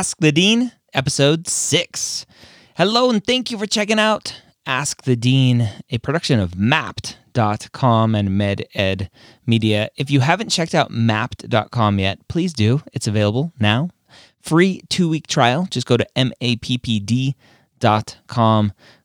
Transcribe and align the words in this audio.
Ask 0.00 0.16
the 0.16 0.32
Dean, 0.32 0.72
episode 0.94 1.46
six. 1.46 2.24
Hello, 2.74 3.10
and 3.10 3.22
thank 3.22 3.50
you 3.50 3.58
for 3.58 3.66
checking 3.66 3.98
out 3.98 4.40
Ask 4.64 5.02
the 5.02 5.14
Dean, 5.14 5.68
a 5.90 5.98
production 5.98 6.40
of 6.40 6.52
Mappd.com 6.52 8.14
and 8.14 8.30
MedEd 8.30 9.10
Media. 9.44 9.90
If 9.98 10.10
you 10.10 10.20
haven't 10.20 10.48
checked 10.48 10.74
out 10.74 10.90
Mappd.com 10.90 11.98
yet, 11.98 12.26
please 12.28 12.54
do. 12.54 12.80
It's 12.94 13.06
available 13.06 13.52
now. 13.60 13.90
Free 14.40 14.80
two 14.88 15.06
week 15.06 15.26
trial. 15.26 15.68
Just 15.70 15.86
go 15.86 15.98
to 15.98 16.06
mappd.com. 16.16 17.34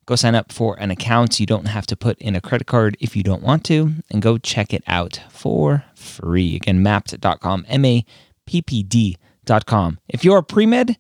Go 0.06 0.16
sign 0.16 0.36
up 0.36 0.54
for 0.54 0.80
an 0.80 0.92
account. 0.92 1.42
You 1.42 1.46
don't 1.46 1.68
have 1.68 1.86
to 1.88 1.98
put 1.98 2.18
in 2.20 2.38
a 2.38 2.42
credit 2.42 2.68
card 2.68 2.96
if 3.02 3.18
you 3.18 3.24
don't 3.24 3.44
want 3.44 3.66
to, 3.66 3.96
and 4.10 4.22
go 4.22 4.38
check 4.38 4.74
it 4.74 4.84
out 4.88 5.20
for 5.30 5.84
free. 5.94 6.56
Again, 6.56 6.82
mappd.com, 6.82 7.66
M 7.68 7.84
A 7.84 8.06
P 8.46 8.62
P 8.62 8.82
D.com. 9.46 10.00
If 10.10 10.24
you're 10.24 10.38
a 10.38 10.44
pre 10.44 10.66
med, 10.66 10.98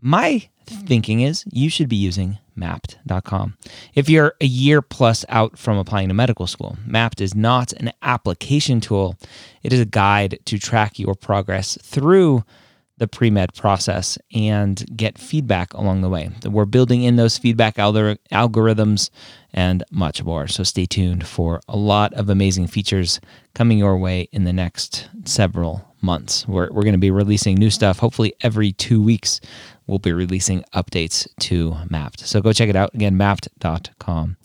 my 0.00 0.48
thinking 0.66 1.20
is 1.20 1.44
you 1.50 1.68
should 1.68 1.88
be 1.88 1.96
using 1.96 2.38
mappd.com. 2.56 3.56
If 3.94 4.08
you're 4.08 4.34
a 4.40 4.46
year 4.46 4.82
plus 4.82 5.24
out 5.28 5.58
from 5.58 5.78
applying 5.78 6.08
to 6.08 6.14
medical 6.14 6.46
school, 6.46 6.76
mapped 6.86 7.20
is 7.20 7.34
not 7.34 7.72
an 7.74 7.92
application 8.02 8.80
tool, 8.80 9.16
it 9.62 9.72
is 9.72 9.80
a 9.80 9.86
guide 9.86 10.38
to 10.46 10.58
track 10.58 10.98
your 10.98 11.14
progress 11.14 11.78
through 11.82 12.44
the 12.98 13.08
pre 13.08 13.30
med 13.30 13.54
process 13.54 14.18
and 14.32 14.84
get 14.96 15.18
feedback 15.18 15.72
along 15.74 16.02
the 16.02 16.08
way. 16.08 16.30
We're 16.44 16.66
building 16.66 17.02
in 17.02 17.16
those 17.16 17.38
feedback 17.38 17.76
algorithms 17.76 19.10
and 19.52 19.82
much 19.90 20.22
more. 20.22 20.46
So 20.46 20.62
stay 20.62 20.86
tuned 20.86 21.26
for 21.26 21.60
a 21.68 21.76
lot 21.76 22.12
of 22.14 22.28
amazing 22.28 22.68
features 22.68 23.20
coming 23.54 23.78
your 23.78 23.96
way 23.96 24.28
in 24.30 24.44
the 24.44 24.52
next 24.52 25.08
several 25.24 25.91
months. 26.02 26.46
We're, 26.46 26.70
we're 26.70 26.82
going 26.82 26.92
to 26.92 26.98
be 26.98 27.10
releasing 27.10 27.56
new 27.56 27.70
stuff 27.70 27.98
hopefully 27.98 28.34
every 28.42 28.72
two 28.72 29.02
weeks 29.02 29.40
we'll 29.86 29.98
be 29.98 30.12
releasing 30.12 30.64
updates 30.74 31.26
to 31.40 31.72
Mappd. 31.90 32.20
So 32.20 32.40
go 32.40 32.52
check 32.52 32.68
it 32.68 32.76
out 32.76 32.94
again, 32.94 33.16
mappd.com. 33.16 34.36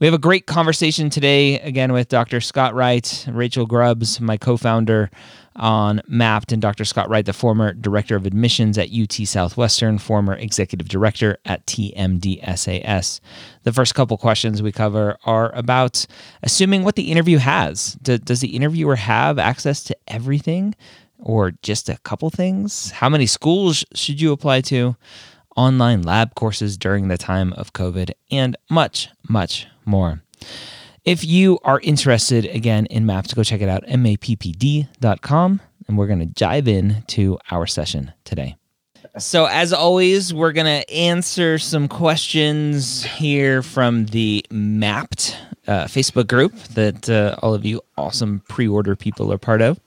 We 0.00 0.06
have 0.06 0.14
a 0.14 0.18
great 0.18 0.46
conversation 0.46 1.10
today 1.10 1.60
again 1.60 1.92
with 1.92 2.08
Dr. 2.08 2.40
Scott 2.40 2.74
Wright, 2.74 3.26
Rachel 3.30 3.66
Grubbs, 3.66 4.20
my 4.20 4.36
co 4.36 4.56
founder 4.56 5.10
on 5.58 6.00
Mappd, 6.10 6.52
and 6.52 6.62
Dr. 6.62 6.84
Scott 6.84 7.10
Wright, 7.10 7.26
the 7.26 7.32
former 7.32 7.72
director 7.72 8.16
of 8.16 8.26
admissions 8.26 8.78
at 8.78 8.90
UT 8.92 9.12
Southwestern, 9.12 9.98
former 9.98 10.34
executive 10.34 10.88
director 10.88 11.38
at 11.44 11.66
TMDSAS. 11.66 13.20
The 13.64 13.72
first 13.72 13.94
couple 13.94 14.16
questions 14.16 14.62
we 14.62 14.72
cover 14.72 15.18
are 15.24 15.54
about 15.54 16.06
assuming 16.42 16.84
what 16.84 16.96
the 16.96 17.10
interview 17.10 17.38
has. 17.38 17.94
does 17.94 18.40
the 18.40 18.56
interviewer 18.56 18.96
have 18.96 19.38
access 19.38 19.84
to 19.84 19.96
everything? 20.06 20.74
or 21.18 21.52
just 21.62 21.88
a 21.88 21.98
couple 21.98 22.30
things? 22.30 22.90
How 22.92 23.08
many 23.08 23.26
schools 23.26 23.84
should 23.94 24.20
you 24.20 24.32
apply 24.32 24.62
to? 24.62 24.96
Online 25.56 26.02
lab 26.02 26.34
courses 26.34 26.76
during 26.76 27.08
the 27.08 27.18
time 27.18 27.52
of 27.54 27.72
COVID, 27.72 28.12
and 28.30 28.56
much, 28.70 29.08
much 29.28 29.66
more. 29.84 30.22
If 31.08 31.24
you 31.24 31.58
are 31.64 31.80
interested 31.80 32.44
again 32.44 32.84
in 32.84 33.06
maps, 33.06 33.32
go 33.32 33.42
check 33.42 33.62
it 33.62 33.68
out, 33.70 33.82
mappd.com, 33.86 35.60
and 35.88 35.96
we're 35.96 36.06
going 36.06 36.18
to 36.18 36.26
dive 36.26 36.68
in 36.68 37.02
to 37.06 37.38
our 37.50 37.66
session 37.66 38.12
today. 38.24 38.56
So, 39.16 39.46
as 39.46 39.72
always, 39.72 40.34
we're 40.34 40.52
going 40.52 40.66
to 40.82 40.92
answer 40.92 41.56
some 41.56 41.88
questions 41.88 43.04
here 43.04 43.62
from 43.62 44.04
the 44.04 44.44
Mappd 44.50 45.34
uh, 45.66 45.84
Facebook 45.84 46.28
group 46.28 46.52
that 46.74 47.08
uh, 47.08 47.36
all 47.42 47.54
of 47.54 47.64
you 47.64 47.80
awesome 47.96 48.42
pre 48.46 48.68
order 48.68 48.94
people 48.94 49.32
are 49.32 49.38
part 49.38 49.62
of. 49.62 49.80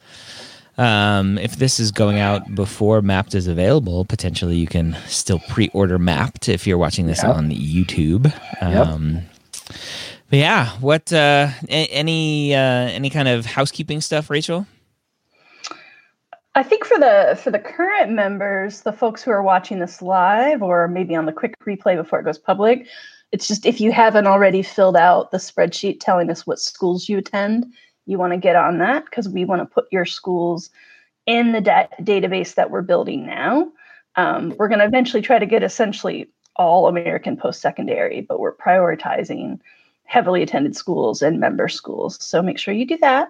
Um, 0.80 1.38
if 1.38 1.56
this 1.58 1.80
is 1.80 1.92
going 1.92 2.18
out 2.18 2.56
before 2.56 3.04
Mappd 3.04 3.36
is 3.36 3.46
available, 3.46 4.06
potentially 4.06 4.56
you 4.56 4.66
can 4.66 4.98
still 5.06 5.38
pre-order 5.50 6.00
Mappd 6.00 6.50
if 6.50 6.66
you're 6.66 6.80
watching 6.80 7.06
this 7.06 7.22
yep. 7.22 7.36
on 7.36 7.52
YouTube. 7.52 8.34
Um, 8.60 9.14
yep. 9.14 9.24
But 10.32 10.40
yeah, 10.40 10.70
what 10.80 11.12
uh, 11.12 11.50
any 11.68 12.56
uh, 12.56 12.58
any 12.58 13.10
kind 13.10 13.28
of 13.28 13.46
housekeeping 13.46 14.00
stuff, 14.00 14.30
Rachel? 14.30 14.66
I 16.56 16.64
think 16.64 16.86
for 16.86 16.98
the 16.98 17.38
for 17.44 17.52
the 17.52 17.60
current 17.60 18.14
members, 18.14 18.82
the 18.82 18.94
folks 18.94 19.22
who 19.22 19.32
are 19.32 19.44
watching 19.44 19.80
this 19.80 20.02
live 20.02 20.64
or 20.64 20.88
maybe 20.88 21.18
on 21.18 21.26
the 21.26 21.34
quick 21.34 21.56
replay 21.66 21.98
before 21.98 22.22
it 22.22 22.24
goes 22.24 22.38
public, 22.38 22.88
it's 23.34 23.46
just 23.46 23.66
if 23.66 23.82
you 23.82 23.92
haven't 23.92 24.26
already 24.26 24.64
filled 24.64 24.96
out 24.96 25.32
the 25.32 25.38
spreadsheet 25.38 26.00
telling 26.00 26.30
us 26.30 26.48
what 26.48 26.60
schools 26.60 27.10
you 27.10 27.18
attend, 27.18 27.66
you 28.06 28.18
want 28.18 28.32
to 28.32 28.38
get 28.38 28.56
on 28.56 28.78
that 28.78 29.04
because 29.04 29.28
we 29.28 29.44
want 29.44 29.62
to 29.62 29.66
put 29.66 29.92
your 29.92 30.06
schools 30.06 30.70
in 31.26 31.52
the 31.52 31.60
da- 31.60 31.88
database 32.00 32.56
that 32.56 32.72
we're 32.72 32.82
building 32.82 33.26
now. 33.26 33.70
Um, 34.16 34.56
we're 34.58 34.70
going 34.70 34.80
to 34.80 34.86
eventually 34.86 35.22
try 35.22 35.40
to 35.40 35.46
get 35.46 35.62
essentially 35.62 36.30
all 36.56 36.88
American 36.88 37.36
post 37.36 37.60
secondary, 37.60 38.22
but 38.22 38.40
we're 38.40 38.56
prioritizing 38.56 39.60
heavily 40.12 40.42
attended 40.42 40.76
schools 40.76 41.22
and 41.22 41.40
member 41.40 41.70
schools. 41.70 42.22
So 42.22 42.42
make 42.42 42.60
sure 42.60 42.74
you 42.74 42.86
do 42.86 42.98
that. 42.98 43.30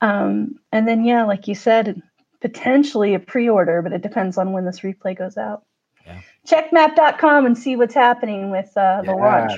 Um, 0.00 0.58
and 0.72 0.88
then, 0.88 1.04
yeah, 1.04 1.22
like 1.22 1.46
you 1.46 1.54
said, 1.54 2.02
potentially 2.40 3.14
a 3.14 3.20
pre 3.20 3.48
order, 3.48 3.80
but 3.82 3.92
it 3.92 4.02
depends 4.02 4.36
on 4.36 4.50
when 4.50 4.64
this 4.64 4.80
replay 4.80 5.16
goes 5.16 5.36
out. 5.36 5.62
Yeah. 6.04 6.18
Check 6.44 6.72
mappd.com 6.72 7.46
and 7.46 7.56
see 7.56 7.76
what's 7.76 7.94
happening 7.94 8.50
with 8.50 8.76
uh, 8.76 9.02
the 9.02 9.12
launch. 9.12 9.52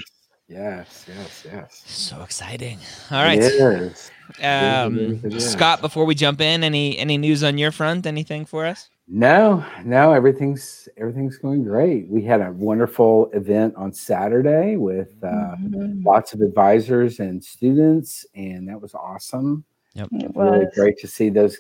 Yes, 0.47 1.07
yes, 1.09 1.47
yes. 1.51 1.83
So 1.87 2.21
exciting. 2.21 2.79
All 3.11 3.23
right. 3.23 3.39
It 3.39 4.13
is. 4.39 4.45
Um, 4.45 5.41
Scott, 5.41 5.81
before 5.81 6.05
we 6.05 6.15
jump 6.15 6.41
in, 6.41 6.65
any 6.65 6.99
any 6.99 7.19
news 7.19 7.43
on 7.43 7.59
your 7.59 7.73
front? 7.73 8.07
Anything 8.07 8.45
for 8.45 8.65
us? 8.65 8.91
No, 9.07 9.65
no, 9.85 10.13
everything's 10.13 10.89
everything's 10.97 11.37
going 11.37 11.63
great. 11.65 12.09
We 12.09 12.23
had 12.23 12.41
a 12.41 12.53
wonderful 12.53 13.31
event 13.35 13.75
on 13.77 13.93
Saturday 13.93 14.77
with 14.77 15.13
uh, 15.23 15.57
mm-hmm. 15.61 16.03
lots 16.05 16.33
of 16.33 16.41
advisors 16.41 17.21
and 17.21 17.45
students, 17.45 18.25
and 18.35 18.69
that 18.69 18.81
was 18.81 18.95
awesome. 18.95 19.65
Yep. 19.95 20.09
It 20.13 20.35
was 20.35 20.53
really 20.53 20.67
great 20.75 20.99
to 20.99 21.07
see 21.07 21.29
those 21.29 21.59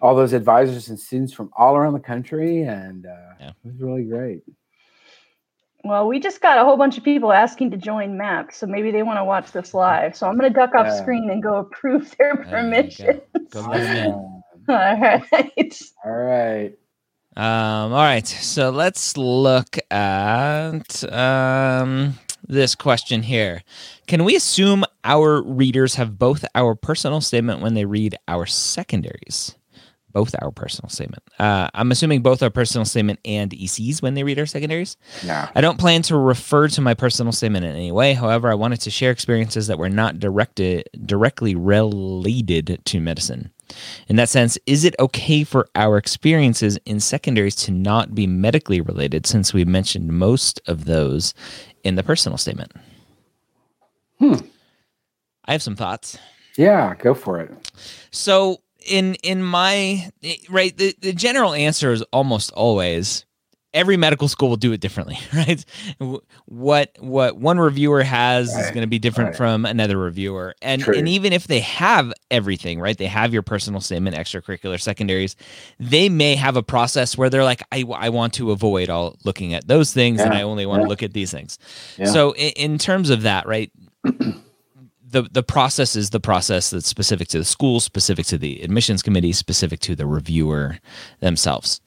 all 0.00 0.14
those 0.14 0.34
advisors 0.34 0.88
and 0.88 0.98
students 0.98 1.32
from 1.32 1.50
all 1.56 1.76
around 1.76 1.94
the 1.94 2.00
country, 2.00 2.62
and 2.62 3.06
uh, 3.06 3.34
yeah. 3.40 3.48
it 3.48 3.72
was 3.72 3.80
really 3.80 4.04
great. 4.04 4.42
Well, 5.86 6.08
we 6.08 6.18
just 6.18 6.40
got 6.40 6.58
a 6.58 6.64
whole 6.64 6.76
bunch 6.76 6.98
of 6.98 7.04
people 7.04 7.32
asking 7.32 7.70
to 7.70 7.76
join 7.76 8.16
Map, 8.16 8.52
so 8.52 8.66
maybe 8.66 8.90
they 8.90 9.04
want 9.04 9.18
to 9.18 9.24
watch 9.24 9.52
this 9.52 9.72
live. 9.72 10.16
So 10.16 10.26
I'm 10.26 10.36
going 10.36 10.52
to 10.52 10.58
duck 10.58 10.74
off 10.74 10.92
screen 10.92 11.30
and 11.30 11.40
go 11.40 11.56
approve 11.56 12.12
their 12.18 12.36
permission. 12.36 13.20
Go. 13.50 13.62
Go 13.62 13.62
all 14.68 15.00
right. 15.00 15.82
All 16.04 16.12
right. 16.12 16.72
Um, 17.36 17.92
all 17.92 18.02
right. 18.02 18.26
So 18.26 18.70
let's 18.70 19.16
look 19.16 19.78
at 19.90 21.12
um, 21.12 22.18
this 22.48 22.74
question 22.74 23.22
here. 23.22 23.62
Can 24.08 24.24
we 24.24 24.34
assume 24.34 24.84
our 25.04 25.40
readers 25.42 25.94
have 25.94 26.18
both 26.18 26.44
our 26.56 26.74
personal 26.74 27.20
statement 27.20 27.60
when 27.60 27.74
they 27.74 27.84
read 27.84 28.16
our 28.26 28.46
secondaries? 28.46 29.54
Both 30.16 30.34
our 30.40 30.50
personal 30.50 30.88
statement. 30.88 31.22
Uh, 31.38 31.68
I'm 31.74 31.92
assuming 31.92 32.22
both 32.22 32.42
our 32.42 32.48
personal 32.48 32.86
statement 32.86 33.20
and 33.26 33.50
ECs 33.50 34.00
when 34.00 34.14
they 34.14 34.24
read 34.24 34.38
our 34.38 34.46
secondaries. 34.46 34.96
Yeah. 35.22 35.50
I 35.54 35.60
don't 35.60 35.78
plan 35.78 36.00
to 36.04 36.16
refer 36.16 36.68
to 36.68 36.80
my 36.80 36.94
personal 36.94 37.32
statement 37.32 37.66
in 37.66 37.76
any 37.76 37.92
way. 37.92 38.14
However, 38.14 38.50
I 38.50 38.54
wanted 38.54 38.80
to 38.80 38.90
share 38.90 39.10
experiences 39.10 39.66
that 39.66 39.78
were 39.78 39.90
not 39.90 40.18
directed 40.18 40.88
directly 41.04 41.54
related 41.54 42.80
to 42.86 42.98
medicine. 42.98 43.50
In 44.08 44.16
that 44.16 44.30
sense, 44.30 44.56
is 44.64 44.84
it 44.86 44.94
okay 44.98 45.44
for 45.44 45.68
our 45.74 45.98
experiences 45.98 46.78
in 46.86 46.98
secondaries 46.98 47.54
to 47.56 47.70
not 47.70 48.14
be 48.14 48.26
medically 48.26 48.80
related 48.80 49.26
since 49.26 49.52
we 49.52 49.66
mentioned 49.66 50.08
most 50.08 50.62
of 50.66 50.86
those 50.86 51.34
in 51.84 51.96
the 51.96 52.02
personal 52.02 52.38
statement? 52.38 52.72
Hmm. 54.18 54.36
I 55.44 55.52
have 55.52 55.62
some 55.62 55.76
thoughts. 55.76 56.16
Yeah, 56.56 56.94
go 56.94 57.12
for 57.12 57.38
it. 57.38 57.52
So, 58.10 58.62
in 58.86 59.14
in 59.16 59.42
my 59.42 60.10
right 60.48 60.76
the, 60.76 60.94
the 61.00 61.12
general 61.12 61.52
answer 61.54 61.92
is 61.92 62.02
almost 62.12 62.52
always 62.52 63.24
every 63.76 63.98
medical 63.98 64.26
school 64.26 64.48
will 64.48 64.56
do 64.56 64.72
it 64.72 64.80
differently 64.80 65.18
right 65.34 65.64
what 66.46 66.96
what 66.98 67.36
one 67.36 67.58
reviewer 67.58 68.02
has 68.02 68.52
right. 68.52 68.64
is 68.64 68.70
going 68.70 68.80
to 68.80 68.88
be 68.88 68.98
different 68.98 69.28
right. 69.28 69.36
from 69.36 69.66
another 69.66 69.98
reviewer 69.98 70.54
and 70.62 70.82
True. 70.82 70.96
and 70.96 71.08
even 71.08 71.32
if 71.32 71.46
they 71.46 71.60
have 71.60 72.12
everything 72.30 72.80
right 72.80 72.96
they 72.96 73.06
have 73.06 73.32
your 73.32 73.42
personal 73.42 73.80
statement 73.80 74.16
extracurricular 74.16 74.80
secondaries 74.80 75.36
they 75.78 76.08
may 76.08 76.34
have 76.34 76.56
a 76.56 76.62
process 76.62 77.18
where 77.18 77.28
they're 77.28 77.44
like 77.44 77.62
i, 77.70 77.84
I 77.92 78.08
want 78.08 78.32
to 78.34 78.50
avoid 78.50 78.88
all 78.88 79.16
looking 79.24 79.52
at 79.52 79.68
those 79.68 79.92
things 79.92 80.18
yeah. 80.18 80.26
and 80.26 80.34
i 80.34 80.42
only 80.42 80.64
want 80.64 80.80
yeah. 80.80 80.84
to 80.84 80.88
look 80.88 81.02
at 81.02 81.12
these 81.12 81.30
things 81.30 81.58
yeah. 81.98 82.06
so 82.06 82.32
in, 82.32 82.52
in 82.52 82.78
terms 82.78 83.10
of 83.10 83.22
that 83.22 83.46
right 83.46 83.70
the 85.08 85.22
the 85.22 85.42
process 85.42 85.96
is 85.96 86.10
the 86.10 86.20
process 86.20 86.70
that's 86.70 86.88
specific 86.88 87.28
to 87.28 87.38
the 87.38 87.44
school, 87.44 87.80
specific 87.80 88.26
to 88.26 88.38
the 88.38 88.62
admissions 88.62 89.02
committee, 89.02 89.32
specific 89.32 89.80
to 89.80 89.94
the 89.94 90.06
reviewer 90.06 90.78
themselves. 91.20 91.80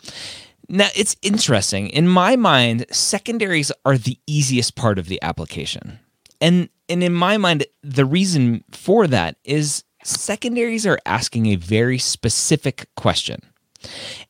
Now, 0.70 0.88
it's 0.96 1.16
interesting. 1.24 1.88
In 1.90 2.08
my 2.08 2.36
mind, 2.36 2.86
secondaries 2.92 3.72
are 3.86 3.98
the 3.98 4.20
easiest 4.28 4.76
part 4.76 5.00
of 5.00 5.08
the 5.08 5.22
application. 5.22 6.00
And 6.40 6.70
and 6.88 7.04
in 7.04 7.14
my 7.14 7.38
mind, 7.38 7.66
the 7.84 8.06
reason 8.06 8.64
for 8.72 9.08
that 9.08 9.38
is 9.44 9.84
secondaries 10.04 10.86
are 10.86 11.00
asking 11.06 11.48
a 11.48 11.56
very 11.56 11.98
specific 11.98 12.88
question. 12.96 13.42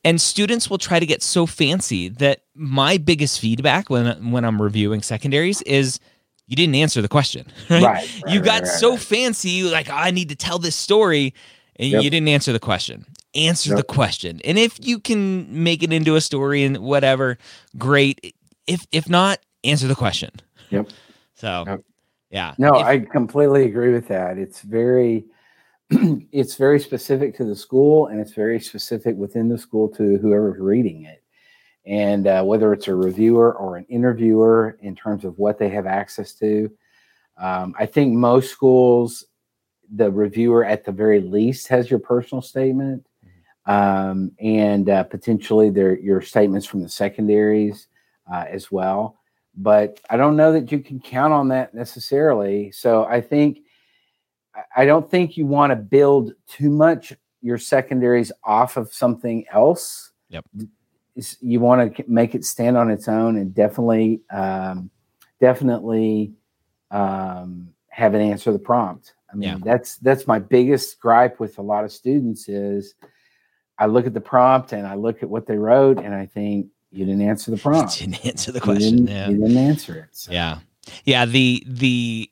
And 0.04 0.22
students 0.22 0.70
will 0.70 0.78
try 0.78 1.00
to 1.00 1.06
get 1.06 1.24
so 1.24 1.46
fancy 1.46 2.08
that 2.10 2.42
my 2.56 2.98
biggest 2.98 3.40
feedback 3.40 3.90
when 3.90 4.32
when 4.32 4.46
I'm 4.46 4.62
reviewing 4.62 5.02
secondaries 5.02 5.62
is 5.64 6.00
you 6.50 6.56
didn't 6.56 6.76
answer 6.76 7.02
the 7.02 7.08
question. 7.08 7.46
Right. 7.70 7.84
right, 7.84 8.22
right 8.26 8.34
you 8.34 8.42
got 8.42 8.64
right, 8.64 8.68
so 8.68 8.98
fancy, 8.98 9.64
like 9.64 9.90
I 9.90 10.12
need 10.12 10.30
to 10.30 10.36
tell 10.36 10.58
this 10.58 10.76
story, 10.76 11.34
and 11.76 11.90
yep. 11.90 12.04
you 12.04 12.10
didn't 12.10 12.28
answer 12.28 12.52
the 12.52 12.60
question. 12.60 13.06
Answer 13.36 13.70
yep. 13.70 13.78
the 13.78 13.84
question, 13.84 14.42
and 14.44 14.58
if 14.58 14.78
you 14.82 15.00
can 15.00 15.64
make 15.64 15.84
it 15.84 15.94
into 15.94 16.16
a 16.16 16.22
story 16.22 16.64
and 16.64 16.80
whatever, 16.80 17.38
great. 17.78 18.36
If 18.66 18.88
if 18.92 19.08
not, 19.08 19.40
answer 19.64 19.88
the 19.88 19.96
question. 19.96 20.32
Yep. 20.70 20.90
So, 21.36 21.64
yep. 21.66 21.84
yeah. 22.32 22.54
No, 22.58 22.74
if, 22.76 22.86
I 22.86 23.00
completely 23.00 23.64
agree 23.64 23.94
with 23.94 24.10
that. 24.10 24.38
It's 24.38 24.60
very 24.60 25.24
it's 25.90 26.56
very 26.56 26.80
specific 26.80 27.36
to 27.38 27.46
the 27.46 27.56
school 27.56 28.08
and 28.08 28.20
it's 28.20 28.34
very 28.34 28.60
specific 28.60 29.16
within 29.16 29.48
the 29.48 29.58
school 29.58 29.88
to 29.88 30.18
whoever's 30.18 30.60
reading 30.60 31.06
it. 31.06 31.19
And 31.90 32.28
uh, 32.28 32.44
whether 32.44 32.72
it's 32.72 32.88
a 32.88 32.94
reviewer 32.94 33.54
or 33.56 33.76
an 33.76 33.86
interviewer 33.90 34.78
in 34.80 34.96
terms 34.96 35.26
of 35.26 35.40
what 35.40 35.58
they 35.58 35.70
have 35.70 35.88
access 35.88 36.34
to, 36.36 36.72
um, 37.38 37.74
I 37.80 37.88
think 37.88 38.14
most 38.14 38.52
schools, 38.52 39.26
the 39.92 40.12
reviewer 40.12 40.64
at 40.64 40.86
the 40.86 40.92
very 40.92 41.20
least 41.20 41.68
has 41.70 41.90
your 41.90 42.00
personal 42.00 42.44
statement 42.44 43.08
mm-hmm. 43.26 43.72
um, 43.72 44.32
and 44.40 44.88
uh, 44.88 45.04
potentially 45.04 45.72
their, 45.72 45.98
your 45.98 46.22
statements 46.22 46.68
from 46.68 46.84
the 46.84 46.90
secondaries 46.90 47.88
uh, 48.32 48.46
as 48.48 48.72
well. 48.72 49.18
But 49.56 50.00
I 50.12 50.16
don't 50.16 50.36
know 50.36 50.54
that 50.54 50.72
you 50.72 50.80
can 50.80 51.00
count 51.00 51.34
on 51.34 51.48
that 51.48 51.74
necessarily. 51.74 52.72
So 52.72 53.06
I 53.06 53.20
think 53.20 53.62
I 54.76 54.86
don't 54.86 55.10
think 55.10 55.38
you 55.38 55.46
want 55.46 55.72
to 55.72 55.76
build 55.76 56.34
too 56.48 56.70
much 56.70 57.14
your 57.42 57.58
secondaries 57.58 58.32
off 58.44 58.78
of 58.78 58.94
something 58.94 59.46
else. 59.52 60.12
Yep. 60.30 60.46
You 61.42 61.60
want 61.60 61.96
to 61.96 62.04
make 62.08 62.36
it 62.36 62.46
stand 62.46 62.78
on 62.78 62.90
its 62.90 63.08
own 63.08 63.38
and 63.38 63.54
definitely, 63.54 64.22
um, 64.30 64.90
definitely 65.42 66.34
um, 66.92 67.70
have 67.90 68.16
it 68.16 68.22
answer 68.22 68.52
the 68.52 68.60
prompt. 68.60 69.14
I 69.32 69.36
mean, 69.36 69.50
yeah. 69.50 69.58
that's 69.64 69.98
that's 69.98 70.26
my 70.26 70.40
biggest 70.40 71.00
gripe 71.00 71.40
with 71.40 71.58
a 71.60 71.62
lot 71.62 71.84
of 71.84 71.92
students 71.92 72.50
is 72.50 72.96
I 73.78 73.86
look 73.86 74.08
at 74.08 74.14
the 74.14 74.22
prompt 74.22 74.74
and 74.74 74.88
I 74.88 74.96
look 74.96 75.22
at 75.22 75.30
what 75.30 75.46
they 75.46 75.58
wrote 75.58 76.00
and 76.00 76.14
I 76.14 76.26
think 76.26 76.68
you 76.92 77.06
didn't 77.06 77.22
answer 77.22 77.52
the 77.52 77.58
prompt. 77.62 78.02
You 78.02 78.08
didn't 78.08 78.26
answer 78.26 78.52
the 78.52 78.62
question. 78.62 78.84
You 78.84 79.06
didn't, 79.06 79.10
yeah. 79.10 79.30
you 79.30 79.38
didn't 79.38 79.58
answer 79.58 79.96
it. 79.96 80.10
So. 80.12 80.32
Yeah. 80.32 80.60
Yeah. 81.06 81.26
The 81.26 81.64
the 81.68 82.32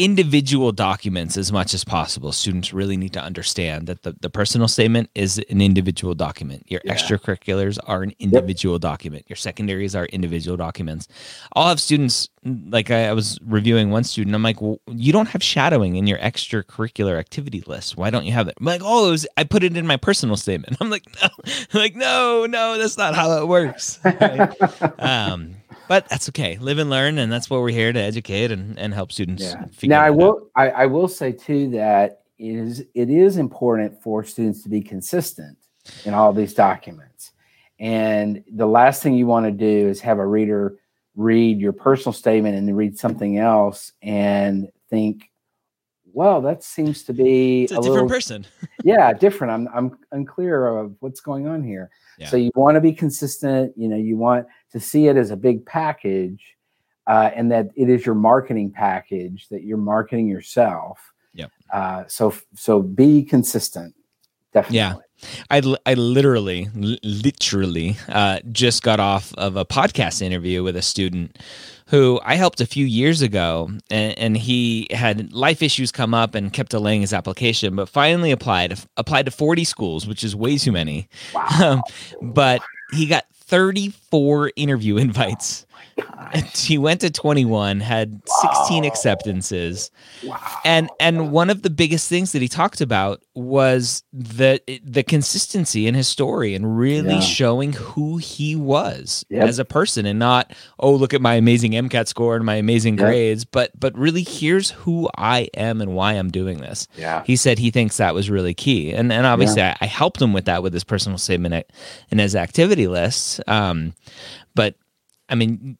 individual 0.00 0.72
documents 0.72 1.36
as 1.36 1.52
much 1.52 1.74
as 1.74 1.84
possible. 1.84 2.32
Students 2.32 2.72
really 2.72 2.96
need 2.96 3.12
to 3.12 3.20
understand 3.20 3.86
that 3.86 4.02
the, 4.02 4.16
the 4.18 4.30
personal 4.30 4.66
statement 4.66 5.10
is 5.14 5.36
an 5.50 5.60
individual 5.60 6.14
document. 6.14 6.64
Your 6.68 6.80
yeah. 6.84 6.94
extracurriculars 6.94 7.78
are 7.86 8.02
an 8.02 8.14
individual 8.18 8.76
yep. 8.76 8.80
document. 8.80 9.26
Your 9.28 9.36
secondaries 9.36 9.94
are 9.94 10.06
individual 10.06 10.56
documents. 10.56 11.06
I'll 11.54 11.68
have 11.68 11.80
students, 11.80 12.30
like 12.44 12.90
I, 12.90 13.08
I, 13.08 13.12
was 13.12 13.38
reviewing 13.44 13.90
one 13.90 14.04
student, 14.04 14.34
I'm 14.34 14.42
like, 14.42 14.62
well, 14.62 14.80
you 14.86 15.12
don't 15.12 15.28
have 15.28 15.42
shadowing 15.42 15.96
in 15.96 16.06
your 16.06 16.18
extracurricular 16.18 17.18
activity 17.18 17.62
list. 17.66 17.98
Why 17.98 18.08
don't 18.08 18.24
you 18.24 18.32
have 18.32 18.48
it? 18.48 18.54
I'm 18.58 18.64
like, 18.64 18.80
oh, 18.82 19.10
was, 19.10 19.26
I 19.36 19.44
put 19.44 19.62
it 19.62 19.76
in 19.76 19.86
my 19.86 19.98
personal 19.98 20.38
statement. 20.38 20.78
I'm 20.80 20.88
like, 20.88 21.04
no, 21.20 21.28
I'm 21.74 21.78
like, 21.78 21.94
no, 21.94 22.46
no, 22.46 22.78
that's 22.78 22.96
not 22.96 23.14
how 23.14 23.32
it 23.42 23.46
works. 23.46 24.00
um, 24.98 25.56
but 25.90 26.08
that's 26.08 26.28
okay. 26.28 26.56
Live 26.58 26.78
and 26.78 26.88
learn, 26.88 27.18
and 27.18 27.32
that's 27.32 27.50
what 27.50 27.62
we're 27.62 27.70
here 27.70 27.92
to 27.92 27.98
educate 27.98 28.52
and, 28.52 28.78
and 28.78 28.94
help 28.94 29.10
students. 29.10 29.42
Yeah. 29.42 29.64
Now, 29.82 30.00
I 30.00 30.10
will 30.10 30.48
I, 30.54 30.70
I, 30.70 30.86
will 30.86 31.08
say 31.08 31.32
too 31.32 31.68
that 31.70 32.20
it 32.38 32.54
is 32.54 32.84
it 32.94 33.10
is 33.10 33.38
important 33.38 34.00
for 34.00 34.22
students 34.22 34.62
to 34.62 34.68
be 34.68 34.82
consistent 34.82 35.58
in 36.04 36.14
all 36.14 36.32
these 36.32 36.54
documents. 36.54 37.32
And 37.80 38.44
the 38.52 38.66
last 38.66 39.02
thing 39.02 39.14
you 39.14 39.26
want 39.26 39.46
to 39.46 39.50
do 39.50 39.88
is 39.88 40.00
have 40.02 40.20
a 40.20 40.26
reader 40.26 40.78
read 41.16 41.58
your 41.58 41.72
personal 41.72 42.12
statement 42.12 42.56
and 42.56 42.68
then 42.68 42.76
read 42.76 42.96
something 42.96 43.38
else 43.38 43.90
and 44.00 44.68
think, 44.90 45.28
well, 46.12 46.40
that 46.42 46.62
seems 46.62 47.02
to 47.02 47.12
be 47.12 47.64
it's 47.64 47.72
a, 47.72 47.74
a 47.74 47.78
different 47.78 47.94
little, 47.94 48.08
person. 48.08 48.46
yeah, 48.84 49.12
different. 49.12 49.52
I'm 49.52 49.68
I'm 49.74 49.98
unclear 50.12 50.68
of 50.68 50.94
what's 51.00 51.20
going 51.20 51.48
on 51.48 51.64
here. 51.64 51.90
Yeah. 52.16 52.28
So 52.28 52.36
you 52.36 52.52
want 52.54 52.76
to 52.76 52.80
be 52.80 52.92
consistent. 52.92 53.72
You 53.76 53.88
know, 53.88 53.96
you 53.96 54.16
want 54.16 54.46
to 54.72 54.80
see 54.80 55.08
it 55.08 55.16
as 55.16 55.30
a 55.30 55.36
big 55.36 55.64
package, 55.66 56.56
uh, 57.06 57.30
and 57.34 57.50
that 57.50 57.68
it 57.76 57.88
is 57.88 58.04
your 58.04 58.14
marketing 58.14 58.70
package 58.70 59.48
that 59.48 59.64
you're 59.64 59.78
marketing 59.78 60.28
yourself. 60.28 61.12
Yep. 61.34 61.50
Uh, 61.72 62.04
so 62.08 62.34
so 62.54 62.82
be 62.82 63.22
consistent. 63.22 63.94
Definitely. 64.52 64.76
Yeah. 64.76 64.94
I, 65.50 65.76
I 65.86 65.94
literally, 65.94 66.68
literally 66.74 67.96
uh, 68.08 68.40
just 68.50 68.82
got 68.82 68.98
off 68.98 69.34
of 69.34 69.56
a 69.56 69.64
podcast 69.64 70.22
interview 70.22 70.62
with 70.62 70.76
a 70.76 70.82
student 70.82 71.38
who 71.86 72.20
I 72.24 72.36
helped 72.36 72.60
a 72.60 72.66
few 72.66 72.86
years 72.86 73.20
ago, 73.20 73.70
and, 73.90 74.18
and, 74.18 74.36
he 74.36 74.86
had 74.92 75.32
life 75.32 75.60
issues 75.60 75.90
come 75.90 76.14
up 76.14 76.36
and 76.36 76.52
kept 76.52 76.70
delaying 76.70 77.00
his 77.00 77.12
application, 77.12 77.74
but 77.74 77.88
finally 77.88 78.30
applied 78.30 78.78
applied 78.96 79.26
to 79.26 79.32
40 79.32 79.64
schools, 79.64 80.06
which 80.06 80.22
is 80.22 80.36
way 80.36 80.56
too 80.56 80.72
many. 80.72 81.08
Wow. 81.34 81.48
Um, 81.60 81.82
but 82.22 82.62
he 82.92 83.06
got 83.06 83.24
34 83.50 84.52
interview 84.54 84.96
invites. 84.96 85.66
he 86.54 86.78
went 86.78 87.00
to 87.00 87.10
21, 87.10 87.80
had 87.80 88.20
16 88.26 88.84
acceptances. 88.84 89.90
Wow. 90.24 90.38
And 90.64 90.90
and 90.98 91.32
one 91.32 91.50
of 91.50 91.62
the 91.62 91.70
biggest 91.70 92.08
things 92.08 92.32
that 92.32 92.42
he 92.42 92.48
talked 92.48 92.80
about 92.80 93.22
was 93.34 94.02
the 94.12 94.60
the 94.84 95.02
consistency 95.02 95.86
in 95.86 95.94
his 95.94 96.08
story 96.08 96.54
and 96.54 96.78
really 96.78 97.14
yeah. 97.14 97.20
showing 97.20 97.72
who 97.72 98.18
he 98.18 98.56
was 98.56 99.24
yep. 99.28 99.48
as 99.48 99.58
a 99.58 99.64
person 99.64 100.06
and 100.06 100.18
not 100.18 100.52
oh 100.78 100.92
look 100.92 101.14
at 101.14 101.20
my 101.20 101.34
amazing 101.34 101.72
MCAT 101.72 102.08
score 102.08 102.36
and 102.36 102.44
my 102.44 102.56
amazing 102.56 102.96
yep. 102.96 103.06
grades, 103.06 103.44
but 103.44 103.70
but 103.78 103.96
really 103.96 104.22
here's 104.22 104.70
who 104.70 105.08
I 105.16 105.48
am 105.54 105.80
and 105.80 105.94
why 105.94 106.12
I'm 106.12 106.30
doing 106.30 106.58
this. 106.58 106.86
Yeah. 106.96 107.22
He 107.26 107.36
said 107.36 107.58
he 107.58 107.70
thinks 107.70 107.96
that 107.96 108.14
was 108.14 108.30
really 108.30 108.54
key. 108.54 108.92
And 108.92 109.12
and 109.12 109.26
obviously 109.26 109.60
yeah. 109.60 109.76
I, 109.80 109.84
I, 109.84 109.88
helped 109.88 110.20
him 110.20 110.32
with 110.32 110.44
that 110.46 110.62
with 110.62 110.72
his 110.72 110.84
personal 110.84 111.18
statement 111.18 111.66
and 112.10 112.20
his 112.20 112.36
activity 112.36 112.88
lists. 112.88 113.40
Um, 113.46 113.94
but 114.54 114.74
I 115.28 115.34
mean 115.34 115.78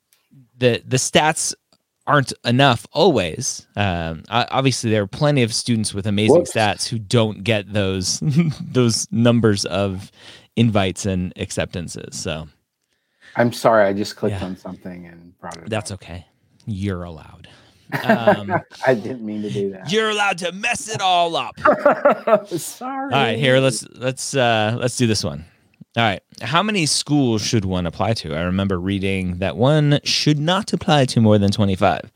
the 0.60 0.82
the 0.86 0.96
stats 0.96 1.54
aren't 2.06 2.32
enough 2.44 2.86
always. 2.92 3.66
Um, 3.76 4.24
obviously, 4.28 4.90
there 4.90 5.02
are 5.02 5.08
plenty 5.08 5.42
of 5.42 5.54
students 5.54 5.92
with 5.92 6.06
amazing 6.06 6.38
Whoops. 6.38 6.52
stats 6.52 6.88
who 6.88 6.98
don't 6.98 7.42
get 7.44 7.72
those 7.72 8.20
those 8.60 9.10
numbers 9.10 9.64
of 9.64 10.12
invites 10.56 11.06
and 11.06 11.32
acceptances. 11.36 12.18
So, 12.18 12.48
I'm 13.36 13.52
sorry, 13.52 13.86
I 13.86 13.92
just 13.92 14.16
clicked 14.16 14.40
yeah. 14.40 14.46
on 14.46 14.56
something 14.56 15.06
and 15.06 15.38
brought 15.38 15.56
it. 15.56 15.68
That's 15.68 15.90
up. 15.90 16.02
okay. 16.02 16.26
You're 16.66 17.04
allowed. 17.04 17.48
Um, 18.04 18.54
I 18.86 18.94
didn't 18.94 19.26
mean 19.26 19.42
to 19.42 19.50
do 19.50 19.72
that. 19.72 19.90
You're 19.90 20.10
allowed 20.10 20.38
to 20.38 20.52
mess 20.52 20.88
it 20.88 21.00
all 21.00 21.34
up. 21.34 21.58
sorry. 22.46 23.12
All 23.12 23.20
right, 23.20 23.36
here 23.36 23.58
let's 23.58 23.84
let's 23.96 24.36
uh, 24.36 24.76
let's 24.78 24.96
do 24.96 25.08
this 25.08 25.24
one. 25.24 25.44
All 25.96 26.04
right. 26.04 26.22
How 26.40 26.62
many 26.62 26.86
schools 26.86 27.42
should 27.42 27.64
one 27.64 27.84
apply 27.84 28.12
to? 28.14 28.36
I 28.36 28.42
remember 28.42 28.78
reading 28.78 29.38
that 29.38 29.56
one 29.56 29.98
should 30.04 30.38
not 30.38 30.72
apply 30.72 31.06
to 31.06 31.20
more 31.20 31.36
than 31.36 31.50
25. 31.50 32.12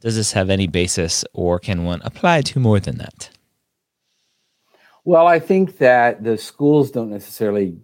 Does 0.00 0.16
this 0.16 0.32
have 0.32 0.50
any 0.50 0.66
basis 0.66 1.24
or 1.32 1.60
can 1.60 1.84
one 1.84 2.02
apply 2.02 2.42
to 2.42 2.58
more 2.58 2.80
than 2.80 2.98
that? 2.98 3.30
Well, 5.04 5.28
I 5.28 5.38
think 5.38 5.78
that 5.78 6.24
the 6.24 6.36
schools 6.36 6.90
don't 6.90 7.10
necessarily 7.10 7.76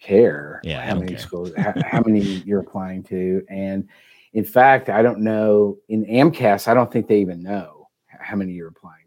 care 0.00 0.60
yeah, 0.64 0.84
how 0.84 0.94
many 0.94 1.12
care. 1.12 1.18
schools, 1.18 1.52
how, 1.56 1.74
how 1.84 2.02
many 2.04 2.20
you're 2.44 2.60
applying 2.60 3.04
to. 3.04 3.44
And 3.48 3.88
in 4.32 4.44
fact, 4.44 4.88
I 4.88 5.02
don't 5.02 5.20
know 5.20 5.78
in 5.88 6.04
AMCAS, 6.06 6.66
I 6.66 6.74
don't 6.74 6.92
think 6.92 7.06
they 7.06 7.20
even 7.20 7.42
know 7.42 7.88
how 8.08 8.34
many 8.34 8.52
you're 8.52 8.68
applying 8.68 8.99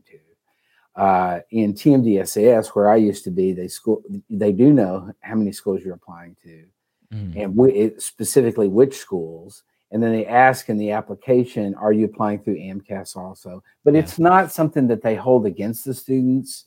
uh, 0.96 1.40
in 1.52 1.74
TMDSAS, 1.74 2.68
where 2.68 2.90
I 2.90 2.98
used 2.98 3.24
to 3.24 3.32
be, 3.32 3.52
they 3.52 3.68
school 3.68 4.04
they 4.30 4.52
do 4.52 4.74
know 4.74 5.12
how 5.22 5.36
many 5.36 5.52
schools 5.52 5.82
you're 5.84 5.96
applying 5.96 6.36
to, 6.44 6.66
mm. 7.14 7.44
and 7.44 7.56
we, 7.56 7.94
specifically 7.98 8.68
which 8.68 8.98
schools. 8.98 9.64
And 9.92 10.02
then 10.02 10.12
they 10.12 10.26
ask 10.26 10.70
in 10.70 10.78
the 10.78 10.92
application, 10.92 11.76
"Are 11.76 11.94
you 11.94 12.06
applying 12.06 12.40
through 12.40 12.58
AMCAS 12.58 13.16
also?" 13.16 13.64
But 13.84 13.94
yeah. 13.94 14.02
it's 14.02 14.20
not 14.20 14.52
something 14.52 14.88
that 14.88 15.02
they 15.02 15.16
hold 15.16 15.46
against 15.46 15.86
the 15.86 15.94
students. 15.94 16.66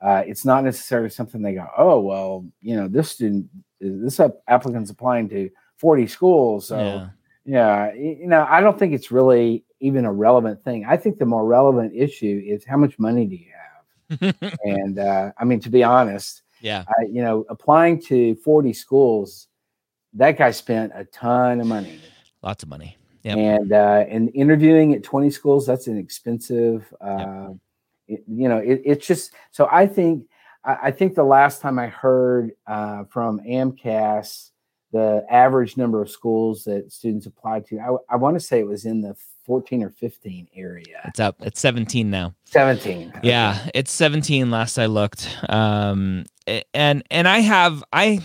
Uh, 0.00 0.22
it's 0.26 0.44
not 0.44 0.62
necessarily 0.62 1.10
something 1.10 1.42
they 1.42 1.54
go, 1.54 1.66
"Oh, 1.76 2.00
well, 2.00 2.46
you 2.60 2.76
know, 2.76 2.88
this 2.88 3.10
student, 3.10 3.46
this 3.80 4.20
applicant's 4.48 4.90
applying 4.90 5.28
to 5.30 5.50
40 5.76 6.06
schools, 6.06 6.68
so." 6.68 6.78
Yeah. 6.78 7.08
Yeah, 7.44 7.94
you 7.94 8.26
know, 8.26 8.46
I 8.46 8.60
don't 8.60 8.78
think 8.78 8.92
it's 8.92 9.10
really 9.10 9.64
even 9.80 10.04
a 10.04 10.12
relevant 10.12 10.62
thing. 10.64 10.84
I 10.84 10.96
think 10.96 11.18
the 11.18 11.26
more 11.26 11.44
relevant 11.44 11.92
issue 11.94 12.42
is 12.44 12.64
how 12.64 12.76
much 12.76 12.98
money 12.98 13.26
do 13.26 13.36
you 13.36 13.50
have? 13.52 14.58
and 14.64 14.98
uh, 14.98 15.32
I 15.38 15.44
mean, 15.44 15.60
to 15.60 15.70
be 15.70 15.84
honest, 15.84 16.42
yeah, 16.60 16.84
I, 16.88 17.04
you 17.04 17.22
know, 17.22 17.44
applying 17.48 18.00
to 18.02 18.34
40 18.36 18.72
schools, 18.72 19.48
that 20.14 20.38
guy 20.38 20.50
spent 20.50 20.92
a 20.94 21.04
ton 21.04 21.60
of 21.60 21.66
money. 21.66 22.00
Lots 22.42 22.62
of 22.62 22.68
money. 22.68 22.96
Yep. 23.22 23.36
And 23.36 23.72
uh, 23.72 24.04
and 24.08 24.30
interviewing 24.34 24.94
at 24.94 25.02
20 25.02 25.30
schools, 25.30 25.66
that's 25.66 25.86
an 25.86 25.98
expensive. 25.98 26.92
Uh, 27.00 27.48
yep. 27.48 27.56
it, 28.08 28.24
you 28.26 28.48
know, 28.48 28.58
it, 28.58 28.80
it's 28.84 29.06
just 29.06 29.32
so 29.50 29.68
I 29.70 29.86
think 29.86 30.24
I, 30.64 30.78
I, 30.84 30.90
think 30.90 31.14
the 31.14 31.24
last 31.24 31.60
time 31.60 31.78
I 31.78 31.88
heard 31.88 32.52
uh, 32.66 33.04
from 33.04 33.40
AMCAS, 33.40 34.50
the 34.92 35.26
average 35.28 35.76
number 35.76 36.00
of 36.00 36.10
schools 36.10 36.64
that 36.64 36.92
students 36.92 37.26
applied 37.26 37.66
to, 37.66 37.78
I, 37.80 38.14
I 38.14 38.16
want 38.16 38.36
to 38.36 38.40
say 38.40 38.60
it 38.60 38.66
was 38.66 38.86
in 38.86 39.00
the 39.00 39.14
14 39.48 39.82
or 39.82 39.88
15 39.88 40.46
area. 40.54 41.00
It's 41.06 41.18
up. 41.18 41.36
It's 41.40 41.58
17 41.58 42.10
now. 42.10 42.34
17. 42.44 43.14
Okay. 43.16 43.28
Yeah, 43.28 43.58
it's 43.74 43.90
17 43.90 44.50
last 44.50 44.78
I 44.78 44.84
looked. 44.86 45.26
Um, 45.48 46.26
and 46.74 47.02
and 47.10 47.26
I 47.26 47.38
have 47.38 47.82
I 47.90 48.20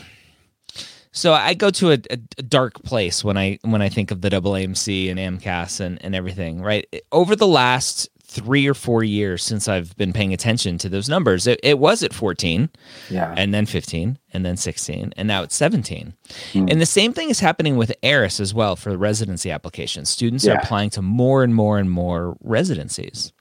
so 1.13 1.31
I 1.31 1.53
go 1.53 1.69
to 1.69 1.91
a, 1.91 1.97
a, 2.09 2.17
dark 2.17 2.83
place 2.83 3.23
when 3.23 3.37
I 3.37 3.57
when 3.61 3.81
I 3.81 3.87
think 3.87 4.11
of 4.11 4.19
the 4.21 4.29
AAMC 4.29 5.09
and 5.09 5.17
AMCAS 5.17 5.79
and, 5.79 6.03
and 6.03 6.13
everything, 6.13 6.61
right? 6.61 6.85
Over 7.13 7.37
the 7.37 7.47
last 7.47 8.09
three 8.33 8.67
or 8.67 8.73
four 8.73 9.03
years 9.03 9.43
since 9.43 9.67
I've 9.67 9.95
been 9.95 10.11
paying 10.11 10.33
attention 10.33 10.77
to 10.79 10.89
those 10.89 11.07
numbers. 11.07 11.45
It, 11.45 11.59
it 11.61 11.77
was 11.77 12.01
at 12.01 12.13
14, 12.13 12.69
yeah, 13.09 13.33
and 13.37 13.53
then 13.53 13.65
15, 13.65 14.17
and 14.33 14.45
then 14.45 14.57
16, 14.57 15.13
and 15.15 15.27
now 15.27 15.43
it's 15.43 15.55
17. 15.55 16.13
Mm. 16.53 16.71
And 16.71 16.81
the 16.81 16.85
same 16.85 17.13
thing 17.13 17.29
is 17.29 17.39
happening 17.39 17.77
with 17.77 17.93
ERAS 18.01 18.39
as 18.39 18.53
well 18.53 18.75
for 18.75 18.89
the 18.89 18.97
residency 18.97 19.51
applications. 19.51 20.09
Students 20.09 20.45
yeah. 20.45 20.53
are 20.53 20.57
applying 20.57 20.89
to 20.91 21.01
more 21.01 21.43
and 21.43 21.53
more 21.53 21.77
and 21.77 21.89
more 21.89 22.35
residencies. 22.41 23.31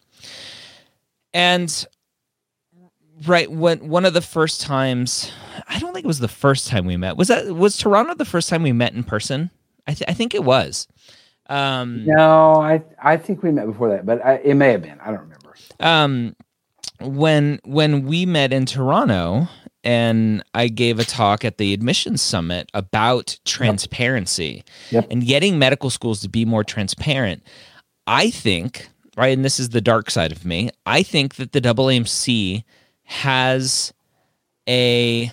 And 1.33 1.87
right 3.27 3.51
when 3.51 3.89
one 3.89 4.05
of 4.05 4.13
the 4.13 4.21
first 4.21 4.61
times, 4.61 5.33
I 5.69 5.79
don't 5.79 5.95
think 5.95 6.05
it 6.05 6.09
was 6.09 6.19
the 6.19 6.29
first 6.29 6.69
time 6.69 6.85
we 6.85 6.97
met. 6.97 7.17
Was 7.17 7.29
that 7.29 7.55
was 7.55 7.79
Toronto 7.79 8.15
the 8.15 8.25
first 8.25 8.49
time 8.49 8.63
we 8.63 8.73
met 8.73 8.93
in 8.93 9.05
person? 9.05 9.51
I, 9.87 9.95
th- 9.95 10.09
I 10.09 10.15
think 10.15 10.35
it 10.35 10.45
was. 10.45 10.87
Um, 11.53 12.07
no, 12.07 12.55
I 12.55 12.83
I 13.03 13.19
think 13.19 13.43
we 13.43 13.51
met 13.51 13.67
before 13.67 13.91
that, 13.91 14.07
but 14.07 14.25
I, 14.25 14.37
it 14.37 14.55
may 14.55 14.73
have 14.73 14.81
been. 14.81 14.99
I 15.01 15.11
don't 15.11 15.21
remember. 15.21 15.55
Um, 15.81 16.35
when 17.01 17.61
when 17.65 18.07
we 18.07 18.25
met 18.25 18.55
in 18.55 18.65
Toronto, 18.65 19.49
and 19.85 20.43
I 20.55 20.69
gave 20.69 20.99
a 20.99 21.05
talk 21.05 21.45
at 21.45 21.59
the 21.59 21.75
admissions 21.75 22.23
summit 22.23 22.71
about 22.73 23.39
transparency 23.45 24.65
yep. 24.91 25.07
and 25.11 25.27
getting 25.27 25.59
medical 25.59 25.91
schools 25.91 26.23
to 26.23 26.29
be 26.31 26.47
more 26.47 26.65
transparent. 26.65 27.43
I 28.07 28.31
think, 28.31 28.89
right, 29.19 29.37
and 29.37 29.45
this 29.45 29.61
is 29.61 29.69
the 29.69 29.83
dark 29.83 30.11
side 30.11 30.33
of 30.33 30.47
me. 30.47 30.71
I 30.87 31.03
think 31.03 31.35
that 31.35 31.53
the 31.53 31.61
AAMC 31.61 32.65
has 33.05 33.93
a 34.67 35.31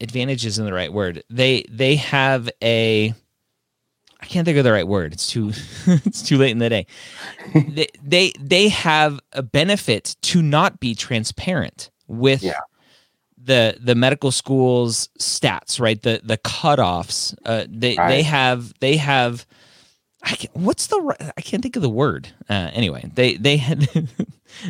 advantage 0.00 0.44
isn't 0.46 0.64
the 0.64 0.72
right 0.72 0.92
word. 0.92 1.22
They 1.30 1.64
they 1.70 1.94
have 1.94 2.50
a 2.60 3.14
I 4.24 4.26
can't 4.26 4.46
think 4.46 4.56
of 4.56 4.64
the 4.64 4.72
right 4.72 4.88
word. 4.88 5.12
It's 5.12 5.28
too 5.28 5.52
it's 5.86 6.22
too 6.22 6.38
late 6.38 6.50
in 6.50 6.58
the 6.58 6.70
day. 6.70 6.86
they, 7.54 7.88
they 8.02 8.32
they 8.40 8.68
have 8.70 9.20
a 9.32 9.42
benefit 9.42 10.16
to 10.22 10.40
not 10.40 10.80
be 10.80 10.94
transparent 10.94 11.90
with 12.08 12.42
yeah. 12.42 12.60
the 13.36 13.76
the 13.78 13.94
medical 13.94 14.32
schools 14.32 15.10
stats, 15.18 15.78
right? 15.78 16.00
The 16.00 16.22
the 16.24 16.38
cutoffs. 16.38 17.36
Uh, 17.44 17.66
they 17.68 17.96
right. 17.96 18.08
they 18.08 18.22
have 18.22 18.72
they 18.80 18.96
have. 18.96 19.44
I 20.22 20.36
can, 20.36 20.50
what's 20.54 20.86
the 20.86 21.32
I 21.36 21.42
can't 21.42 21.62
think 21.62 21.76
of 21.76 21.82
the 21.82 21.90
word. 21.90 22.28
Uh, 22.48 22.70
anyway, 22.72 23.10
they 23.14 23.36
they 23.36 23.58
had. 23.58 24.08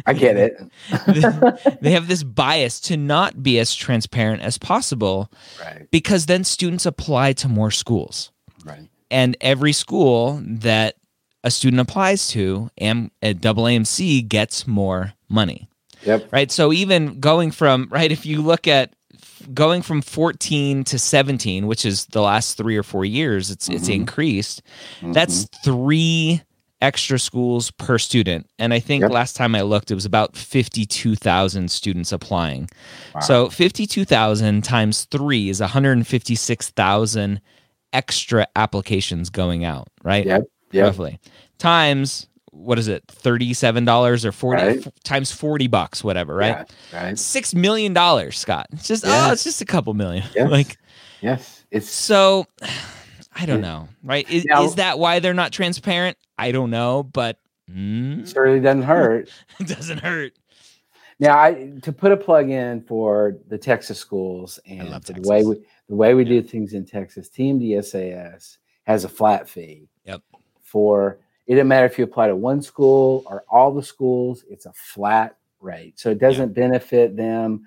I 0.05 0.15
get 0.15 0.37
it. 0.37 1.79
they 1.81 1.93
have 1.93 2.09
this 2.09 2.25
bias 2.25 2.81
to 2.81 2.97
not 2.97 3.41
be 3.41 3.61
as 3.61 3.73
transparent 3.73 4.43
as 4.43 4.59
possible, 4.59 5.31
right? 5.61 5.89
Because 5.93 6.27
then 6.27 6.43
students 6.43 6.87
apply 6.87 7.35
to 7.35 7.49
more 7.49 7.71
schools, 7.71 8.33
right? 8.65 8.89
And 9.15 9.37
every 9.41 9.73
school 9.73 10.43
that 10.45 10.97
a 11.45 11.51
student 11.51 11.81
applies 11.81 12.27
to, 12.29 12.69
am 12.81 13.13
at 13.23 13.41
double 13.41 13.63
AMC 13.63 14.27
gets 14.27 14.67
more 14.67 15.13
money. 15.29 15.69
Yep. 16.03 16.33
Right. 16.33 16.51
So 16.51 16.73
even 16.73 17.21
going 17.21 17.53
from 17.53 17.87
right, 17.93 18.11
if 18.11 18.27
you 18.27 18.43
look 18.43 18.67
at 18.67 18.93
going 19.55 19.83
from 19.83 20.03
14 20.03 20.83
to 20.85 20.99
17, 20.99 21.69
which 21.69 21.87
is 21.87 22.07
the 22.07 22.23
last 22.23 22.57
three 22.57 22.77
or 22.77 22.83
four 22.83 23.05
years, 23.05 23.53
it's 23.53 23.69
mm-hmm. 23.69 23.77
it's 23.77 23.89
increased. 23.89 24.63
Mm-hmm. 24.97 25.13
That's 25.13 25.45
three 25.65 26.43
extra 26.81 27.21
schools 27.21 27.71
per 27.71 27.99
student. 27.99 28.51
And 28.59 28.75
I 28.75 28.81
think 28.81 29.03
yep. 29.03 29.13
last 29.13 29.37
time 29.37 29.55
I 29.55 29.63
looked, 29.63 29.93
it 29.93 29.95
was 29.95 30.05
about 30.05 30.37
52,000 30.37 31.71
students 31.71 32.11
applying. 32.11 32.69
Wow. 33.15 33.21
So 33.21 33.49
52,000 33.49 34.65
times 34.65 35.05
three 35.05 35.49
is 35.51 35.61
156,000 35.61 37.41
extra 37.95 38.47
applications 38.57 39.31
going 39.31 39.65
out, 39.65 39.89
right? 40.03 40.27
Yep. 40.27 40.45
yep. 40.73 40.85
Roughly. 40.85 41.19
Times 41.59 42.27
what 42.55 42.79
is 42.79 42.89
it, 42.89 43.05
thirty-seven 43.09 43.85
dollars 43.85 44.25
or 44.25 44.33
forty 44.33 44.63
right. 44.63 44.87
f- 44.87 44.93
times 45.03 45.33
forty 45.33 45.67
bucks, 45.67 46.05
whatever, 46.05 46.35
right? 46.35 46.67
Yeah, 46.93 47.05
right. 47.05 47.19
Six 47.19 47.55
million 47.55 47.93
dollars, 47.93 48.39
Scott. 48.39 48.67
It's 48.73 48.87
just 48.87 49.05
yes. 49.05 49.29
oh, 49.29 49.33
it's 49.33 49.45
just 49.45 49.61
a 49.61 49.65
couple 49.65 49.95
million. 49.95 50.25
Yes. 50.35 50.51
like 50.51 50.79
yes, 51.21 51.65
it's 51.71 51.89
so. 51.89 52.47
I 53.37 53.47
don't 53.47 53.63
know, 53.63 53.89
right? 54.05 54.31
Is, 54.31 54.45
now, 54.45 54.63
is 54.63 54.77
that 54.77 55.01
why 55.01 55.19
they're 55.19 55.35
not 55.35 55.51
transparent? 55.51 56.17
I 56.39 56.53
don't 56.53 56.71
know, 56.71 57.03
but 57.03 57.41
mm, 57.69 58.27
certainly 58.29 58.61
doesn't 58.61 58.83
hurt. 58.83 59.29
it 59.59 59.67
doesn't 59.67 59.99
hurt. 59.99 60.35
Now, 61.19 61.37
I 61.37 61.73
to 61.83 61.93
put 61.93 62.13
a 62.13 62.17
plug 62.17 62.51
in 62.51 62.83
for 62.83 63.37
the 63.49 63.59
Texas 63.59 63.99
schools 63.99 64.61
and 64.69 64.89
the 64.89 65.21
way 65.25 65.45
we 65.45 65.57
the 65.89 65.95
way 65.95 66.15
we 66.15 66.25
do 66.25 66.43
things 66.43 66.73
in 66.73 66.85
Texas, 66.85 67.29
TMDSAS 67.29 68.59
has 68.85 69.05
a 69.05 69.09
flat 69.09 69.49
fee. 69.49 69.89
Yep. 70.05 70.23
For 70.63 71.19
it 71.47 71.55
doesn't 71.55 71.69
matter 71.69 71.87
if 71.87 71.99
you 71.99 72.05
apply 72.05 72.29
to 72.29 72.37
one 72.37 72.63
school 72.63 73.23
or 73.27 73.45
all 73.49 73.73
the 73.73 73.83
schools, 73.83 74.45
it's 74.49 74.67
a 74.67 74.73
flat 74.73 75.37
rate. 75.61 75.99
So 75.99 76.11
it 76.11 76.19
doesn't 76.19 76.51
yep. 76.51 76.55
benefit 76.55 77.17
them 77.17 77.67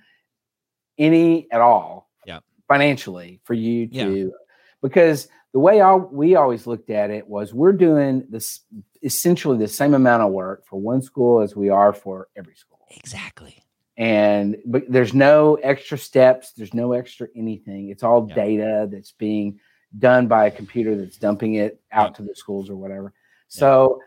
any 0.97 1.47
at 1.51 1.61
all 1.61 2.09
yep. 2.25 2.43
financially 2.67 3.39
for 3.43 3.53
you 3.53 3.87
to 3.87 4.33
because 4.81 5.27
the 5.53 5.59
way 5.59 5.79
I, 5.79 5.93
we 5.93 6.35
always 6.35 6.65
looked 6.65 6.89
at 6.89 7.11
it 7.11 7.27
was 7.27 7.53
we're 7.53 7.73
doing 7.73 8.25
this 8.29 8.61
essentially 9.03 9.57
the 9.57 9.67
same 9.67 9.93
amount 9.93 10.23
of 10.23 10.31
work 10.31 10.65
for 10.65 10.79
one 10.79 11.01
school 11.01 11.41
as 11.41 11.55
we 11.55 11.69
are 11.69 11.93
for 11.93 12.27
every 12.35 12.55
school. 12.55 12.79
Exactly 12.89 13.63
and 13.97 14.57
but 14.65 14.83
there's 14.87 15.13
no 15.13 15.55
extra 15.55 15.97
steps 15.97 16.51
there's 16.51 16.73
no 16.73 16.93
extra 16.93 17.27
anything. 17.35 17.89
It's 17.89 18.03
all 18.03 18.21
data 18.21 18.87
that's 18.91 19.11
being 19.11 19.59
done 19.97 20.27
by 20.27 20.45
a 20.45 20.51
computer 20.51 20.95
that's 20.95 21.17
dumping 21.17 21.55
it 21.55 21.81
out 21.91 22.13
to 22.15 22.23
the 22.23 22.35
schools 22.35 22.69
or 22.69 22.75
whatever. 22.75 23.13
So 23.47 23.99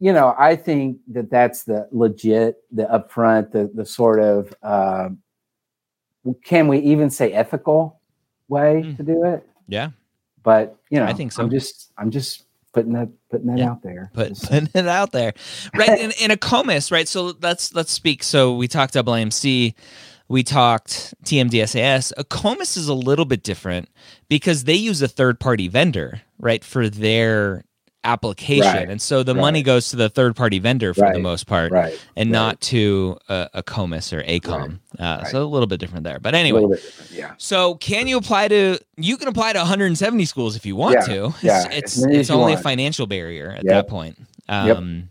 you 0.00 0.12
know 0.12 0.34
i 0.38 0.54
think 0.54 0.98
that 1.08 1.28
that's 1.28 1.64
the 1.64 1.88
legit 1.90 2.56
the 2.70 2.84
upfront 2.84 3.50
the 3.50 3.70
the 3.74 3.84
sort 3.84 4.20
of 4.20 4.54
uh, 4.62 5.08
can 6.44 6.68
we 6.68 6.78
even 6.78 7.10
say 7.10 7.32
ethical 7.32 8.00
way 8.48 8.82
mm. 8.84 8.96
to 8.96 9.02
do 9.02 9.24
it? 9.24 9.48
Yeah. 9.68 9.90
But 10.42 10.76
you 10.90 10.98
know 10.98 11.06
i 11.06 11.12
think 11.12 11.32
so. 11.32 11.42
I'm 11.42 11.50
just 11.50 11.92
i'm 11.98 12.10
just 12.10 12.44
putting 12.72 12.92
that 12.92 13.08
putting 13.30 13.46
that 13.48 13.58
yeah. 13.58 13.70
out 13.70 13.82
there. 13.82 14.10
Put, 14.14 14.40
putting 14.40 14.68
it 14.74 14.88
out 14.88 15.12
there, 15.12 15.34
right? 15.74 15.88
in, 16.00 16.12
in 16.20 16.30
AACOMAS, 16.30 16.90
right? 16.90 17.08
So 17.08 17.32
let's 17.40 17.74
let's 17.74 17.92
speak. 17.92 18.22
So 18.22 18.54
we 18.54 18.68
talked 18.68 18.94
AAMC, 18.94 19.74
we 20.28 20.42
talked 20.42 21.14
TMDSAS. 21.24 22.12
AACOMAS 22.18 22.76
is 22.76 22.88
a 22.88 22.94
little 22.94 23.24
bit 23.24 23.42
different 23.42 23.88
because 24.28 24.64
they 24.64 24.74
use 24.74 25.02
a 25.02 25.08
third 25.08 25.40
party 25.40 25.68
vendor, 25.68 26.22
right, 26.38 26.62
for 26.62 26.88
their 26.88 27.64
application 28.04 28.72
right. 28.72 28.88
and 28.88 29.02
so 29.02 29.22
the 29.22 29.34
right. 29.34 29.40
money 29.40 29.62
goes 29.62 29.90
to 29.90 29.96
the 29.96 30.08
third 30.08 30.36
party 30.36 30.58
vendor 30.58 30.94
for 30.94 31.02
right. 31.02 31.14
the 31.14 31.20
most 31.20 31.46
part 31.46 31.72
and 32.16 32.30
not 32.30 32.60
to 32.60 33.18
a, 33.28 33.50
a 33.54 33.62
comis 33.62 34.12
or 34.12 34.22
AACOM 34.22 34.78
uh, 34.98 35.24
so 35.24 35.42
a 35.42 35.44
little 35.44 35.66
bit 35.66 35.80
different 35.80 36.04
there 36.04 36.18
but 36.20 36.34
anyway 36.34 36.62
yeah 37.10 37.34
so 37.38 37.74
can 37.76 38.06
you 38.06 38.16
apply 38.16 38.48
to 38.48 38.78
you 38.96 39.16
can 39.16 39.28
apply 39.28 39.52
to 39.52 39.58
170 39.58 40.24
schools 40.26 40.54
if 40.54 40.64
you 40.64 40.76
want 40.76 40.94
yeah. 40.94 41.00
to 41.00 41.34
yeah. 41.42 41.68
it's 41.70 41.98
it's, 41.98 42.06
it's 42.06 42.30
only 42.30 42.52
want. 42.52 42.60
a 42.60 42.62
financial 42.62 43.06
barrier 43.06 43.50
at 43.50 43.64
yep. 43.64 43.74
that 43.74 43.88
point 43.88 44.16
um, 44.48 44.66
yep. 44.66 45.04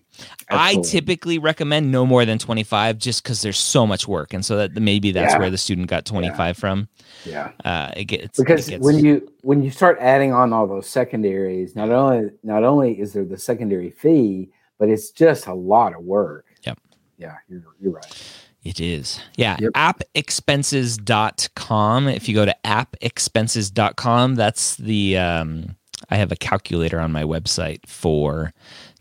I 0.50 0.76
typically 0.78 1.40
recommend 1.40 1.92
no 1.92 2.06
more 2.06 2.26
than 2.26 2.40
25 2.40 2.98
just 2.98 3.22
because 3.22 3.42
there's 3.42 3.60
so 3.60 3.86
much 3.86 4.08
work. 4.08 4.34
And 4.34 4.46
so 4.46 4.58
that 4.58 4.76
maybe 4.76 5.12
that's 5.12 5.34
yeah. 5.34 5.40
where 5.40 5.50
the 5.50 5.58
student 5.58 5.88
got 5.88 6.06
25 6.06 6.38
yeah. 6.38 6.54
from. 6.54 6.88
Yeah. 7.28 7.52
Uh, 7.66 7.92
it 7.96 8.06
gets, 8.06 8.38
because 8.38 8.68
it 8.68 8.72
gets, 8.72 8.84
when 8.84 9.04
you, 9.04 9.32
when 9.42 9.62
you 9.62 9.70
start 9.70 9.98
adding 10.00 10.32
on 10.34 10.54
all 10.54 10.66
those 10.68 10.88
secondaries, 10.88 11.76
not 11.76 11.90
only, 11.90 12.30
not 12.44 12.64
only 12.64 12.98
is 13.00 13.12
there 13.14 13.26
the 13.26 13.38
secondary 13.38 13.92
fee, 13.92 14.50
but 14.80 14.90
it's 14.90 15.12
just 15.12 15.46
a 15.48 15.54
lot 15.54 15.94
of 15.94 16.04
work. 16.04 16.46
Yep. 16.64 16.80
Yeah. 17.18 17.36
You're, 17.50 17.64
you're 17.80 17.92
right. 17.92 18.44
It 18.64 18.80
is. 18.80 19.20
Yeah. 19.36 19.58
Yep. 19.60 19.74
Appexpenses.com. 19.74 22.08
If 22.08 22.30
you 22.30 22.36
go 22.36 22.46
to 22.46 22.56
appexpenses.com, 22.66 24.36
that's 24.36 24.76
the, 24.76 25.18
um, 25.18 25.76
I 26.10 26.18
have 26.18 26.32
a 26.32 26.36
calculator 26.36 27.00
on 27.00 27.12
my 27.12 27.24
website 27.24 27.80
for 27.88 28.54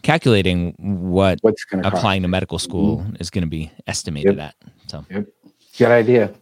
calculating 0.03 0.75
what 0.79 1.39
What's 1.43 1.67
applying 1.73 2.23
cost. 2.23 2.23
to 2.23 2.29
medical 2.29 2.59
school 2.59 2.99
mm-hmm. 2.99 3.17
is 3.21 3.29
going 3.31 3.43
to 3.43 3.51
be 3.51 3.71
estimated 3.87 4.37
yep. 4.37 4.49
at. 4.49 4.55
So, 4.87 5.05
yep. 5.11 5.27
good 5.77 5.91
idea. 5.91 6.33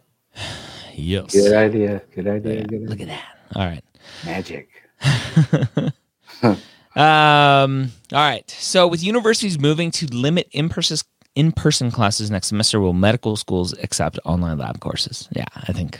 Yes. 0.95 1.33
Good 1.33 1.53
idea. 1.53 2.01
Good 2.13 2.27
idea. 2.27 2.55
Yeah. 2.55 2.63
Good 2.63 2.89
Look 2.89 3.01
at 3.01 3.07
that. 3.07 3.37
All 3.55 3.65
right. 3.65 3.83
Magic. 4.25 4.69
um. 6.95 7.91
All 8.11 8.19
right. 8.19 8.49
So, 8.49 8.87
with 8.87 9.03
universities 9.03 9.59
moving 9.59 9.91
to 9.91 10.05
limit 10.07 10.47
in-person 10.51 10.97
in 11.35 11.51
person 11.51 11.91
classes 11.91 12.31
next 12.31 12.47
semester, 12.47 12.79
will 12.79 12.93
medical 12.93 13.35
schools 13.35 13.73
accept 13.83 14.17
online 14.25 14.57
lab 14.57 14.79
courses? 14.79 15.27
Yeah, 15.35 15.45
I 15.55 15.73
think 15.73 15.99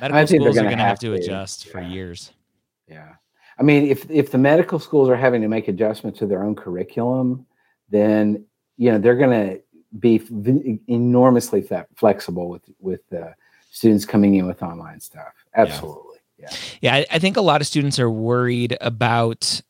medical 0.00 0.18
I 0.20 0.26
think 0.26 0.42
schools 0.42 0.56
are 0.56 0.60
gonna 0.60 0.68
going 0.68 0.78
to 0.78 0.84
have 0.84 0.98
to 1.00 1.14
adjust 1.14 1.68
for 1.68 1.80
years. 1.80 2.32
Yeah. 2.88 3.14
I 3.58 3.62
mean, 3.62 3.86
if 3.86 4.10
if 4.10 4.30
the 4.30 4.38
medical 4.38 4.78
schools 4.78 5.08
are 5.08 5.16
having 5.16 5.42
to 5.42 5.48
make 5.48 5.68
adjustments 5.68 6.18
to 6.18 6.26
their 6.26 6.42
own 6.42 6.54
curriculum, 6.54 7.46
then 7.88 8.44
you 8.76 8.90
know 8.90 8.98
they're 8.98 9.16
going 9.16 9.30
to 9.30 9.62
be 9.98 10.80
enormously 10.88 11.66
flexible 11.94 12.48
with 12.48 12.62
with 12.78 13.00
uh, 13.12 13.30
students 13.76 14.06
coming 14.06 14.34
in 14.36 14.46
with 14.46 14.62
online 14.62 15.00
stuff. 15.00 15.34
Absolutely. 15.54 16.16
Yeah. 16.38 16.48
Yeah, 16.80 16.94
I, 16.94 17.06
I 17.12 17.18
think 17.18 17.36
a 17.36 17.42
lot 17.42 17.60
of 17.60 17.66
students 17.66 17.98
are 17.98 18.10
worried 18.10 18.74
about, 18.80 19.60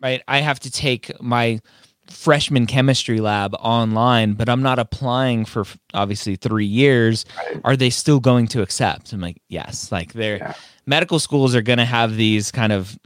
right? 0.00 0.22
I 0.26 0.38
have 0.40 0.58
to 0.60 0.70
take 0.70 1.12
my 1.22 1.60
freshman 2.08 2.66
chemistry 2.66 3.20
lab 3.20 3.54
online, 3.60 4.32
but 4.32 4.48
I'm 4.48 4.62
not 4.62 4.78
applying 4.78 5.44
for 5.44 5.64
obviously 5.92 6.36
three 6.36 6.64
years. 6.66 7.24
Right. 7.36 7.60
Are 7.64 7.76
they 7.76 7.90
still 7.90 8.20
going 8.20 8.48
to 8.48 8.62
accept? 8.62 9.12
I'm 9.12 9.20
like, 9.20 9.40
yes. 9.48 9.92
Like 9.92 10.14
they're 10.14 10.38
Yeah. 10.38 10.54
medical 10.86 11.18
schools 11.18 11.54
are 11.54 11.62
going 11.62 11.78
to 11.78 11.84
have 11.84 12.16
these 12.16 12.50
kind 12.50 12.72
of 12.72 12.98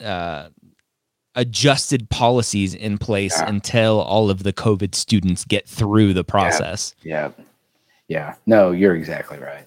uh, 0.00 0.48
adjusted 1.34 2.08
policies 2.10 2.74
in 2.74 2.98
place 2.98 3.38
Yeah. 3.40 3.48
until 3.48 4.00
all 4.00 4.28
of 4.30 4.42
the 4.42 4.52
COVID 4.52 4.94
students 4.94 5.44
get 5.46 5.66
through 5.66 6.12
the 6.12 6.24
process. 6.24 6.94
Yeah. 7.02 7.30
Yeah. 7.38 7.44
No, 8.46 8.72
you're 8.72 8.96
exactly 8.96 9.38
right. 9.38 9.66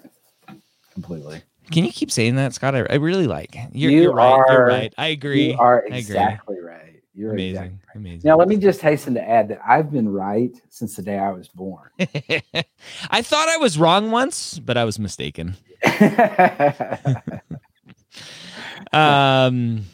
Completely. 0.94 1.42
Can 1.72 1.84
you 1.84 1.92
keep 1.92 2.12
saying 2.12 2.36
that, 2.36 2.54
Scott? 2.54 2.76
I, 2.76 2.86
I 2.90 2.96
really 2.96 3.28
like. 3.28 3.56
You're, 3.72 3.92
You 3.92 4.02
you're 4.04 4.14
right. 4.14 4.44
You're 4.50 4.66
right. 4.68 4.94
I 4.98 5.08
agree. 5.08 5.52
You 5.52 5.58
are 5.58 5.84
exactly 5.88 6.60
right. 6.60 7.02
You're 7.14 7.34
Amazing. 7.34 7.50
exactly 7.56 7.80
right. 7.88 7.96
Amazing. 7.96 8.28
Now, 8.28 8.38
let 8.38 8.48
me 8.48 8.58
just 8.58 8.82
hasten 8.82 9.14
to 9.16 9.28
add 9.28 9.48
that 9.48 9.62
I've 9.66 9.92
been 9.92 10.10
right 10.10 10.52
since 10.70 10.96
the 10.96 11.02
day 11.02 11.18
I 11.18 11.32
was 11.32 11.48
born. 11.48 11.90
I 12.00 13.22
thought 13.22 13.50
I 13.50 13.58
was 13.58 13.80
wrong 13.80 14.12
once, 14.12 14.60
but 14.60 14.78
I 14.78 14.84
was 14.84 15.00
mistaken. 15.00 15.56
Um, 18.94 19.86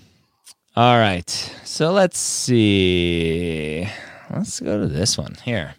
all 0.76 0.98
right. 0.98 1.30
So 1.64 1.92
let's 1.92 2.20
see. 2.20 3.88
Let's 4.30 4.60
go 4.60 4.80
to 4.80 4.88
this 4.88 5.18
one 5.18 5.36
here. 5.44 5.74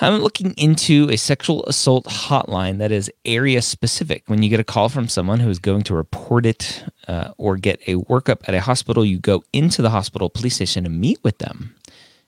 I'm 0.00 0.20
looking 0.20 0.52
into 0.58 1.08
a 1.10 1.16
sexual 1.16 1.64
assault 1.64 2.04
hotline 2.04 2.78
that 2.78 2.92
is 2.92 3.10
area 3.24 3.62
specific. 3.62 4.22
When 4.26 4.42
you 4.42 4.50
get 4.50 4.60
a 4.60 4.64
call 4.64 4.88
from 4.90 5.08
someone 5.08 5.40
who 5.40 5.48
is 5.48 5.58
going 5.58 5.82
to 5.84 5.94
report 5.94 6.44
it 6.44 6.84
uh, 7.08 7.32
or 7.38 7.56
get 7.56 7.80
a 7.86 7.94
workup 7.94 8.46
at 8.46 8.54
a 8.54 8.60
hospital, 8.60 9.04
you 9.04 9.18
go 9.18 9.42
into 9.52 9.80
the 9.80 9.90
hospital 9.90 10.28
police 10.28 10.56
station 10.56 10.84
and 10.84 11.00
meet 11.00 11.18
with 11.24 11.38
them. 11.38 11.74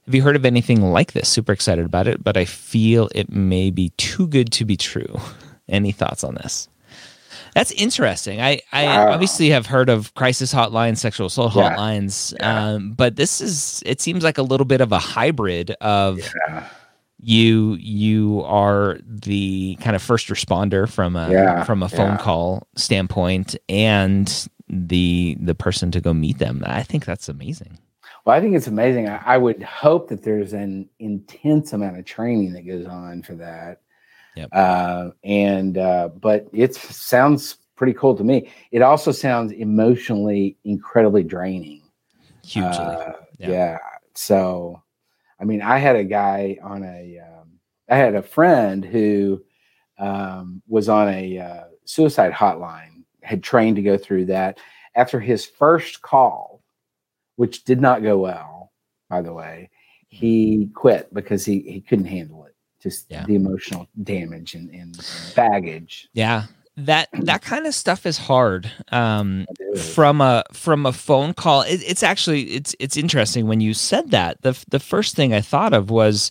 Have 0.07 0.15
you 0.15 0.23
heard 0.23 0.37
of 0.37 0.47
anything 0.47 0.81
like 0.81 1.13
this? 1.13 1.29
Super 1.29 1.53
excited 1.53 1.85
about 1.85 2.07
it, 2.07 2.23
but 2.25 2.37
I 2.37 2.45
feel 2.47 3.11
it 3.15 3.31
may 3.31 3.71
be 3.71 3.91
too 3.99 4.27
good 4.29 4.51
to 4.53 4.65
be 4.65 4.77
true. 4.77 5.21
Any 5.69 5.93
thoughts 5.93 6.25
on 6.25 6.37
this? 6.37 6.69
That's 7.55 7.73
interesting. 7.73 8.41
I, 8.41 8.61
I 8.73 8.85
Wow. 8.85 9.13
obviously 9.13 9.49
have 9.51 9.67
heard 9.67 9.89
of 9.89 10.15
crisis 10.15 10.55
hotlines, 10.55 10.99
sexual 10.99 11.27
assault 11.27 11.55
Yeah. 11.57 11.75
hotlines, 11.75 12.35
Yeah. 12.39 12.71
um, 12.73 12.93
but 12.93 13.17
this 13.17 13.41
is, 13.41 13.83
it 13.85 14.01
seems 14.01 14.23
like 14.23 14.39
a 14.39 14.43
little 14.43 14.65
bit 14.67 14.81
of 14.81 14.93
a 14.93 14.99
hybrid 14.99 15.73
of 15.81 16.19
yeah. 16.49 16.69
You 17.19 17.77
you 17.81 18.43
are 18.45 18.99
the 19.07 19.77
kind 19.81 19.97
of 19.97 20.03
first 20.03 20.29
responder 20.29 20.89
from 20.89 21.17
a 21.17 21.31
Yeah, 21.31 21.65
from 21.65 21.83
a 21.83 21.89
phone 21.89 22.13
yeah. 22.13 22.19
call 22.19 22.67
standpoint 22.77 23.57
and 23.69 24.49
the 24.69 25.37
the 25.41 25.55
person 25.55 25.91
to 25.93 26.01
go 26.01 26.13
meet 26.13 26.39
them. 26.39 26.63
I 26.67 26.83
think 26.83 27.05
that's 27.05 27.29
amazing. 27.29 27.79
Well, 28.25 28.37
I 28.37 28.41
think 28.41 28.57
it's 28.57 28.67
amazing. 28.67 29.09
I, 29.09 29.23
I 29.25 29.39
would 29.39 29.63
hope 29.63 30.09
that 30.09 30.25
there's 30.25 30.53
an 30.53 30.89
intense 30.99 31.73
amount 31.73 31.99
of 31.99 32.05
training 32.05 32.53
that 32.55 32.67
goes 32.67 32.85
on 32.87 33.23
for 33.23 33.35
that. 33.37 33.83
Yep. 34.35 34.49
Uh, 34.53 35.11
and 35.25 35.79
uh, 35.79 36.09
but 36.09 36.49
it 36.53 36.75
sounds 36.75 37.57
pretty 37.77 37.93
cool 37.93 38.17
to 38.17 38.25
me. 38.25 38.51
It 38.73 38.83
also 38.83 39.13
sounds 39.13 39.53
emotionally 39.53 40.57
incredibly 40.65 41.23
draining. 41.23 41.83
Hugely. 42.45 42.71
Uh, 42.71 43.13
Yeah. 43.39 43.51
yeah. 43.51 43.79
So, 44.15 44.83
I 45.41 45.45
mean, 45.45 45.63
I 45.63 45.79
had 45.79 45.97
a 45.97 46.05
guy 46.05 46.59
on 46.63 46.83
a, 46.83 47.19
um, 47.21 47.49
I 47.89 47.97
had 47.97 48.15
a 48.15 48.23
friend 48.23 48.85
who 48.85 49.43
um, 49.99 50.63
was 50.69 50.89
on 50.89 51.09
a 51.09 51.39
uh, 51.39 51.65
suicide 51.85 52.33
hotline, 52.33 53.03
had 53.23 53.43
trained 53.43 53.77
to 53.77 53.83
go 53.83 53.97
through 53.99 54.27
that. 54.27 54.59
After 54.95 55.21
his 55.21 55.45
first 55.45 56.01
call, 56.03 56.63
which 57.37 57.65
did 57.65 57.81
not 57.81 58.03
go 58.03 58.19
well, 58.19 58.73
by 59.11 59.21
the 59.23 59.33
way, 59.33 59.71
he 60.09 60.71
quit 60.75 61.13
because 61.13 61.45
he, 61.45 61.61
he 61.61 61.81
couldn't 61.81 62.07
handle 62.07 62.45
it. 62.47 62.55
Just 62.83 63.07
Yeah. 63.11 63.25
the 63.27 63.35
emotional 63.35 63.89
damage 64.05 64.55
and, 64.55 64.71
and 64.71 64.97
baggage. 65.35 66.09
yeah. 66.13 66.45
That 66.79 67.09
that 67.23 67.41
kind 67.43 67.67
of 67.67 67.75
stuff 67.75 68.05
is 68.05 68.19
hard. 68.19 68.71
Um 68.93 69.47
from 69.77 70.21
a 70.21 70.45
from 70.53 70.85
a 70.87 70.93
phone 70.93 71.33
call 71.35 71.63
it, 71.63 71.81
it's 71.87 72.03
actually 72.03 72.43
it's 72.51 72.75
it's 72.79 72.97
interesting 72.97 73.47
when 73.47 73.61
you 73.61 73.73
said 73.75 74.11
that 74.11 74.43
the 74.43 74.63
the 74.69 74.81
first 74.81 75.15
thing 75.17 75.33
i 75.35 75.41
thought 75.41 75.73
of 75.75 75.91
was 75.91 76.31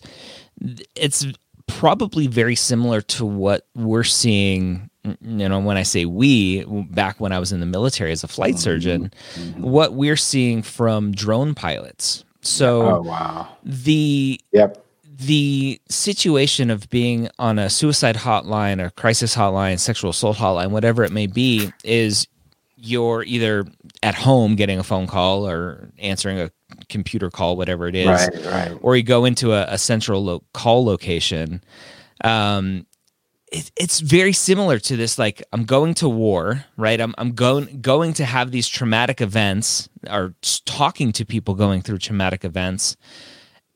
it's 0.94 1.26
probably 1.66 2.26
very 2.26 2.54
similar 2.56 3.00
to 3.00 3.24
what 3.24 3.66
we're 3.74 4.02
seeing 4.04 4.88
you 5.20 5.48
know 5.48 5.60
when 5.60 5.76
i 5.76 5.82
say 5.84 6.04
we 6.04 6.64
back 6.90 7.20
when 7.20 7.30
i 7.32 7.38
was 7.38 7.52
in 7.52 7.60
the 7.60 7.66
military 7.66 8.10
as 8.12 8.24
a 8.24 8.28
flight 8.28 8.58
surgeon 8.58 9.12
Mhm. 9.36 9.60
what 9.60 9.94
we're 9.94 10.16
seeing 10.16 10.62
from 10.62 11.12
drone 11.12 11.54
pilots 11.54 12.24
so 12.40 12.82
Oh, 12.82 13.02
wow. 13.02 13.48
the 13.64 14.40
Yep. 14.52 14.85
The 15.18 15.80
situation 15.88 16.70
of 16.70 16.90
being 16.90 17.28
on 17.38 17.58
a 17.58 17.70
suicide 17.70 18.16
hotline 18.16 18.80
or 18.80 18.90
crisis 18.90 19.34
hotline, 19.34 19.78
sexual 19.78 20.10
assault 20.10 20.36
hotline, 20.36 20.70
whatever 20.70 21.04
it 21.04 21.12
may 21.12 21.26
be, 21.26 21.72
is 21.84 22.26
you're 22.76 23.22
either 23.24 23.64
at 24.02 24.14
home 24.14 24.54
getting 24.56 24.78
a 24.78 24.82
phone 24.84 25.06
call 25.06 25.48
or 25.48 25.90
answering 25.98 26.38
a 26.38 26.50
computer 26.90 27.30
call, 27.30 27.56
whatever 27.56 27.88
it 27.88 27.94
is, 27.94 28.06
Right, 28.06 28.44
right. 28.44 28.78
or 28.82 28.96
you 28.96 29.02
go 29.02 29.24
into 29.24 29.52
a, 29.54 29.64
a 29.68 29.78
central 29.78 30.22
lo- 30.22 30.44
call 30.52 30.84
location. 30.84 31.62
Um, 32.22 32.86
it, 33.50 33.70
it's 33.76 34.00
very 34.00 34.32
similar 34.34 34.78
to 34.80 34.96
this. 34.96 35.18
Like 35.18 35.42
I'm 35.52 35.64
going 35.64 35.94
to 35.94 36.08
war, 36.08 36.64
right? 36.76 37.00
I'm 37.00 37.14
I'm 37.16 37.32
going 37.32 37.80
going 37.80 38.12
to 38.14 38.24
have 38.26 38.50
these 38.50 38.68
traumatic 38.68 39.20
events, 39.22 39.88
or 40.10 40.34
talking 40.66 41.12
to 41.12 41.24
people 41.24 41.54
going 41.54 41.80
through 41.80 41.98
traumatic 41.98 42.44
events, 42.44 42.96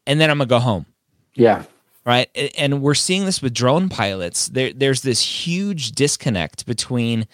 and 0.07 0.21
then 0.21 0.29
I'm 0.31 0.39
gonna 0.39 0.49
go 0.49 0.59
home 0.59 0.87
Yeah. 1.35 1.65
right? 2.05 2.29
And 2.59 2.83
we're 2.83 2.95
seeing 2.95 3.25
this 3.25 3.43
with 3.43 3.55
drone 3.55 3.89
pilots. 3.89 4.49
There, 4.49 4.73
there's 4.73 5.03
this 5.03 5.47
huge 5.47 5.93
disconnect 5.93 6.67
between 6.67 7.27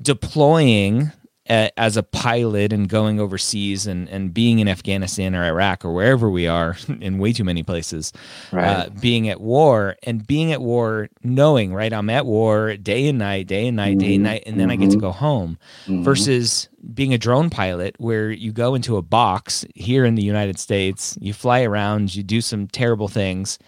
deploying 0.00 1.12
as 1.48 1.96
a 1.96 2.02
pilot 2.02 2.72
and 2.72 2.88
going 2.88 3.18
overseas 3.18 3.86
and, 3.86 4.08
and 4.10 4.34
being 4.34 4.58
in 4.58 4.68
Afghanistan 4.68 5.34
or 5.34 5.44
Iraq 5.44 5.84
or 5.84 5.92
wherever 5.92 6.28
we 6.28 6.46
are 6.46 6.76
in 7.00 7.18
way 7.18 7.32
too 7.32 7.44
many 7.44 7.62
places, 7.62 8.12
Right. 8.52 8.66
uh, 8.66 8.90
being 9.00 9.28
at 9.28 9.40
war 9.40 9.96
and 10.02 10.26
being 10.26 10.52
at 10.52 10.60
war, 10.60 11.08
knowing, 11.24 11.72
right, 11.72 11.92
I'm 11.92 12.10
at 12.10 12.26
war 12.26 12.76
day 12.76 13.08
and 13.08 13.18
night, 13.18 13.46
day 13.46 13.66
and 13.66 13.76
night, 13.76 13.98
day 13.98 14.14
and 14.14 14.20
Mhm, 14.24 14.28
night, 14.28 14.42
and 14.46 14.60
then 14.60 14.70
I 14.70 14.76
get 14.76 14.90
to 14.90 14.96
mhm. 14.98 15.00
go 15.00 15.12
home 15.12 15.58
Mhm. 15.86 16.02
versus 16.02 16.68
being 16.94 17.14
a 17.14 17.18
drone 17.18 17.48
pilot 17.50 17.94
where 17.98 18.30
you 18.30 18.52
go 18.52 18.74
into 18.74 18.96
a 18.96 19.02
box 19.02 19.64
here 19.74 20.04
in 20.04 20.14
the 20.16 20.22
United 20.22 20.58
States, 20.58 21.16
you 21.20 21.32
fly 21.32 21.62
around, 21.62 22.14
you 22.14 22.22
do 22.22 22.40
some 22.40 22.66
terrible 22.68 23.08
things, 23.08 23.58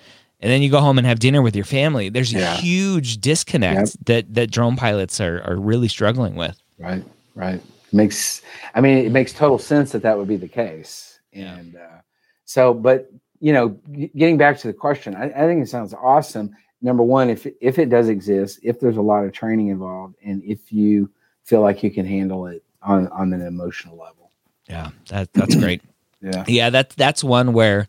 and 0.40 0.50
then 0.50 0.60
you 0.62 0.70
go 0.70 0.80
home 0.80 0.98
and 0.98 1.06
have 1.06 1.18
dinner 1.18 1.42
with 1.42 1.56
your 1.56 1.64
family. 1.64 2.08
There's 2.10 2.32
a 2.34 2.38
Yeah. 2.38 2.56
huge 2.56 3.20
disconnect 3.20 4.04
that 4.06 4.34
that 4.34 4.50
drone 4.50 4.76
pilots 4.76 5.20
are 5.20 5.42
are 5.44 5.56
really 5.56 5.88
struggling 5.88 6.34
with. 6.34 6.56
Right, 6.78 7.04
right. 7.34 7.60
Makes 7.92 8.42
I 8.74 8.80
mean 8.80 8.98
it 8.98 9.12
makes 9.12 9.32
total 9.32 9.58
sense 9.58 9.92
that 9.92 10.02
that 10.02 10.16
would 10.16 10.28
be 10.28 10.36
the 10.36 10.48
case. 10.48 11.20
Yeah. 11.32 11.56
And 11.56 11.76
uh, 11.76 12.00
so, 12.44 12.74
but 12.74 13.10
you 13.40 13.52
know, 13.52 13.68
getting 14.16 14.36
back 14.36 14.58
to 14.58 14.66
the 14.66 14.72
question, 14.72 15.14
I, 15.14 15.24
I 15.24 15.46
think 15.46 15.62
it 15.62 15.68
sounds 15.68 15.94
awesome. 15.94 16.54
Number 16.82 17.02
one, 17.02 17.30
if 17.30 17.46
if 17.60 17.78
it 17.78 17.88
does 17.88 18.08
exist, 18.08 18.60
if 18.62 18.80
there's 18.80 18.96
a 18.96 19.02
lot 19.02 19.24
of 19.24 19.32
training 19.32 19.68
involved, 19.68 20.16
and 20.24 20.42
if 20.44 20.72
you 20.72 21.10
feel 21.44 21.60
like 21.60 21.82
you 21.82 21.90
can 21.90 22.06
handle 22.06 22.46
it 22.46 22.62
on 22.82 23.08
on 23.08 23.32
an 23.32 23.42
emotional 23.42 23.96
level, 23.96 24.30
Yeah, 24.68 24.90
that 25.08 25.32
that's 25.32 25.56
great. 25.56 25.82
yeah, 26.22 26.44
Yeah, 26.46 26.70
that 26.70 26.90
that's 26.90 27.22
one 27.24 27.52
where 27.52 27.88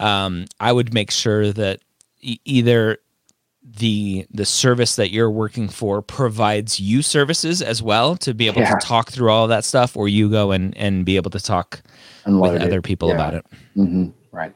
um, 0.00 0.46
I 0.58 0.72
would 0.72 0.92
make 0.92 1.10
sure 1.10 1.52
that 1.52 1.80
e- 2.20 2.40
either 2.44 2.98
the 3.64 4.26
the 4.30 4.44
service 4.44 4.96
that 4.96 5.10
you're 5.10 5.30
working 5.30 5.68
for 5.68 6.02
provides 6.02 6.78
you 6.78 7.00
services 7.02 7.62
as 7.62 7.82
well 7.82 8.16
to 8.18 8.34
be 8.34 8.46
able 8.46 8.60
Yeah. 8.60 8.74
to 8.78 8.86
talk 8.86 9.10
through 9.10 9.30
all 9.30 9.44
of 9.44 9.48
that 9.48 9.64
stuff, 9.64 9.96
or 9.96 10.06
you 10.08 10.28
go 10.28 10.50
and 10.52 10.76
and 10.76 11.04
be 11.04 11.16
able 11.16 11.30
to 11.30 11.40
talk 11.40 11.82
with 12.26 12.54
it. 12.56 12.62
other 12.62 12.82
people 12.82 13.08
Yeah. 13.08 13.14
about 13.14 13.34
it. 13.34 13.46
hmm 13.74 14.06
Right. 14.32 14.52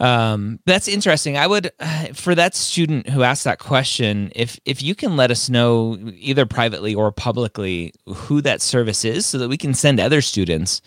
Um, 0.00 0.58
that's 0.66 0.88
interesting. 0.88 1.36
I 1.36 1.46
would, 1.46 1.70
for 2.14 2.34
that 2.34 2.54
student 2.54 3.08
who 3.08 3.22
asked 3.22 3.44
that 3.44 3.58
question, 3.58 4.30
if 4.34 4.58
if 4.64 4.82
you 4.82 4.94
can 4.94 5.16
let 5.16 5.30
us 5.30 5.48
know 5.48 5.98
either 6.16 6.46
privately 6.46 6.94
or 6.94 7.10
publicly 7.12 7.92
who 8.06 8.40
that 8.42 8.60
service 8.60 9.04
is, 9.04 9.24
so 9.26 9.38
that 9.38 9.48
we 9.48 9.56
can 9.56 9.72
send 9.74 10.00
other 10.00 10.20
students 10.20 10.80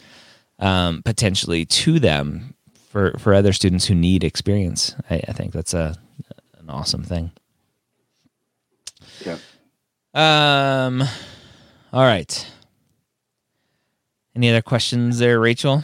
um, 0.60 1.02
potentially 1.04 1.66
to 1.66 2.00
them 2.00 2.54
for 2.90 3.14
for 3.18 3.34
other 3.34 3.54
students 3.54 3.86
who 3.86 3.96
need 3.96 4.24
experience. 4.24 4.96
I, 5.10 5.22
I 5.28 5.34
think 5.34 5.54
that's 5.54 5.74
a 5.74 5.96
an 6.68 6.76
awesome 6.76 7.04
thing. 7.04 7.32
Yeah. 9.26 9.38
Um. 10.14 11.02
All 11.94 12.04
right. 12.04 12.52
Any 14.36 14.50
other 14.50 14.62
questions 14.62 15.18
there, 15.20 15.40
Rachel? 15.40 15.84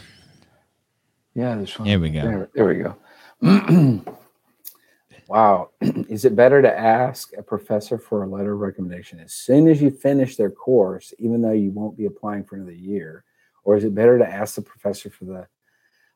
Yeah, 1.34 1.56
this 1.56 1.80
one. 1.80 1.88
There 1.88 2.00
we 2.00 2.10
go. 2.10 2.22
There, 2.22 2.50
there 2.54 2.66
we 2.68 2.76
go. 2.76 2.96
wow. 5.28 5.70
Is 5.82 6.26
it 6.26 6.36
better 6.36 6.62
to 6.62 6.80
ask 6.80 7.32
a 7.38 7.42
professor 7.42 7.98
for 7.98 8.24
a 8.24 8.28
letter 8.28 8.54
of 8.54 8.60
recommendation 8.60 9.20
as 9.20 9.34
soon 9.34 9.68
as 9.68 9.82
you 9.82 9.90
finish 9.90 10.36
their 10.36 10.52
course, 10.52 11.14
even 11.18 11.42
though 11.42 11.52
you 11.52 11.72
won't 11.72 11.98
be 11.98 12.06
applying 12.06 12.44
for 12.44 12.56
another 12.58 12.74
year? 12.74 13.24
Or 13.64 13.78
is 13.78 13.86
it 13.86 13.96
better 13.96 14.18
to 14.18 14.28
ask 14.28 14.56
the 14.56 14.62
professor 14.62 15.10
for 15.10 15.24
the 15.26 15.48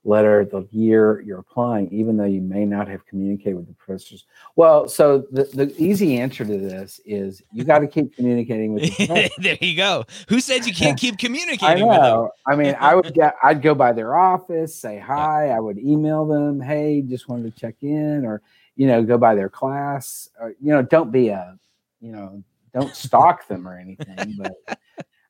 letter 0.07 0.45
the 0.45 0.67
year 0.71 1.21
you're 1.21 1.39
applying, 1.39 1.91
even 1.91 2.17
though 2.17 2.25
you 2.25 2.41
may 2.41 2.65
not 2.65 2.87
have 2.87 3.05
communicated 3.05 3.55
with 3.55 3.67
the 3.67 3.73
professors? 3.73 4.25
Well, 4.55 4.87
so 4.87 5.25
the, 5.31 5.43
the 5.43 5.75
easy 5.77 6.17
answer 6.17 6.45
to 6.45 6.57
this 6.57 6.99
is 7.05 7.43
you 7.51 7.63
got 7.63 7.79
to 7.79 7.87
keep 7.95 8.15
communicating 8.15 8.73
with 8.73 8.83
the 8.97 9.29
there 9.37 9.57
you 9.61 9.75
go. 9.75 10.05
Who 10.29 10.39
said 10.39 10.65
you 10.65 10.73
can't 10.73 10.97
keep 10.97 11.15
I 11.15 11.17
communicating 11.17 11.87
with 11.87 11.97
them? 11.97 12.03
know. 12.03 12.31
I 12.47 12.55
mean, 12.55 12.75
I 12.79 12.95
would 12.95 13.13
get, 13.13 13.35
I'd 13.43 13.61
go 13.61 13.75
by 13.75 13.91
their 13.91 14.15
office, 14.15 14.75
say 14.75 14.97
hi. 14.97 15.49
I 15.49 15.59
would 15.59 15.77
email 15.77 16.25
them, 16.25 16.61
hey, 16.61 17.01
just 17.01 17.27
wanted 17.27 17.53
to 17.53 17.59
check 17.59 17.75
in, 17.81 18.25
or 18.25 18.41
you 18.75 18.87
know, 18.87 19.03
go 19.03 19.17
by 19.17 19.35
their 19.35 19.49
class. 19.49 20.29
Or, 20.39 20.55
you 20.61 20.71
know, 20.71 20.81
don't 20.81 21.11
be 21.11 21.29
a, 21.29 21.57
you 21.99 22.11
know, 22.11 22.43
don't 22.73 22.95
stalk 22.95 23.47
them 23.47 23.67
or 23.67 23.77
anything, 23.77 24.35
but. 24.37 24.53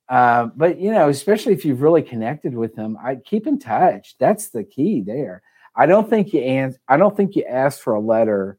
Uh, 0.09 0.45
but 0.55 0.79
you 0.79 0.91
know, 0.91 1.09
especially 1.09 1.53
if 1.53 1.65
you've 1.65 1.81
really 1.81 2.01
connected 2.01 2.55
with 2.55 2.75
them, 2.75 2.97
I 3.01 3.15
keep 3.15 3.45
in 3.45 3.59
touch. 3.59 4.15
That's 4.19 4.49
the 4.49 4.63
key 4.63 5.01
there. 5.01 5.41
I 5.75 5.85
don't 5.85 6.09
think 6.09 6.33
you 6.33 6.41
ans- 6.41 6.77
I 6.87 6.97
don't 6.97 7.15
think 7.15 7.35
you 7.35 7.43
ask 7.43 7.81
for 7.81 7.93
a 7.93 7.99
letter 7.99 8.57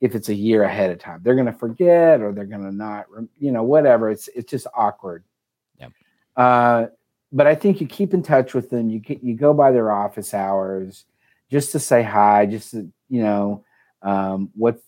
if 0.00 0.14
it's 0.14 0.28
a 0.28 0.34
year 0.34 0.62
ahead 0.62 0.90
of 0.90 0.98
time. 0.98 1.20
They're 1.22 1.34
going 1.34 1.46
to 1.46 1.52
forget 1.52 2.20
or 2.20 2.32
they're 2.32 2.46
going 2.46 2.62
to 2.62 2.72
not, 2.72 3.06
you 3.38 3.50
know, 3.50 3.64
whatever. 3.64 4.10
It's 4.10 4.28
it's 4.28 4.50
just 4.50 4.66
awkward. 4.74 5.24
Yep. 5.80 5.92
Uh, 6.36 6.86
but 7.32 7.46
I 7.46 7.54
think 7.54 7.80
you 7.80 7.86
keep 7.86 8.14
in 8.14 8.22
touch 8.22 8.54
with 8.54 8.70
them. 8.70 8.88
You 8.88 9.02
you 9.20 9.34
go 9.34 9.52
by 9.52 9.72
their 9.72 9.90
office 9.90 10.32
hours 10.32 11.04
just 11.50 11.72
to 11.72 11.78
say 11.78 12.02
hi, 12.02 12.46
just 12.46 12.70
to, 12.70 12.88
you 13.08 13.22
know, 13.22 13.64
um, 14.02 14.50
what 14.54 14.80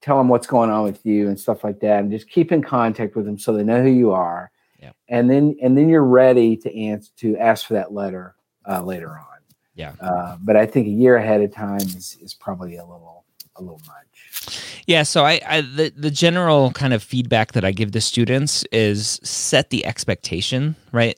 tell 0.00 0.18
them 0.18 0.28
what's 0.28 0.46
going 0.46 0.70
on 0.70 0.84
with 0.84 1.04
you 1.04 1.28
and 1.28 1.38
stuff 1.38 1.64
like 1.64 1.80
that, 1.80 2.00
and 2.00 2.10
just 2.12 2.28
keep 2.28 2.52
in 2.52 2.62
contact 2.62 3.16
with 3.16 3.24
them 3.24 3.38
so 3.38 3.52
they 3.52 3.64
know 3.64 3.82
who 3.82 3.90
you 3.90 4.12
are. 4.12 4.50
Yep. 4.80 4.96
And 5.08 5.30
then 5.30 5.56
and 5.62 5.76
then 5.76 5.88
you're 5.88 6.04
ready 6.04 6.56
to 6.58 6.78
answer 6.78 7.10
to 7.18 7.36
ask 7.36 7.66
for 7.66 7.74
that 7.74 7.92
letter 7.92 8.34
uh, 8.68 8.82
later 8.82 9.10
on. 9.10 9.26
Yeah. 9.74 9.94
Uh, 10.00 10.36
but 10.40 10.56
I 10.56 10.66
think 10.66 10.86
a 10.86 10.90
year 10.90 11.16
ahead 11.16 11.40
of 11.42 11.52
time 11.52 11.80
is 11.80 12.18
is 12.20 12.34
probably 12.34 12.76
a 12.76 12.84
little 12.84 13.24
a 13.56 13.62
little 13.62 13.80
much. 13.86 14.60
Yeah, 14.86 15.02
so 15.02 15.24
I, 15.24 15.40
I 15.46 15.60
the 15.60 15.92
the 15.96 16.10
general 16.10 16.72
kind 16.72 16.92
of 16.92 17.02
feedback 17.02 17.52
that 17.52 17.64
I 17.64 17.72
give 17.72 17.92
the 17.92 18.00
students 18.00 18.64
is 18.72 19.20
set 19.22 19.70
the 19.70 19.86
expectation, 19.86 20.76
right? 20.92 21.16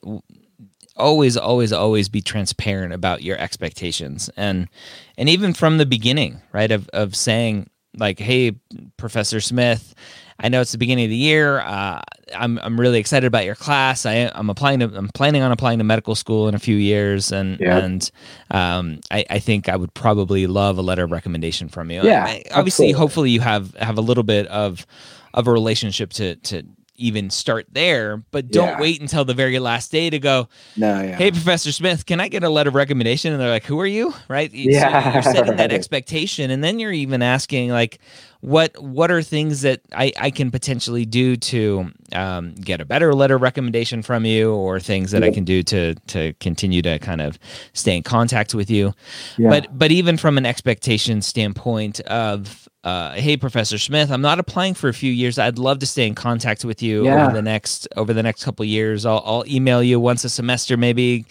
Always, 0.96 1.36
always, 1.36 1.72
always 1.72 2.08
be 2.08 2.20
transparent 2.20 2.92
about 2.92 3.22
your 3.22 3.38
expectations, 3.38 4.28
and 4.36 4.68
and 5.16 5.28
even 5.28 5.54
from 5.54 5.78
the 5.78 5.86
beginning, 5.86 6.42
right? 6.52 6.70
Of 6.70 6.88
of 6.92 7.16
saying 7.16 7.70
like, 7.96 8.18
"Hey, 8.18 8.52
Professor 8.96 9.40
Smith, 9.40 9.94
I 10.40 10.48
know 10.48 10.60
it's 10.60 10.72
the 10.72 10.78
beginning 10.78 11.04
of 11.04 11.10
the 11.10 11.16
year. 11.16 11.60
Uh, 11.60 12.00
I'm 12.34 12.58
I'm 12.60 12.80
really 12.80 12.98
excited 12.98 13.26
about 13.26 13.44
your 13.44 13.54
class. 13.54 14.06
I, 14.06 14.30
I'm 14.34 14.48
applying 14.50 14.80
to 14.80 14.86
I'm 14.96 15.08
planning 15.08 15.42
on 15.42 15.52
applying 15.52 15.78
to 15.78 15.84
medical 15.84 16.14
school 16.14 16.48
in 16.48 16.54
a 16.54 16.58
few 16.58 16.76
years, 16.76 17.30
and 17.32 17.58
Yeah. 17.60 17.78
and 17.78 18.10
um, 18.50 19.00
I, 19.10 19.24
I 19.30 19.38
think 19.38 19.68
I 19.68 19.76
would 19.76 19.92
probably 19.94 20.46
love 20.46 20.78
a 20.78 20.82
letter 20.82 21.04
of 21.04 21.10
recommendation 21.10 21.68
from 21.68 21.90
you. 21.90 22.02
Yeah, 22.02 22.24
I- 22.24 22.42
obviously, 22.52 22.86
absolutely. 22.86 22.92
hopefully 22.92 23.30
you 23.30 23.40
have 23.40 23.74
have 23.76 23.98
a 23.98 24.02
little 24.02 24.24
bit 24.24 24.46
of 24.48 24.86
of 25.34 25.46
a 25.46 25.52
relationship 25.52 26.10
to 26.14 26.36
to 26.36 26.62
even 26.96 27.30
start 27.30 27.66
there, 27.72 28.18
but 28.30 28.50
don't 28.50 28.68
Yeah. 28.68 28.80
wait 28.80 29.00
until 29.00 29.24
the 29.24 29.34
very 29.34 29.58
last 29.58 29.90
day 29.90 30.10
to 30.10 30.18
go. 30.18 30.48
No, 30.76 31.02
yeah. 31.02 31.16
Hey, 31.16 31.30
Professor 31.30 31.72
Smith, 31.72 32.06
can 32.06 32.20
I 32.20 32.28
get 32.28 32.44
a 32.44 32.48
letter 32.48 32.68
of 32.68 32.74
recommendation? 32.74 33.32
And 33.32 33.40
they're 33.40 33.50
like, 33.50 33.64
"Who 33.64 33.80
are 33.80 33.86
you?" 33.86 34.12
Right? 34.28 34.50
So 34.50 34.56
Yeah, 34.58 35.12
you're 35.14 35.22
setting 35.22 35.56
that 35.56 35.72
expectation, 35.72 36.50
and 36.50 36.62
then 36.62 36.78
you're 36.78 36.92
even 36.92 37.22
asking 37.22 37.70
like, 37.70 37.98
"What 38.40 38.80
what 38.82 39.10
are 39.10 39.22
things 39.22 39.62
that 39.62 39.80
I 39.96 40.12
I 40.18 40.30
can 40.30 40.50
potentially 40.50 41.04
do 41.06 41.36
to 41.36 41.90
um, 42.12 42.54
get 42.56 42.80
a 42.80 42.84
better 42.84 43.14
letter 43.14 43.36
of 43.36 43.42
recommendation 43.42 44.02
from 44.02 44.24
you, 44.26 44.52
or 44.52 44.78
things 44.78 45.12
that 45.12 45.24
I 45.24 45.30
can 45.30 45.44
do 45.44 45.62
to 45.64 45.94
to 45.94 46.34
continue 46.40 46.82
to 46.82 46.98
kind 46.98 47.20
of 47.22 47.38
stay 47.72 47.96
in 47.96 48.02
contact 48.02 48.54
with 48.54 48.70
you?" 48.70 48.92
yeah. 49.38 49.48
But 49.48 49.78
but 49.78 49.90
even 49.92 50.16
from 50.18 50.36
an 50.38 50.44
expectation 50.46 51.22
standpoint 51.22 52.00
of 52.00 52.61
uh, 52.84 53.12
hey 53.12 53.36
Professor 53.36 53.78
Smith, 53.78 54.10
I'm 54.10 54.20
not 54.22 54.38
applying 54.40 54.74
for 54.74 54.88
a 54.88 54.92
few 54.94 55.12
years. 55.12 55.38
I'd 55.38 55.58
love 55.58 55.78
to 55.80 55.86
stay 55.86 56.06
in 56.06 56.14
contact 56.14 56.64
with 56.64 56.82
you 56.82 57.04
Yeah. 57.04 57.26
over 57.26 57.34
the 57.34 57.42
next 57.42 57.86
over 57.96 58.12
the 58.12 58.22
next 58.22 58.44
couple 58.44 58.64
years. 58.64 59.06
I'll, 59.06 59.22
I'll 59.24 59.44
email 59.46 59.82
you 59.82 60.00
once 60.00 60.24
a 60.24 60.28
semester, 60.28 60.76
maybe 60.76 61.24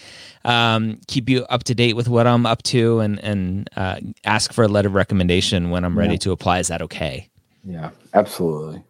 um, 0.46 1.00
keep 1.08 1.30
you 1.30 1.44
up 1.50 1.64
to 1.66 1.76
date 1.76 1.96
with 1.96 2.08
what 2.08 2.26
I'm 2.26 2.46
up 2.46 2.64
to, 2.64 3.00
and 3.02 3.20
and 3.20 3.70
uh, 3.76 4.00
ask 4.24 4.54
for 4.54 4.64
a 4.64 4.68
letter 4.70 4.88
of 4.88 4.96
recommendation 4.96 5.70
when 5.72 5.84
I'm 5.84 5.98
ready 5.98 6.14
Yeah. 6.14 6.20
to 6.20 6.32
apply. 6.32 6.60
Is 6.60 6.70
that 6.70 6.82
okay? 6.84 7.28
Yeah, 7.66 7.90
absolutely. 8.14 8.82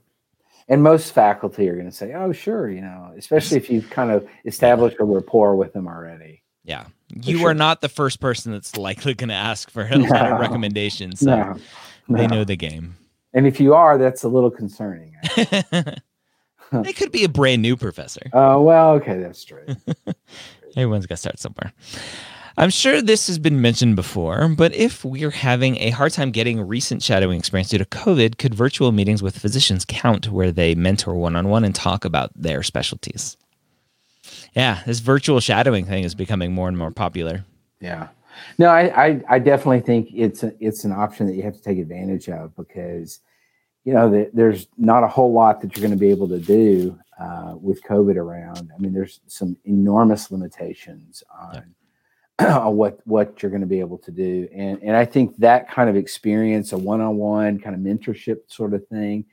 And 0.70 0.84
most 0.84 1.12
faculty 1.14 1.68
are 1.68 1.74
going 1.74 1.90
to 1.90 1.92
say, 1.92 2.14
"Oh, 2.14 2.32
sure," 2.32 2.70
you 2.70 2.82
know, 2.82 3.12
especially 3.18 3.58
if 3.58 3.70
you've 3.72 3.90
kind 3.90 4.12
of 4.12 4.26
established 4.46 4.98
a 5.00 5.04
rapport 5.04 5.56
with 5.56 5.74
them 5.74 5.88
already. 5.88 6.44
Yeah, 6.64 6.86
you 7.10 7.40
sure. 7.40 7.50
are 7.50 7.54
not 7.56 7.82
the 7.82 7.90
first 7.90 8.20
person 8.22 8.52
that's 8.52 8.78
likely 8.78 9.16
going 9.16 9.30
to 9.30 9.36
ask 9.36 9.70
for 9.72 9.82
a 9.82 9.98
letter 9.98 10.36
of 10.36 10.40
recommendation, 10.40 11.16
so 11.16 11.26
no, 11.36 11.56
they 12.10 12.28
no. 12.28 12.38
know 12.38 12.44
the 12.44 12.56
game. 12.56 12.96
And 13.34 13.48
if 13.48 13.60
you 13.60 13.74
are, 13.74 13.98
that's 13.98 14.24
a 14.24 14.28
little 14.28 14.52
concerning. 14.52 15.16
they 16.72 16.94
could 16.94 17.12
be 17.12 17.24
a 17.24 17.30
brand 17.30 17.62
new 17.62 17.78
professor. 17.78 18.30
Oh 18.34 18.62
well, 18.62 18.92
okay, 18.94 19.20
that's 19.20 19.44
true. 19.44 19.66
Everyone's 20.76 21.06
got 21.06 21.16
to 21.16 21.22
start 21.22 21.40
somewhere. 21.40 21.74
I'm 22.58 22.70
sure 22.70 23.02
this 23.02 23.28
has 23.28 23.40
been 23.40 23.62
mentioned 23.62 23.96
before, 23.96 24.50
but 24.50 24.76
if 24.76 25.06
we're 25.06 25.32
having 25.32 25.78
a 25.78 25.92
hard 25.92 26.12
time 26.12 26.32
getting 26.32 26.62
recent 26.62 27.02
shadowing 27.02 27.40
experience 27.40 27.70
due 27.70 27.78
to 27.78 27.86
COVID, 27.86 28.38
could 28.38 28.54
virtual 28.54 28.92
meetings 28.92 29.24
with 29.24 29.40
physicians 29.40 29.86
count 29.86 30.30
where 30.30 30.52
they 30.52 30.76
mentor 30.76 31.16
one 31.16 31.36
on 31.36 31.48
one 31.48 31.64
and 31.64 31.74
talk 31.74 32.04
about 32.04 32.32
their 32.36 32.62
specialties? 32.62 33.38
Yeah, 34.54 34.82
this 34.86 35.00
virtual 35.00 35.40
shadowing 35.40 35.86
thing 35.86 36.04
is 36.04 36.14
becoming 36.14 36.54
more 36.54 36.68
and 36.68 36.78
more 36.78 36.92
popular. 36.92 37.46
Yeah. 37.80 38.10
No, 38.58 38.70
I, 38.70 39.06
I, 39.06 39.22
I 39.30 39.40
definitely 39.40 39.82
think 39.82 40.10
it's 40.14 40.44
a, 40.44 40.54
it's 40.60 40.84
an 40.84 40.92
option 40.92 41.28
that 41.28 41.36
you 41.36 41.44
have 41.44 41.56
to 41.56 41.62
take 41.62 41.78
advantage 41.78 42.30
of 42.30 42.56
because, 42.56 43.20
you 43.84 43.94
know, 43.94 44.10
the, 44.10 44.30
there's 44.34 44.68
not 44.78 45.04
a 45.04 45.08
whole 45.08 45.34
lot 45.34 45.62
that 45.62 45.76
you're 45.76 45.82
going 45.82 45.98
to 45.98 46.00
be 46.00 46.10
able 46.10 46.28
to 46.30 46.40
do 46.40 46.98
uh, 47.20 47.56
with 47.60 47.84
COVID 47.84 48.16
around. 48.16 48.72
I 48.74 48.80
mean, 48.80 48.94
there's 48.94 49.22
some 49.28 49.56
enormous 49.66 50.32
limitations 50.32 51.24
on, 51.32 51.76
on 52.40 52.76
what 52.76 53.00
what 53.06 53.42
you're 53.42 53.52
going 53.52 53.62
to 53.62 53.68
be 53.68 53.80
able 53.80 54.00
to 54.00 54.12
do, 54.12 54.48
and 54.54 54.82
and 54.82 54.96
I 54.96 55.06
think 55.06 55.38
that 55.38 55.70
kind 55.70 55.90
of 55.90 55.96
experience, 55.96 56.72
a 56.72 56.78
one-on-one 56.78 57.60
kind 57.60 57.76
of 57.76 57.82
mentorship 57.82 58.38
sort 58.48 58.74
of 58.74 58.88
thing, 58.88 59.26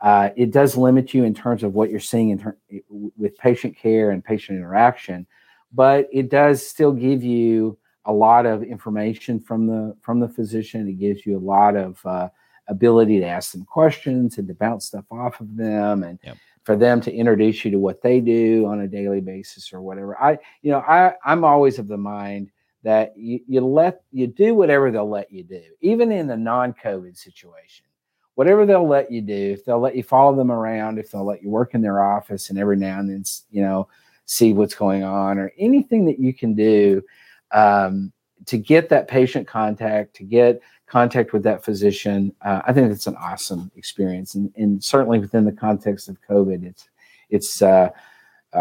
uh, 0.00 0.30
it 0.36 0.50
does 0.50 0.76
limit 0.76 1.14
you 1.14 1.24
in 1.24 1.34
terms 1.34 1.62
of 1.62 1.74
what 1.74 1.90
you're 1.90 2.00
seeing 2.00 2.30
in 2.30 2.38
ter- 2.38 2.56
with 2.90 3.36
patient 3.38 3.76
care 3.76 4.10
and 4.10 4.24
patient 4.24 4.58
interaction, 4.58 5.26
but 5.72 6.08
it 6.12 6.30
does 6.30 6.66
still 6.66 6.92
give 6.92 7.22
you 7.22 7.78
a 8.06 8.12
lot 8.12 8.46
of 8.46 8.62
information 8.62 9.40
from 9.40 9.66
the 9.66 9.96
from 10.00 10.20
the 10.20 10.28
physician. 10.28 10.88
It 10.88 10.98
gives 10.98 11.26
you 11.26 11.36
a 11.36 11.40
lot 11.40 11.76
of 11.76 12.00
uh, 12.04 12.28
ability 12.68 13.20
to 13.20 13.26
ask 13.26 13.52
them 13.52 13.64
questions 13.64 14.38
and 14.38 14.48
to 14.48 14.54
bounce 14.54 14.86
stuff 14.86 15.04
off 15.10 15.40
of 15.40 15.56
them, 15.56 16.02
and 16.02 16.18
Yep. 16.24 16.36
for 16.64 16.76
them 16.76 17.00
to 17.02 17.12
introduce 17.12 17.64
you 17.64 17.70
to 17.72 17.78
what 17.78 18.02
they 18.02 18.20
do 18.20 18.66
on 18.66 18.80
a 18.80 18.88
daily 18.88 19.20
basis 19.20 19.72
or 19.72 19.80
whatever. 19.80 20.20
I 20.20 20.38
you 20.62 20.70
know 20.70 20.80
I 20.80 21.14
I'm 21.24 21.44
always 21.44 21.78
of 21.78 21.88
the 21.88 21.96
mind 21.96 22.50
that 22.82 23.12
you, 23.16 23.40
you 23.46 23.60
let 23.60 24.02
you 24.10 24.26
do 24.26 24.54
whatever 24.54 24.90
they'll 24.90 25.08
let 25.08 25.30
you 25.30 25.44
do, 25.44 25.62
even 25.80 26.10
in 26.10 26.26
the 26.26 26.36
non-COVID 26.36 27.16
situation. 27.16 27.84
Whatever 28.36 28.64
they'll 28.64 28.88
let 28.88 29.10
you 29.10 29.20
do, 29.20 29.52
if 29.52 29.66
they'll 29.66 29.80
let 29.80 29.96
you 29.96 30.02
follow 30.02 30.34
them 30.34 30.50
around, 30.50 30.98
if 30.98 31.10
they'll 31.10 31.26
let 31.26 31.42
you 31.42 31.50
work 31.50 31.74
in 31.74 31.82
their 31.82 32.02
office 32.02 32.48
and 32.48 32.58
every 32.58 32.76
now 32.76 32.98
and 32.98 33.10
then, 33.10 33.22
you 33.50 33.60
know, 33.60 33.86
see 34.24 34.54
what's 34.54 34.74
going 34.74 35.02
on 35.02 35.38
or 35.38 35.52
anything 35.58 36.06
that 36.06 36.18
you 36.18 36.32
can 36.32 36.54
do 36.54 37.02
um, 37.52 38.12
to 38.46 38.58
get 38.58 38.88
that 38.88 39.08
patient 39.08 39.46
contact, 39.46 40.14
to 40.16 40.24
get 40.24 40.60
contact 40.86 41.32
with 41.32 41.42
that 41.44 41.64
physician, 41.64 42.34
uh, 42.42 42.62
I 42.66 42.72
think 42.72 42.90
it's 42.90 43.06
an 43.06 43.16
awesome 43.16 43.70
experience. 43.76 44.34
And, 44.34 44.52
and 44.56 44.82
certainly 44.82 45.18
within 45.18 45.44
the 45.44 45.52
context 45.52 46.08
of 46.08 46.16
COVID, 46.28 46.64
it's, 46.64 46.88
it's, 47.28 47.62
uh, 47.62 47.90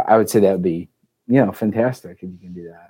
I 0.08 0.18
would 0.18 0.30
say 0.30 0.40
that 0.42 0.52
would 0.52 0.62
be, 0.62 0.90
you 1.28 1.44
know, 1.44 1.52
fantastic 1.52 2.18
if 2.22 2.30
you 2.30 2.38
can 2.40 2.54
do 2.54 2.68
that. 2.70 2.90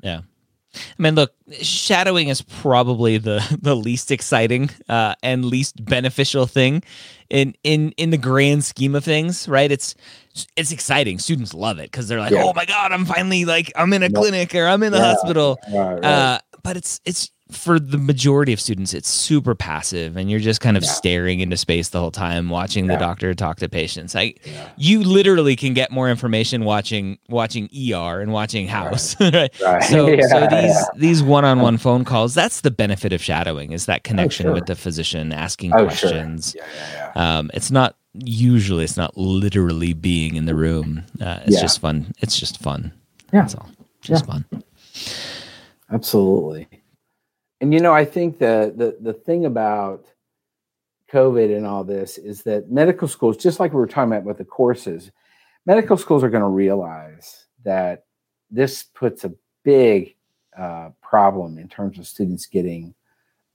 I 0.76 1.02
mean, 1.02 1.16
look, 1.16 1.34
shadowing 1.62 2.28
is 2.28 2.42
probably 2.42 3.18
the 3.18 3.44
the 3.62 3.76
least 3.76 4.12
exciting 4.12 4.70
uh, 4.88 5.16
and 5.24 5.46
least 5.46 5.84
beneficial 5.84 6.46
thing 6.46 6.84
in 7.30 7.56
in 7.64 7.92
in 7.98 8.10
the 8.12 8.18
grand 8.18 8.64
scheme 8.64 8.96
of 8.96 9.04
things, 9.04 9.48
right? 9.48 9.72
It's 9.72 9.96
it's 10.56 10.72
exciting. 10.72 11.20
Students 11.20 11.54
love 11.54 11.80
it 11.80 11.92
because 11.92 12.08
they're 12.08 12.20
like, 12.20 12.32
Yeah. 12.32 12.44
"Oh 12.44 12.54
my 12.54 12.66
god, 12.66 12.92
I'm 12.92 13.06
finally 13.06 13.46
like 13.46 13.72
I'm 13.76 13.92
in 13.94 14.04
a 14.04 14.10
Yep. 14.10 14.14
clinic 14.14 14.56
or 14.56 14.68
I'm 14.68 14.84
in 14.84 14.92
the 14.92 15.00
Yeah. 15.00 15.06
hospital." 15.06 15.60
Right, 15.72 15.94
right. 15.96 16.04
Uh, 16.06 16.40
but 16.64 16.78
it's 16.78 17.02
it's 17.06 17.32
for 17.52 17.80
the 17.80 17.98
majority 17.98 18.54
of 18.54 18.62
students, 18.62 18.94
it's 18.94 19.10
super 19.10 19.56
passive, 19.56 20.18
and 20.18 20.30
you're 20.30 20.40
just 20.40 20.62
kind 20.62 20.78
of 20.78 20.84
yeah. 20.84 20.90
staring 20.90 21.40
into 21.40 21.58
space 21.58 21.90
the 21.90 22.00
whole 22.00 22.12
time, 22.12 22.50
watching 22.50 22.86
yeah. 22.86 22.94
the 22.94 23.00
doctor 23.00 23.34
talk 23.34 23.58
to 23.58 23.68
patients. 23.68 24.14
Like 24.14 24.46
yeah. 24.46 24.70
you 24.78 25.04
literally 25.04 25.56
can 25.56 25.74
get 25.74 25.92
more 25.92 26.10
information 26.10 26.64
watching 26.64 27.18
watching 27.28 27.66
ER 27.66 28.22
and 28.22 28.32
watching 28.32 28.68
House. 28.68 29.16
Right. 29.30 29.52
right. 29.62 29.84
So 29.84 30.20
so 30.30 30.48
these 30.48 30.90
these 30.96 31.24
one 31.24 31.46
on 31.46 31.60
one 31.60 31.78
phone 31.78 32.04
calls, 32.04 32.34
that's 32.34 32.62
the 32.62 32.72
benefit 32.72 33.14
of 33.14 33.22
shadowing 33.22 33.72
is 33.74 33.86
that 33.86 34.04
connection 34.04 34.48
oh, 34.48 34.50
sure. 34.50 34.56
with 34.56 34.66
the 34.66 34.76
physician, 34.76 35.32
asking 35.32 35.74
oh, 35.74 35.84
questions. 35.86 36.52
Sure. 36.52 36.66
Yeah, 36.66 37.12
yeah, 37.16 37.38
Um, 37.38 37.52
it's 37.54 37.70
not 37.70 37.96
usually 38.14 38.84
it's 38.84 38.98
not 38.98 39.16
literally 39.18 39.94
being 39.94 40.36
in 40.36 40.46
the 40.46 40.56
room. 40.56 41.04
Uh, 41.22 41.40
it's 41.46 41.62
just 41.62 41.80
fun. 41.80 42.14
It's 42.20 42.40
just 42.40 42.60
fun. 42.60 42.92
Yeah. 43.32 43.42
That's 43.42 43.56
all. 43.56 43.70
Just 44.02 44.26
fun. 44.26 44.46
Absolutely. 45.92 46.68
And 47.62 47.74
you 47.74 47.80
know, 47.80 47.94
I 47.94 48.06
think 48.06 48.40
the 48.40 48.74
the 48.76 48.98
the 49.02 49.14
thing 49.14 49.46
about 49.46 50.06
COVID 51.12 51.56
and 51.56 51.66
all 51.66 51.84
this 51.84 52.18
is 52.18 52.44
that 52.44 52.72
medical 52.72 53.08
schools, 53.08 53.38
just 53.38 53.60
like 53.60 53.74
we 53.74 53.80
were 53.80 53.88
talking 53.88 54.12
about 54.12 54.24
with 54.24 54.38
the 54.38 54.46
courses, 54.46 55.12
medical 55.66 55.98
schools 55.98 56.24
are 56.24 56.30
going 56.30 56.44
to 56.44 56.50
realize 56.50 57.48
that 57.64 58.06
this 58.50 58.84
puts 58.84 59.24
a 59.26 59.34
big 59.64 60.16
uh, 60.58 60.90
problem 61.02 61.58
in 61.58 61.68
terms 61.68 62.00
of 62.00 62.08
students 62.08 62.46
getting 62.46 62.94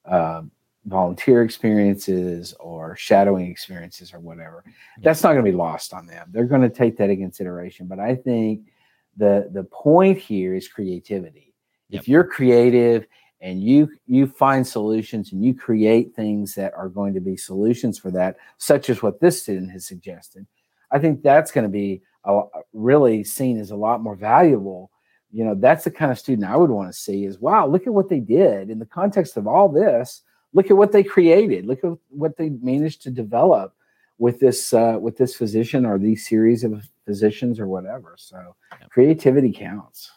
uh, 0.04 0.42
volunteer 0.86 1.42
experiences 1.42 2.54
or 2.60 2.94
shadowing 2.96 3.50
experiences 3.50 4.12
or 4.12 4.20
whatever. 4.20 4.64
That's 5.02 5.22
not 5.22 5.32
going 5.32 5.44
to 5.44 5.50
be 5.50 5.56
lost 5.56 5.94
on 5.94 6.06
them. 6.06 6.28
They're 6.30 6.44
going 6.44 6.62
to 6.62 6.68
take 6.68 6.96
that 6.98 7.10
in 7.10 7.18
consideration. 7.18 7.86
But 7.86 8.00
I 8.00 8.14
think 8.14 8.72
the 9.16 9.48
the 9.52 9.64
point 9.64 10.18
here 10.18 10.54
is 10.54 10.68
creativity. 10.68 11.54
Yep. 11.88 12.02
If 12.02 12.08
you're 12.08 12.24
creative 12.24 13.06
and 13.44 13.62
you 13.62 13.88
you 14.06 14.26
find 14.26 14.66
solutions 14.66 15.32
and 15.32 15.44
you 15.44 15.54
create 15.54 16.14
things 16.16 16.54
that 16.56 16.72
are 16.74 16.88
going 16.88 17.14
to 17.14 17.20
be 17.20 17.36
solutions 17.36 17.98
for 17.98 18.10
that 18.10 18.36
such 18.58 18.90
as 18.90 19.02
what 19.02 19.20
this 19.20 19.40
student 19.42 19.70
has 19.70 19.86
suggested 19.86 20.46
i 20.90 20.98
think 20.98 21.22
that's 21.22 21.52
going 21.52 21.62
to 21.62 21.68
be 21.68 22.02
a, 22.24 22.42
really 22.72 23.22
seen 23.24 23.58
as 23.58 23.70
a 23.70 23.76
lot 23.76 24.02
more 24.02 24.16
valuable. 24.16 24.90
You 25.30 25.44
know 25.44 25.54
that's 25.54 25.84
the 25.84 25.90
kind 25.90 26.12
of 26.12 26.18
student 26.18 26.48
i 26.48 26.56
would 26.56 26.70
want 26.70 26.92
to 26.92 26.98
see 26.98 27.24
is 27.24 27.40
wow 27.40 27.66
look 27.66 27.86
at 27.86 27.92
what 27.92 28.08
they 28.08 28.20
did 28.20 28.70
in 28.70 28.78
the 28.78 28.86
context 28.86 29.36
of 29.36 29.46
all 29.46 29.68
this. 29.68 30.22
Look 30.52 30.70
at 30.70 30.76
what 30.76 30.92
they 30.92 31.02
created. 31.02 31.66
Look 31.66 31.82
at 31.82 31.92
what 32.08 32.36
they 32.36 32.50
managed 32.50 33.02
to 33.02 33.10
develop 33.10 33.74
with 34.18 34.38
this 34.38 34.72
uh, 34.72 34.96
with 35.00 35.16
this 35.16 35.34
physician 35.34 35.84
or 35.84 35.98
these 35.98 36.28
series 36.28 36.62
of 36.62 36.88
physicians 37.04 37.58
or 37.58 37.66
whatever. 37.66 38.14
So 38.16 38.54
creativity 38.90 39.52
counts. 39.52 40.12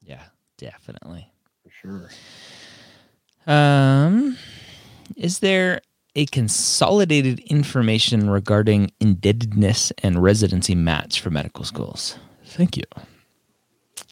Yeah 0.00 0.22
definitely. 0.56 1.30
For 1.62 1.70
sure 1.70 2.10
um, 3.46 4.36
is 5.16 5.40
there 5.40 5.80
a 6.14 6.26
consolidated 6.26 7.40
information 7.40 8.30
regarding 8.30 8.90
indebtedness 9.00 9.92
and 10.02 10.22
residency 10.22 10.74
match 10.74 11.20
for 11.20 11.30
medical 11.30 11.64
schools? 11.64 12.18
Thank 12.44 12.76
you. 12.76 12.84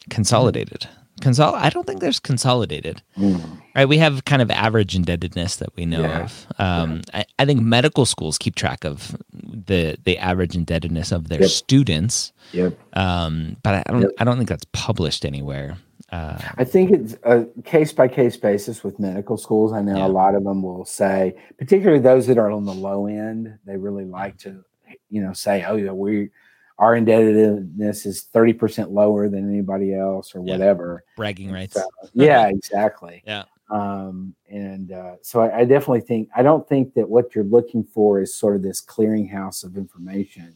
Consolidated. 0.09 0.87
Consol. 1.21 1.53
I 1.53 1.69
don't 1.69 1.87
think 1.87 2.01
there's 2.01 2.19
consolidated. 2.19 3.01
Mm. 3.17 3.61
Right. 3.73 3.87
We 3.87 3.97
have 3.99 4.25
kind 4.25 4.41
of 4.41 4.51
average 4.51 4.95
indebtedness 4.95 5.57
that 5.57 5.73
we 5.77 5.85
know 5.85 6.01
yeah. 6.01 6.23
of. 6.23 6.47
Um, 6.59 7.01
yeah. 7.13 7.19
I, 7.19 7.25
I, 7.39 7.45
think 7.45 7.61
medical 7.61 8.05
schools 8.05 8.37
keep 8.37 8.55
track 8.55 8.83
of 8.83 9.15
the 9.31 9.97
the 10.03 10.17
average 10.17 10.55
indebtedness 10.55 11.13
of 11.13 11.29
their 11.29 11.41
yep. 11.41 11.49
students. 11.49 12.33
Yep. 12.51 12.77
Um, 12.97 13.55
but 13.63 13.75
I 13.75 13.91
don't. 13.91 14.01
Yep. 14.01 14.11
I 14.19 14.23
don't 14.25 14.35
think 14.35 14.49
that's 14.49 14.65
published 14.73 15.23
anywhere. 15.23 15.77
Uh, 16.15 16.37
I 16.57 16.63
think 16.63 16.91
it's 16.91 17.15
a 17.23 17.45
case 17.63 17.91
by 17.91 18.07
case 18.07 18.37
basis 18.37 18.83
with 18.85 18.99
medical 18.99 19.37
schools. 19.37 19.73
I 19.73 19.81
know 19.81 19.97
yeah. 19.97 20.05
a 20.05 20.07
lot 20.07 20.33
of 20.33 20.45
them 20.45 20.61
will 20.61 20.85
say, 20.85 21.35
particularly 21.57 21.99
those 21.99 22.25
that 22.27 22.37
are 22.37 22.51
on 22.51 22.63
the 22.63 22.73
low 22.73 23.07
end, 23.07 23.57
they 23.65 23.75
really 23.75 24.05
like 24.05 24.37
to, 24.39 24.63
you 25.09 25.21
know, 25.21 25.33
say, 25.33 25.65
"Oh, 25.65 25.75
yeah, 25.75 25.91
we 25.91 26.29
our 26.77 26.95
indebtedness 26.95 28.05
is 28.05 28.21
thirty 28.21 28.53
percent 28.53 28.91
lower 28.91 29.27
than 29.27 29.49
anybody 29.49 29.93
else, 29.93 30.33
or 30.33 30.39
yeah. 30.39 30.53
whatever." 30.53 31.03
Bragging 31.17 31.51
rights. 31.51 31.73
So, 31.73 31.85
yeah, 32.13 32.47
exactly. 32.53 33.21
yeah. 33.25 33.43
Um, 33.69 34.35
and 34.49 34.93
uh, 34.93 35.15
so 35.21 35.41
I, 35.41 35.59
I 35.59 35.65
definitely 35.65 36.01
think 36.01 36.29
I 36.33 36.43
don't 36.43 36.67
think 36.69 36.93
that 36.93 37.09
what 37.09 37.35
you're 37.35 37.43
looking 37.43 37.83
for 37.83 38.21
is 38.21 38.33
sort 38.33 38.55
of 38.55 38.61
this 38.61 38.81
clearinghouse 38.81 39.65
of 39.65 39.75
information 39.75 40.55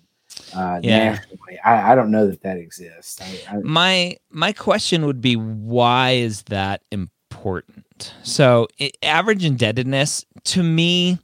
uh, 0.56 0.80
yeah. 0.82 1.12
nationally. 1.12 1.60
I, 1.64 1.92
I, 1.92 1.96
don't 1.96 2.12
know 2.12 2.28
that 2.28 2.42
that 2.44 2.58
exists. 2.58 3.22
I, 3.22 3.56
I, 3.56 3.60
my 3.60 4.18
my 4.30 4.54
question 4.54 5.06
would 5.06 5.22
be, 5.22 5.36
why 5.36 6.12
is 6.12 6.44
that 6.44 6.82
important? 6.92 8.14
So, 8.24 8.68
it, 8.78 8.98
average 9.04 9.46
indebtedness 9.46 10.26
to 10.46 10.64
me, 10.64 11.20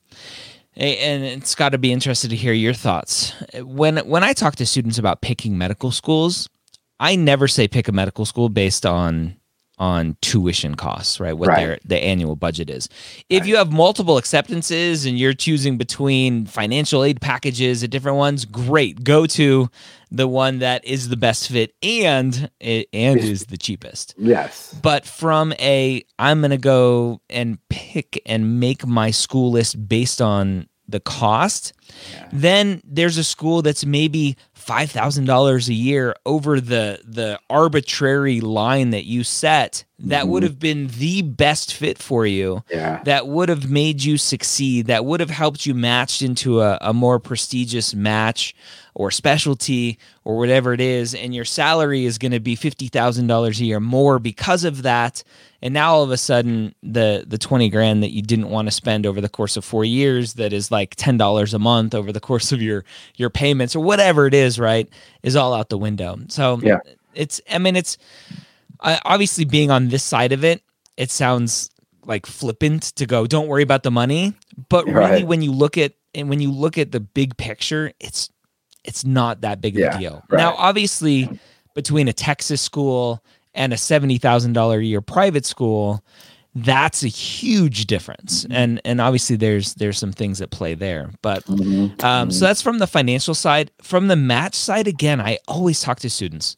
and 0.75 1.23
it's 1.23 1.55
got 1.55 1.69
to 1.69 1.77
be 1.77 1.91
interested 1.91 2.29
to 2.29 2.35
hear 2.35 2.53
your 2.53 2.73
thoughts. 2.73 3.33
When 3.55 3.97
when 3.97 4.23
I 4.23 4.33
talk 4.33 4.55
to 4.57 4.65
students 4.65 4.97
about 4.97 5.21
picking 5.21 5.57
medical 5.57 5.91
schools, 5.91 6.49
I 6.99 7.15
never 7.15 7.47
say 7.47 7.67
pick 7.67 7.87
a 7.87 7.91
medical 7.91 8.25
school 8.25 8.49
based 8.49 8.85
on 8.85 9.35
on 9.77 10.17
tuition 10.21 10.75
costs, 10.75 11.19
right? 11.19 11.33
What 11.33 11.49
right. 11.49 11.59
their 11.59 11.79
the 11.85 11.97
annual 11.97 12.35
budget 12.35 12.69
is. 12.69 12.87
If 13.29 13.41
right. 13.41 13.49
you 13.49 13.55
have 13.57 13.71
multiple 13.71 14.17
acceptances 14.17 15.05
and 15.05 15.17
you're 15.17 15.33
choosing 15.33 15.77
between 15.77 16.45
financial 16.45 17.03
aid 17.03 17.21
packages 17.21 17.83
at 17.83 17.89
different 17.89 18.17
ones, 18.17 18.45
great. 18.45 19.03
Go 19.03 19.25
to 19.27 19.69
the 20.11 20.27
one 20.27 20.59
that 20.59 20.85
is 20.85 21.09
the 21.09 21.17
best 21.17 21.49
fit 21.49 21.73
and 21.83 22.49
and 22.61 23.19
is 23.19 23.47
the 23.47 23.57
cheapest. 23.57 24.15
Yes. 24.17 24.73
But 24.81 25.05
from 25.05 25.53
a 25.59 26.03
I'm 26.17 26.41
going 26.41 26.51
to 26.51 26.57
go 26.57 27.21
and 27.29 27.57
pick 27.69 28.21
and 28.25 28.59
make 28.59 28.85
my 28.85 29.11
school 29.11 29.51
list 29.51 29.87
based 29.87 30.21
on 30.21 30.67
the 30.87 30.99
cost, 30.99 31.73
yeah. 32.11 32.29
then 32.31 32.81
there's 32.85 33.17
a 33.17 33.23
school 33.23 33.61
that's 33.61 33.85
maybe 33.85 34.37
five 34.65 34.89
thousand 34.89 35.25
dollars 35.25 35.69
a 35.69 35.73
year 35.75 36.15
over 36.25 36.59
the 36.59 36.99
the 37.03 37.39
arbitrary 37.51 38.41
line 38.41 38.89
that 38.89 39.05
you 39.05 39.23
set 39.23 39.85
that 39.99 40.23
mm-hmm. 40.23 40.31
would 40.31 40.43
have 40.43 40.57
been 40.57 40.87
the 40.97 41.21
best 41.21 41.73
fit 41.73 41.99
for 41.99 42.25
you. 42.25 42.63
Yeah. 42.71 43.03
That 43.03 43.27
would 43.27 43.47
have 43.49 43.69
made 43.69 44.03
you 44.03 44.17
succeed. 44.17 44.87
That 44.87 45.05
would 45.05 45.19
have 45.19 45.29
helped 45.29 45.67
you 45.67 45.75
matched 45.75 46.23
into 46.23 46.61
a, 46.61 46.79
a 46.81 46.93
more 46.93 47.19
prestigious 47.19 47.93
match 47.93 48.55
or 48.95 49.11
specialty 49.11 49.99
or 50.23 50.37
whatever 50.37 50.73
it 50.73 50.81
is, 50.81 51.13
and 51.13 51.35
your 51.35 51.45
salary 51.45 52.05
is 52.05 52.17
going 52.17 52.31
to 52.31 52.39
be 52.39 52.55
fifty 52.55 52.87
thousand 52.87 53.27
dollars 53.27 53.59
a 53.59 53.65
year 53.65 53.79
more 53.79 54.17
because 54.17 54.63
of 54.63 54.81
that. 54.83 55.23
And 55.61 55.73
now 55.73 55.93
all 55.93 56.03
of 56.03 56.11
a 56.11 56.17
sudden, 56.17 56.73
the 56.81 57.25
the 57.27 57.37
twenty 57.37 57.69
grand 57.69 58.01
that 58.01 58.11
you 58.11 58.21
didn't 58.21 58.49
want 58.49 58.67
to 58.67 58.71
spend 58.71 59.05
over 59.05 59.21
the 59.21 59.29
course 59.29 59.57
of 59.57 59.65
four 59.65 59.85
years, 59.85 60.33
that 60.35 60.53
is 60.53 60.71
like 60.71 60.95
ten 60.95 61.17
dollars 61.17 61.53
a 61.53 61.59
month 61.59 61.93
over 61.93 62.11
the 62.11 62.19
course 62.19 62.51
of 62.51 62.61
your 62.61 62.85
your 63.15 63.29
payments 63.29 63.75
or 63.75 63.81
whatever 63.81 64.25
it 64.25 64.33
is, 64.33 64.57
right, 64.57 64.89
is 65.21 65.35
all 65.35 65.53
out 65.53 65.69
the 65.69 65.77
window. 65.77 66.17
So 66.29 66.59
yeah, 66.63 66.79
it's 67.13 67.41
I 67.51 67.59
mean 67.59 67.75
it's 67.75 67.97
obviously 68.81 69.45
being 69.45 69.71
on 69.71 69.89
this 69.89 70.03
side 70.03 70.31
of 70.31 70.43
it, 70.43 70.61
it 70.97 71.11
sounds 71.11 71.69
like 72.05 72.25
flippant 72.25 72.83
to 72.95 73.05
go, 73.05 73.25
don't 73.25 73.47
worry 73.47 73.63
about 73.63 73.83
the 73.83 73.91
money. 73.91 74.33
But 74.69 74.85
really, 74.85 74.97
right. 74.97 75.27
when 75.27 75.41
you 75.41 75.51
look 75.51 75.77
at 75.77 75.93
and 76.13 76.29
when 76.29 76.39
you 76.39 76.51
look 76.51 76.77
at 76.77 76.91
the 76.91 76.99
big 76.99 77.35
picture, 77.37 77.91
it's 77.99 78.29
it's 78.87 79.05
not 79.05 79.41
that 79.41 79.61
big 79.61 79.75
of 79.75 79.81
yeah, 79.81 79.95
a 79.95 79.99
deal. 79.99 80.23
Right. 80.29 80.37
Now, 80.37 80.55
obviously, 80.57 81.39
between 81.73 82.07
a 82.07 82.13
Texas 82.13 82.61
school 82.61 83.23
and 83.53 83.73
a 83.73 83.77
seventy 83.77 84.17
thousand 84.17 84.53
dollar 84.53 84.79
a 84.79 84.83
year 84.83 85.01
private 85.01 85.45
school, 85.45 86.03
that's 86.55 87.03
a 87.03 87.07
huge 87.07 87.85
difference. 87.85 88.43
Mm-hmm. 88.43 88.53
And 88.53 88.81
and 88.85 89.01
obviously, 89.01 89.35
there's 89.35 89.75
there's 89.75 89.97
some 89.97 90.13
things 90.13 90.39
that 90.39 90.51
play 90.51 90.73
there. 90.73 91.11
But 91.21 91.43
mm-hmm. 91.45 92.03
um, 92.05 92.31
so 92.31 92.45
that's 92.45 92.61
from 92.61 92.79
the 92.79 92.87
financial 92.87 93.35
side. 93.35 93.71
From 93.81 94.07
the 94.07 94.15
match 94.15 94.55
side, 94.55 94.87
again, 94.87 95.19
I 95.19 95.39
always 95.47 95.81
talk 95.81 95.99
to 95.99 96.09
students. 96.09 96.57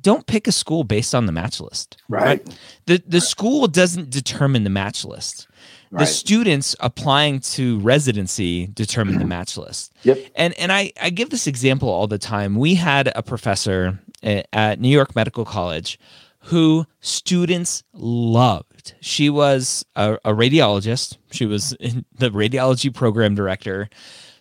Don't 0.00 0.26
pick 0.26 0.46
a 0.46 0.52
school 0.52 0.82
based 0.84 1.14
on 1.14 1.26
the 1.26 1.32
match 1.32 1.60
list. 1.60 1.98
Right. 2.08 2.24
right? 2.24 2.58
The 2.86 3.02
the 3.06 3.20
school 3.20 3.66
doesn't 3.66 4.10
determine 4.10 4.64
the 4.64 4.70
match 4.70 5.04
list. 5.04 5.46
Right. 5.92 6.00
The 6.00 6.06
students 6.06 6.76
applying 6.78 7.40
to 7.40 7.80
residency 7.80 8.68
determine 8.68 9.18
the 9.18 9.24
match 9.36 9.56
list. 9.56 9.92
Yep. 10.04 10.18
And 10.36 10.54
and 10.54 10.70
I, 10.70 10.92
I 11.00 11.10
give 11.10 11.30
this 11.30 11.46
example 11.46 11.88
all 11.88 12.06
the 12.06 12.18
time. 12.18 12.54
We 12.54 12.76
had 12.76 13.12
a 13.16 13.22
professor 13.22 13.98
eh, 14.22 14.42
at 14.52 14.80
New 14.80 14.88
York 14.88 15.16
Medical 15.16 15.44
College 15.44 15.98
who 16.44 16.86
students 17.00 17.82
loved. 17.92 18.94
She 19.00 19.28
was 19.28 19.84
a, 19.96 20.14
a 20.24 20.32
radiologist. 20.32 21.18
She 21.32 21.44
was 21.46 21.70
the 21.80 22.30
radiology 22.30 22.94
program 22.94 23.34
director. 23.34 23.88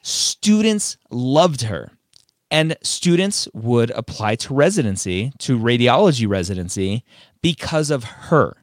Students 0.02 0.98
loved 1.10 1.64
her. 1.64 1.92
And 2.52 2.78
students 2.82 3.48
would 3.54 3.92
apply 3.92 4.36
to 4.38 4.56
residency, 4.56 5.32
to 5.40 5.60
radiology 5.60 6.28
residency, 6.28 7.04
because 7.44 7.92
of 7.92 8.04
her 8.04 8.56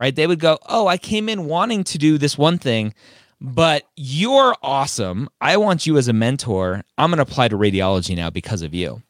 right? 0.00 0.14
They 0.14 0.26
would 0.26 0.40
go, 0.40 0.58
Oh, 0.68 0.86
I 0.86 0.96
came 0.96 1.28
in 1.28 1.44
wanting 1.46 1.84
to 1.84 1.98
do 1.98 2.18
this 2.18 2.38
one 2.38 2.58
thing, 2.58 2.94
but 3.40 3.84
you're 3.96 4.54
awesome. 4.62 5.28
I 5.40 5.56
want 5.56 5.86
you 5.86 5.96
as 5.96 6.08
a 6.08 6.12
mentor. 6.12 6.82
I'm 6.98 7.10
going 7.10 7.18
to 7.18 7.22
apply 7.22 7.48
to 7.48 7.56
radiology 7.56 8.16
now 8.16 8.30
because 8.30 8.62
of 8.62 8.74
you. 8.74 9.02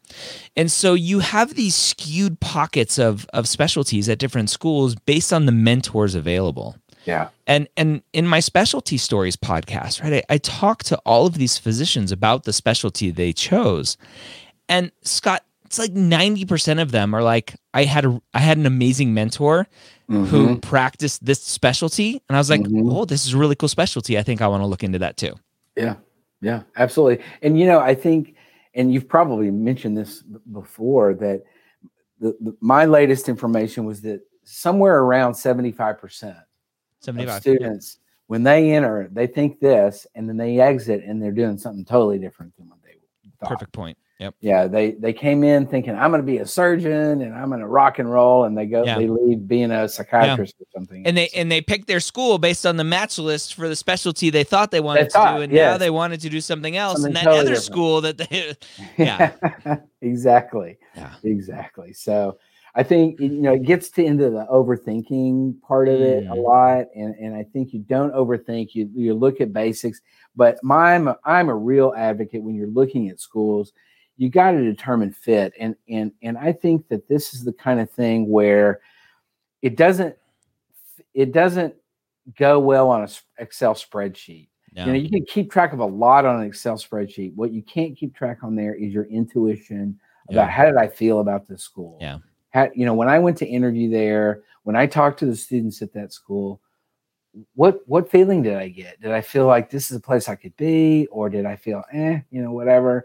And 0.56 0.70
so 0.70 0.94
you 0.94 1.20
have 1.20 1.54
these 1.54 1.74
skewed 1.74 2.40
pockets 2.40 2.98
of 2.98 3.26
of 3.32 3.48
specialties 3.48 4.08
at 4.08 4.18
different 4.18 4.50
schools 4.50 4.94
based 4.94 5.32
on 5.32 5.46
the 5.46 5.52
mentors 5.52 6.14
available. 6.14 6.76
Yeah. 7.04 7.28
And 7.46 7.68
and 7.76 8.02
in 8.12 8.26
my 8.26 8.40
specialty 8.40 8.98
stories 8.98 9.36
podcast, 9.36 10.02
right, 10.02 10.24
I, 10.28 10.34
I 10.34 10.38
talk 10.38 10.82
to 10.84 10.98
all 11.06 11.26
of 11.26 11.34
these 11.34 11.58
physicians 11.58 12.12
about 12.12 12.44
the 12.44 12.52
specialty 12.52 13.10
they 13.10 13.32
chose. 13.32 13.96
And 14.68 14.92
Scott, 15.02 15.44
it's 15.64 15.78
like 15.78 15.94
90% 15.94 16.80
of 16.80 16.90
them 16.90 17.14
are 17.14 17.22
like, 17.22 17.54
I 17.74 17.84
had 17.84 18.04
a 18.04 18.20
I 18.34 18.40
had 18.40 18.58
an 18.58 18.66
amazing 18.66 19.14
mentor 19.14 19.66
mm-hmm. 20.10 20.24
who 20.24 20.58
practiced 20.58 21.24
this 21.24 21.42
specialty. 21.42 22.22
And 22.28 22.36
I 22.36 22.40
was 22.40 22.50
like, 22.50 22.62
mm-hmm. 22.62 22.90
oh, 22.90 23.04
this 23.04 23.26
is 23.26 23.34
a 23.34 23.38
really 23.38 23.54
cool 23.54 23.68
specialty. 23.68 24.18
I 24.18 24.22
think 24.22 24.42
I 24.42 24.48
want 24.48 24.62
to 24.62 24.66
look 24.66 24.82
into 24.82 24.98
that 24.98 25.16
too. 25.16 25.34
Yeah. 25.76 25.96
Yeah, 26.42 26.62
absolutely. 26.76 27.24
And 27.42 27.58
you 27.58 27.66
know, 27.66 27.80
I 27.80 27.94
think, 27.94 28.34
and 28.74 28.92
you've 28.92 29.08
probably 29.08 29.50
mentioned 29.50 29.96
this 29.96 30.22
before 30.22 31.14
that 31.14 31.42
the, 32.18 32.36
the 32.40 32.56
my 32.60 32.84
latest 32.84 33.28
information 33.28 33.84
was 33.84 34.00
that 34.02 34.20
somewhere 34.44 34.98
around 35.00 35.32
75% 35.32 36.40
75 37.00 37.40
students 37.40 37.98
yeah. 37.98 38.06
when 38.26 38.42
they 38.42 38.72
enter 38.72 39.08
they 39.10 39.26
think 39.26 39.58
this 39.60 40.06
and 40.14 40.28
then 40.28 40.36
they 40.36 40.60
exit 40.60 41.02
and 41.04 41.22
they're 41.22 41.32
doing 41.32 41.58
something 41.58 41.84
totally 41.84 42.18
different 42.18 42.56
than 42.56 42.68
what 42.68 42.78
they 42.82 42.94
thought. 43.40 43.50
perfect 43.50 43.72
point 43.72 43.98
yep 44.20 44.34
yeah 44.40 44.66
they 44.66 44.92
they 44.92 45.12
came 45.12 45.42
in 45.42 45.66
thinking 45.66 45.94
i'm 45.96 46.10
going 46.10 46.20
to 46.20 46.26
be 46.26 46.38
a 46.38 46.46
surgeon 46.46 47.22
and 47.22 47.34
i'm 47.34 47.48
going 47.48 47.60
to 47.60 47.66
rock 47.66 47.98
and 47.98 48.10
roll 48.10 48.44
and 48.44 48.56
they 48.56 48.66
go 48.66 48.84
yeah. 48.84 48.96
they 48.96 49.08
leave 49.08 49.48
being 49.48 49.70
a 49.70 49.88
psychiatrist 49.88 50.54
yeah. 50.58 50.64
or 50.64 50.78
something 50.78 51.04
and 51.06 51.16
they 51.16 51.28
and 51.30 51.50
they 51.50 51.60
picked 51.60 51.88
their 51.88 52.00
school 52.00 52.38
based 52.38 52.66
on 52.66 52.76
the 52.76 52.84
match 52.84 53.18
list 53.18 53.54
for 53.54 53.68
the 53.68 53.74
specialty 53.74 54.30
they 54.30 54.44
thought 54.44 54.70
they 54.70 54.80
wanted 54.80 55.06
they 55.06 55.10
thought, 55.10 55.32
to 55.32 55.38
do 55.38 55.42
and 55.42 55.52
yes. 55.52 55.72
now 55.72 55.78
they 55.78 55.90
wanted 55.90 56.20
to 56.20 56.28
do 56.28 56.40
something 56.40 56.76
else 56.76 57.00
something 57.00 57.08
and 57.08 57.16
that 57.16 57.24
totally 57.24 57.40
other 57.40 57.48
different. 57.48 57.64
school 57.64 58.00
that 58.02 58.18
they 58.18 58.54
yeah 58.96 59.32
exactly 60.02 60.78
yeah 60.94 61.14
exactly 61.24 61.92
so 61.92 62.38
I 62.74 62.82
think 62.82 63.18
you 63.18 63.28
know 63.28 63.54
it 63.54 63.64
gets 63.64 63.90
to 63.90 64.04
into 64.04 64.30
the 64.30 64.46
overthinking 64.46 65.60
part 65.62 65.88
of 65.88 66.00
it 66.00 66.24
mm. 66.24 66.30
a 66.30 66.34
lot, 66.34 66.86
and 66.94 67.14
and 67.16 67.34
I 67.34 67.42
think 67.42 67.72
you 67.72 67.80
don't 67.80 68.14
overthink. 68.14 68.74
You 68.74 68.88
you 68.94 69.14
look 69.14 69.40
at 69.40 69.52
basics, 69.52 70.00
but 70.36 70.62
my 70.62 70.94
I'm 70.94 71.08
a, 71.08 71.18
I'm 71.24 71.48
a 71.48 71.54
real 71.54 71.92
advocate 71.96 72.42
when 72.42 72.54
you're 72.54 72.68
looking 72.68 73.08
at 73.08 73.18
schools. 73.18 73.72
You 74.20 74.28
got 74.28 74.52
to 74.52 74.62
determine 74.62 75.12
fit, 75.12 75.52
and 75.58 75.74
and 75.88 76.12
and 76.22 76.36
I 76.36 76.52
think 76.52 76.88
that 76.88 77.08
this 77.08 77.34
is 77.34 77.44
the 77.44 77.52
kind 77.52 77.80
of 77.80 77.90
thing 77.90 78.28
where 78.28 78.80
it 79.62 79.76
doesn't 79.76 80.16
it 81.14 81.32
doesn't 81.32 81.74
go 82.38 82.58
well 82.58 82.90
on 82.90 83.02
an 83.02 83.08
Excel 83.38 83.74
spreadsheet. 83.74 84.48
No. 84.72 84.84
You 84.84 84.92
know, 84.92 84.98
you 84.98 85.10
can 85.10 85.24
keep 85.24 85.50
track 85.50 85.72
of 85.72 85.80
a 85.80 85.86
lot 85.86 86.24
on 86.24 86.40
an 86.40 86.46
Excel 86.46 86.76
spreadsheet. 86.76 87.34
What 87.34 87.52
you 87.52 87.62
can't 87.62 87.96
keep 87.96 88.14
track 88.14 88.38
on 88.42 88.54
there 88.54 88.74
is 88.74 88.92
your 88.92 89.04
intuition 89.04 89.98
about 90.28 90.42
yeah. 90.42 90.50
how 90.50 90.64
did 90.66 90.76
I 90.76 90.86
feel 90.86 91.20
about 91.20 91.48
this 91.48 91.62
school. 91.62 91.98
Yeah 92.00 92.18
had 92.50 92.70
you 92.74 92.84
know 92.84 92.94
when 92.94 93.08
i 93.08 93.18
went 93.18 93.36
to 93.38 93.46
interview 93.46 93.88
there 93.88 94.42
when 94.64 94.76
i 94.76 94.86
talked 94.86 95.18
to 95.18 95.26
the 95.26 95.34
students 95.34 95.80
at 95.80 95.92
that 95.92 96.12
school 96.12 96.60
what 97.54 97.80
what 97.86 98.10
feeling 98.10 98.42
did 98.42 98.56
i 98.56 98.68
get 98.68 99.00
did 99.00 99.12
i 99.12 99.20
feel 99.20 99.46
like 99.46 99.70
this 99.70 99.90
is 99.90 99.96
a 99.96 100.00
place 100.00 100.28
i 100.28 100.34
could 100.34 100.56
be 100.56 101.06
or 101.10 101.30
did 101.30 101.46
i 101.46 101.56
feel 101.56 101.82
eh 101.92 102.20
you 102.30 102.42
know 102.42 102.52
whatever 102.52 103.04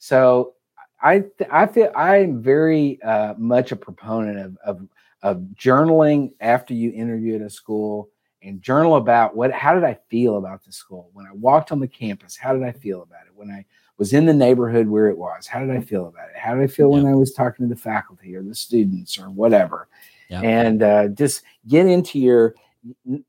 so 0.00 0.54
i 1.00 1.22
i 1.52 1.64
feel 1.64 1.92
i'm 1.94 2.42
very 2.42 3.00
uh, 3.02 3.34
much 3.38 3.70
a 3.70 3.76
proponent 3.76 4.36
of, 4.38 4.56
of 4.64 4.88
of 5.22 5.36
journaling 5.54 6.32
after 6.40 6.74
you 6.74 6.90
interview 6.90 7.36
at 7.36 7.42
a 7.42 7.50
school 7.50 8.08
and 8.42 8.60
journal 8.60 8.96
about 8.96 9.36
what 9.36 9.52
how 9.52 9.72
did 9.72 9.84
i 9.84 9.96
feel 10.08 10.36
about 10.36 10.64
the 10.64 10.72
school 10.72 11.10
when 11.12 11.26
i 11.26 11.32
walked 11.32 11.70
on 11.70 11.78
the 11.78 11.86
campus 11.86 12.36
how 12.36 12.52
did 12.52 12.64
i 12.64 12.72
feel 12.72 13.02
about 13.02 13.26
it 13.26 13.32
when 13.34 13.50
i 13.50 13.64
was 14.00 14.14
in 14.14 14.24
the 14.24 14.32
neighborhood 14.34 14.88
where 14.88 15.08
it 15.08 15.18
was. 15.18 15.46
How 15.46 15.60
did 15.60 15.70
I 15.70 15.80
feel 15.82 16.06
about 16.06 16.30
it? 16.30 16.36
How 16.38 16.54
did 16.54 16.64
I 16.64 16.66
feel 16.68 16.88
yeah. 16.88 17.02
when 17.02 17.12
I 17.12 17.14
was 17.14 17.34
talking 17.34 17.68
to 17.68 17.72
the 17.72 17.78
faculty 17.78 18.34
or 18.34 18.42
the 18.42 18.54
students 18.54 19.18
or 19.18 19.28
whatever? 19.28 19.88
Yeah. 20.30 20.40
And 20.40 20.82
uh, 20.82 21.08
just 21.08 21.42
get 21.68 21.86
into 21.86 22.18
your, 22.18 22.54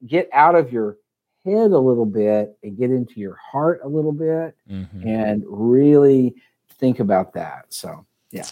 get 0.08 0.30
out 0.32 0.56
of 0.56 0.72
your 0.72 0.96
head 1.44 1.72
a 1.72 1.78
little 1.78 2.06
bit 2.06 2.58
and 2.64 2.78
get 2.78 2.90
into 2.90 3.20
your 3.20 3.36
heart 3.36 3.82
a 3.84 3.88
little 3.88 4.14
bit 4.14 4.56
mm-hmm. 4.72 5.06
and 5.06 5.44
really 5.46 6.36
think 6.82 7.00
about 7.00 7.34
that. 7.34 7.68
So, 7.70 8.06
yeah. 8.32 8.46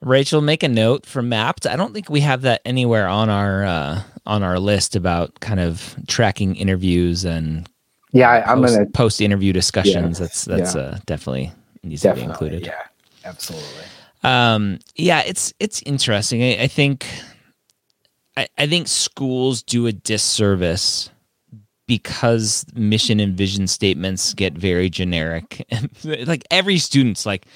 Rachel, 0.00 0.40
make 0.40 0.62
a 0.62 0.68
note 0.68 1.06
for 1.06 1.22
Mappd. 1.22 1.68
I 1.68 1.74
don't 1.74 1.92
think 1.92 2.08
we 2.08 2.20
have 2.20 2.42
that 2.42 2.60
anywhere 2.64 3.08
on 3.08 3.30
our 3.30 3.64
uh, 3.64 4.02
on 4.26 4.42
our 4.42 4.60
list 4.60 4.94
about 4.94 5.40
kind 5.40 5.58
of 5.58 5.96
tracking 6.06 6.54
interviews 6.54 7.24
and 7.24 7.68
yeah, 8.12 8.30
I, 8.30 8.52
am 8.52 8.62
gonna 8.62 8.86
post 8.86 9.20
interview 9.20 9.52
discussions. 9.52 10.20
Yeah, 10.20 10.26
that's 10.26 10.44
that's 10.44 10.74
yeah. 10.76 10.80
uh, 10.80 10.98
definitely 11.06 11.52
needs 11.82 12.02
definitely, 12.02 12.22
to 12.22 12.28
be 12.28 12.32
included. 12.32 12.66
Yeah, 12.66 12.82
absolutely. 13.24 13.84
Um, 14.22 14.78
yeah, 14.94 15.22
it's 15.26 15.52
it's 15.58 15.82
interesting. 15.82 16.42
I, 16.42 16.62
I 16.62 16.66
think 16.68 17.06
I, 18.36 18.46
I 18.56 18.66
think 18.66 18.88
schools 18.88 19.62
do 19.62 19.86
a 19.86 19.92
disservice 19.92 21.10
because 21.86 22.64
mission 22.74 23.20
and 23.20 23.36
vision 23.36 23.66
statements 23.66 24.34
get 24.34 24.54
very 24.54 24.88
generic. 24.88 25.66
like 26.04 26.44
every 26.50 26.78
student's 26.78 27.26
like, 27.26 27.46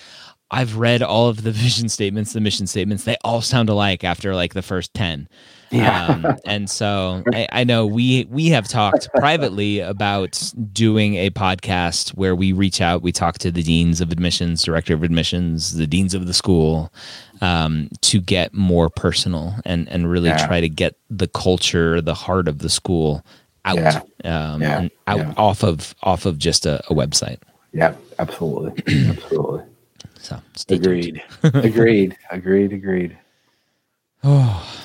I've 0.50 0.76
read 0.76 1.02
all 1.02 1.28
of 1.28 1.42
the 1.42 1.52
vision 1.52 1.88
statements, 1.88 2.32
the 2.32 2.40
mission 2.40 2.66
statements. 2.66 3.04
They 3.04 3.16
all 3.24 3.42
sound 3.42 3.68
alike 3.68 4.04
after 4.04 4.34
like 4.34 4.54
the 4.54 4.62
first 4.62 4.94
ten. 4.94 5.28
Yeah. 5.70 6.06
Um, 6.06 6.36
and 6.46 6.70
so 6.70 7.22
I, 7.34 7.46
I, 7.52 7.64
know 7.64 7.84
we 7.84 8.26
we 8.30 8.48
have 8.48 8.66
talked 8.66 9.10
privately 9.16 9.80
about 9.80 10.50
doing 10.72 11.16
a 11.16 11.28
podcast 11.28 12.10
where 12.14 12.34
we 12.34 12.52
reach 12.52 12.80
out, 12.80 13.02
we 13.02 13.12
talk 13.12 13.36
to 13.38 13.50
the 13.50 13.62
deans 13.62 14.00
of 14.00 14.10
admissions, 14.10 14.62
director 14.62 14.94
of 14.94 15.02
admissions, 15.02 15.76
the 15.76 15.86
deans 15.86 16.14
of 16.14 16.26
the 16.26 16.32
school, 16.32 16.90
um, 17.42 17.90
to 18.00 18.18
get 18.18 18.54
more 18.54 18.88
personal 18.88 19.54
and 19.66 19.86
and 19.90 20.10
really 20.10 20.30
yeah. 20.30 20.46
try 20.46 20.62
to 20.62 20.70
get 20.70 20.96
the 21.10 21.28
culture, 21.28 22.00
the 22.00 22.14
heart 22.14 22.48
of 22.48 22.60
the 22.60 22.70
school 22.70 23.22
out, 23.64 23.76
yeah. 24.24 24.52
Um, 24.52 24.62
yeah. 24.62 24.88
out 25.06 25.38
off 25.38 25.62
of 25.62 25.94
off 26.02 26.26
of 26.26 26.38
just 26.38 26.66
a, 26.66 26.80
a 26.90 26.94
website. 26.94 27.38
Yeah, 27.72 27.94
absolutely, 28.18 28.82
absolutely. 29.08 29.64
So 30.18 30.40
agreed, 30.68 31.22
agreed, 31.42 32.16
agreed, 32.30 32.72
agreed. 32.72 33.18
Oh. 34.24 34.84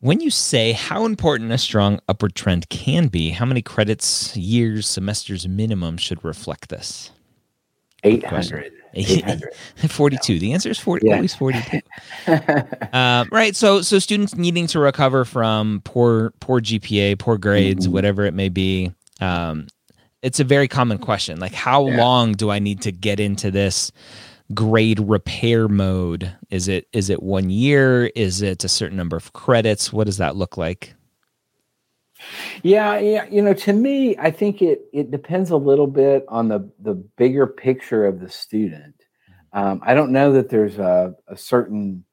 When 0.00 0.20
you 0.20 0.30
say 0.30 0.72
how 0.72 1.06
important 1.06 1.50
a 1.50 1.56
strong 1.56 1.98
upward 2.10 2.34
trend 2.34 2.68
can 2.68 3.06
be, 3.06 3.30
how 3.30 3.46
many 3.46 3.62
credits, 3.62 4.36
years, 4.36 4.86
semesters 4.86 5.48
minimum 5.48 5.96
should 5.96 6.22
reflect 6.22 6.68
this? 6.68 7.10
800. 8.02 8.70
800. 8.94 9.52
42. 9.88 10.38
The 10.38 10.52
answer 10.52 10.70
is 10.70 10.78
40, 10.78 11.06
yeah. 11.06 11.14
always 11.16 11.34
42. 11.34 11.80
um, 12.92 13.28
right. 13.30 13.54
So, 13.54 13.82
so 13.82 13.98
students 13.98 14.34
needing 14.34 14.66
to 14.68 14.78
recover 14.78 15.24
from 15.24 15.82
poor, 15.84 16.32
poor 16.40 16.60
GPA, 16.60 17.18
poor 17.18 17.38
grades, 17.38 17.86
mm-hmm. 17.86 17.94
whatever 17.94 18.24
it 18.24 18.34
may 18.34 18.48
be. 18.48 18.92
Um, 19.20 19.68
it's 20.22 20.40
a 20.40 20.44
very 20.44 20.68
common 20.68 20.98
question. 20.98 21.38
Like, 21.38 21.52
how 21.52 21.86
yeah. 21.86 21.98
long 21.98 22.32
do 22.32 22.50
I 22.50 22.58
need 22.58 22.82
to 22.82 22.92
get 22.92 23.20
into 23.20 23.50
this? 23.50 23.92
grade 24.52 25.00
repair 25.00 25.68
mode? 25.68 26.30
Is 26.50 26.68
it 26.68 26.86
is 26.92 27.08
it 27.08 27.22
one 27.22 27.48
year? 27.48 28.06
Is 28.14 28.42
it 28.42 28.62
a 28.62 28.68
certain 28.68 28.96
number 28.96 29.16
of 29.16 29.32
credits? 29.32 29.92
What 29.92 30.04
does 30.04 30.18
that 30.18 30.36
look 30.36 30.56
like? 30.56 30.94
Yeah, 32.62 32.98
yeah, 32.98 33.26
you 33.30 33.42
know, 33.42 33.54
to 33.54 33.72
me, 33.72 34.16
I 34.18 34.30
think 34.30 34.62
it 34.62 34.86
it 34.92 35.10
depends 35.10 35.50
a 35.50 35.56
little 35.56 35.86
bit 35.86 36.24
on 36.28 36.48
the 36.48 36.70
the 36.80 36.94
bigger 36.94 37.46
picture 37.46 38.06
of 38.06 38.20
the 38.20 38.28
student. 38.28 38.94
Um, 39.52 39.80
I 39.84 39.94
don't 39.94 40.10
know 40.10 40.32
that 40.32 40.48
there's 40.48 40.78
a, 40.78 41.14
a 41.28 41.36
certain 41.36 42.04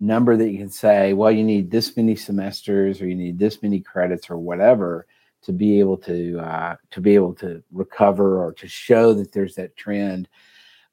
number 0.00 0.36
that 0.36 0.50
you 0.50 0.58
can 0.58 0.68
say, 0.68 1.14
well, 1.14 1.30
you 1.30 1.42
need 1.42 1.70
this 1.70 1.96
many 1.96 2.14
semesters 2.14 3.00
or 3.00 3.08
you 3.08 3.14
need 3.14 3.38
this 3.38 3.62
many 3.62 3.80
credits 3.80 4.28
or 4.28 4.36
whatever 4.36 5.06
to 5.42 5.52
be 5.52 5.78
able 5.80 5.96
to 5.98 6.38
uh, 6.38 6.76
to 6.90 7.00
be 7.00 7.14
able 7.14 7.34
to 7.34 7.62
recover 7.72 8.42
or 8.44 8.52
to 8.54 8.68
show 8.68 9.14
that 9.14 9.32
there's 9.32 9.54
that 9.54 9.76
trend. 9.76 10.28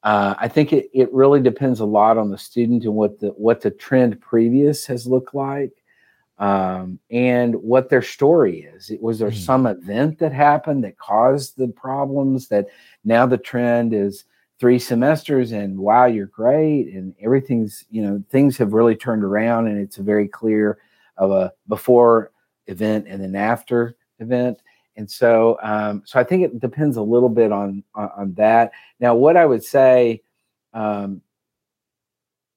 Uh, 0.03 0.33
I 0.39 0.47
think 0.47 0.73
it, 0.73 0.89
it 0.93 1.13
really 1.13 1.41
depends 1.41 1.79
a 1.79 1.85
lot 1.85 2.17
on 2.17 2.31
the 2.31 2.37
student 2.37 2.83
and 2.85 2.95
what 2.95 3.19
the 3.19 3.29
what 3.29 3.61
the 3.61 3.71
trend 3.71 4.19
previous 4.19 4.85
has 4.87 5.05
looked 5.05 5.35
like, 5.35 5.71
um, 6.41 6.99
and 7.09 7.55
what 7.55 7.89
their 7.89 8.01
story 8.01 8.63
is. 8.63 8.91
Was 8.99 9.19
there 9.19 9.31
mm. 9.31 9.37
some 9.37 9.65
event 9.65 10.19
that 10.19 10.33
happened 10.33 10.83
that 10.83 10.97
caused 10.97 11.55
the 11.55 11.69
problems 11.69 12.49
that 12.49 12.67
now 13.05 13.25
the 13.25 13.37
trend 13.37 13.93
is 13.93 14.25
three 14.59 14.77
semesters 14.77 15.53
and 15.53 15.79
wow 15.79 16.05
you're 16.05 16.27
great 16.27 16.93
and 16.93 17.15
everything's 17.19 17.83
you 17.89 18.03
know 18.03 18.23
things 18.29 18.57
have 18.57 18.73
really 18.73 18.95
turned 18.95 19.23
around 19.23 19.67
and 19.67 19.79
it's 19.79 19.97
a 19.97 20.03
very 20.03 20.27
clear 20.27 20.77
of 21.17 21.31
a 21.31 21.51
before 21.67 22.31
event 22.67 23.07
and 23.07 23.23
an 23.23 23.35
after 23.35 23.95
event 24.19 24.59
and 24.97 25.09
so, 25.09 25.57
um, 25.63 26.03
so 26.05 26.19
I 26.19 26.23
think 26.23 26.43
it 26.43 26.59
depends 26.59 26.97
a 26.97 27.01
little 27.01 27.29
bit 27.29 27.51
on, 27.51 27.83
on, 27.95 28.11
on 28.15 28.33
that. 28.33 28.71
Now, 28.99 29.15
what 29.15 29.37
I 29.37 29.45
would 29.45 29.63
say, 29.63 30.21
um, 30.73 31.21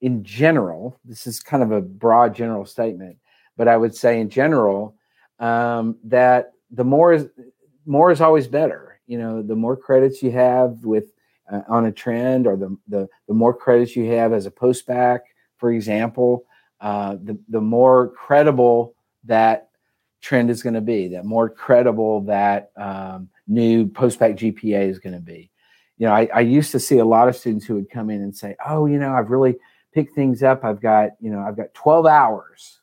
in 0.00 0.24
general, 0.24 0.98
this 1.04 1.26
is 1.26 1.40
kind 1.40 1.62
of 1.62 1.70
a 1.70 1.80
broad 1.80 2.34
general 2.34 2.66
statement, 2.66 3.16
but 3.56 3.68
I 3.68 3.76
would 3.76 3.94
say 3.94 4.20
in 4.20 4.28
general 4.28 4.96
um, 5.38 5.96
that 6.04 6.52
the 6.70 6.84
more 6.84 7.12
is 7.12 7.28
more 7.86 8.10
is 8.10 8.20
always 8.20 8.46
better. 8.46 9.00
You 9.06 9.18
know, 9.18 9.42
the 9.42 9.56
more 9.56 9.76
credits 9.76 10.22
you 10.22 10.30
have 10.32 10.84
with 10.84 11.12
uh, 11.50 11.60
on 11.68 11.86
a 11.86 11.92
trend 11.92 12.46
or 12.46 12.56
the, 12.56 12.76
the 12.88 13.08
the 13.28 13.34
more 13.34 13.54
credits 13.54 13.96
you 13.96 14.10
have 14.12 14.32
as 14.32 14.46
a 14.46 14.50
postbac, 14.50 15.20
for 15.56 15.72
example, 15.72 16.44
uh, 16.80 17.16
the 17.22 17.38
the 17.48 17.60
more 17.60 18.08
credible 18.10 18.94
that 19.24 19.68
trend 20.20 20.50
is 20.50 20.62
going 20.62 20.74
to 20.74 20.80
be, 20.80 21.08
that 21.08 21.24
more 21.24 21.50
credible 21.50 22.22
that 22.22 22.70
um, 22.76 23.28
new 23.46 23.86
postbac 23.86 24.36
GPA 24.38 24.88
is 24.88 24.98
going 24.98 25.14
to 25.14 25.20
be. 25.20 25.50
You 25.98 26.06
know, 26.06 26.14
I, 26.14 26.28
I 26.34 26.40
used 26.40 26.72
to 26.72 26.80
see 26.80 26.98
a 26.98 27.04
lot 27.04 27.28
of 27.28 27.36
students 27.36 27.66
who 27.66 27.74
would 27.74 27.90
come 27.90 28.10
in 28.10 28.22
and 28.22 28.34
say, 28.34 28.56
"Oh, 28.66 28.86
you 28.86 28.98
know, 28.98 29.12
I've 29.12 29.30
really 29.30 29.56
picked 29.94 30.14
things 30.14 30.42
up. 30.42 30.64
I've 30.64 30.80
got, 30.80 31.10
you 31.20 31.30
know, 31.30 31.40
I've 31.40 31.56
got 31.56 31.72
12 31.72 32.06
hours 32.06 32.80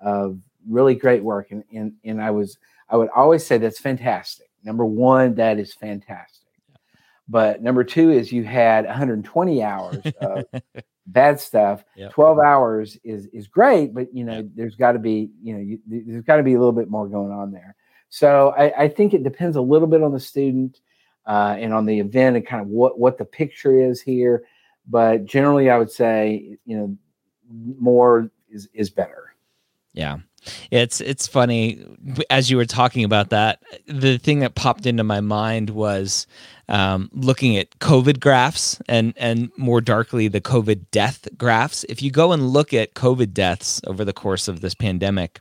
of 0.00 0.38
really 0.68 0.94
great 0.94 1.22
work," 1.22 1.50
and 1.50 1.64
and 1.72 1.92
and 2.04 2.22
I 2.22 2.30
was, 2.30 2.58
I 2.88 2.96
would 2.96 3.10
always 3.14 3.44
say 3.44 3.58
that's 3.58 3.78
fantastic. 3.78 4.50
Number 4.64 4.84
one, 4.84 5.34
that 5.36 5.58
is 5.58 5.74
fantastic. 5.74 6.46
But 7.28 7.62
number 7.62 7.84
two 7.84 8.10
is 8.10 8.32
you 8.32 8.44
had 8.44 8.86
120 8.86 9.62
hours 9.62 10.02
of 10.20 10.44
bad 11.06 11.40
stuff. 11.40 11.84
Yep. 11.96 12.12
12 12.12 12.38
hours 12.38 12.98
is 13.04 13.26
is 13.26 13.46
great, 13.46 13.92
but 13.92 14.14
you 14.14 14.24
know, 14.24 14.36
yep. 14.36 14.46
there's 14.54 14.76
got 14.76 14.92
to 14.92 14.98
be, 14.98 15.30
you 15.42 15.54
know, 15.54 15.60
you, 15.60 15.78
there's 15.86 16.24
got 16.24 16.36
to 16.36 16.42
be 16.42 16.54
a 16.54 16.58
little 16.58 16.72
bit 16.72 16.90
more 16.90 17.06
going 17.06 17.32
on 17.32 17.52
there. 17.52 17.76
So 18.08 18.54
I, 18.56 18.84
I, 18.84 18.88
think 18.88 19.12
it 19.12 19.22
depends 19.22 19.56
a 19.56 19.60
little 19.60 19.86
bit 19.86 20.02
on 20.02 20.12
the 20.12 20.20
student 20.20 20.80
uh, 21.26 21.56
and 21.58 21.74
on 21.74 21.84
the 21.84 22.00
event 22.00 22.36
and 22.36 22.46
kind 22.46 22.62
of 22.62 22.68
what 22.68 22.98
what 22.98 23.18
the 23.18 23.26
picture 23.26 23.78
is 23.78 24.00
here. 24.00 24.44
But 24.86 25.26
generally, 25.26 25.68
I 25.68 25.76
would 25.76 25.90
say, 25.90 26.56
you 26.64 26.76
know, 26.78 26.96
more 27.78 28.30
is 28.48 28.68
is 28.72 28.88
better. 28.88 29.34
Yeah. 29.98 30.18
It's 30.70 31.00
it's 31.00 31.26
funny 31.26 31.84
as 32.30 32.50
you 32.50 32.56
were 32.56 32.64
talking 32.64 33.02
about 33.02 33.30
that. 33.30 33.60
The 33.86 34.16
thing 34.18 34.38
that 34.38 34.54
popped 34.54 34.86
into 34.86 35.02
my 35.02 35.20
mind 35.20 35.70
was 35.70 36.28
um, 36.68 37.10
looking 37.12 37.56
at 37.56 37.80
COVID 37.80 38.20
graphs 38.20 38.80
and 38.88 39.12
and 39.16 39.50
more 39.56 39.80
darkly 39.80 40.28
the 40.28 40.40
COVID 40.40 40.86
death 40.92 41.26
graphs. 41.36 41.84
If 41.88 42.00
you 42.00 42.12
go 42.12 42.30
and 42.30 42.48
look 42.50 42.72
at 42.72 42.94
COVID 42.94 43.34
deaths 43.34 43.80
over 43.88 44.04
the 44.04 44.12
course 44.12 44.46
of 44.46 44.60
this 44.60 44.72
pandemic, 44.72 45.40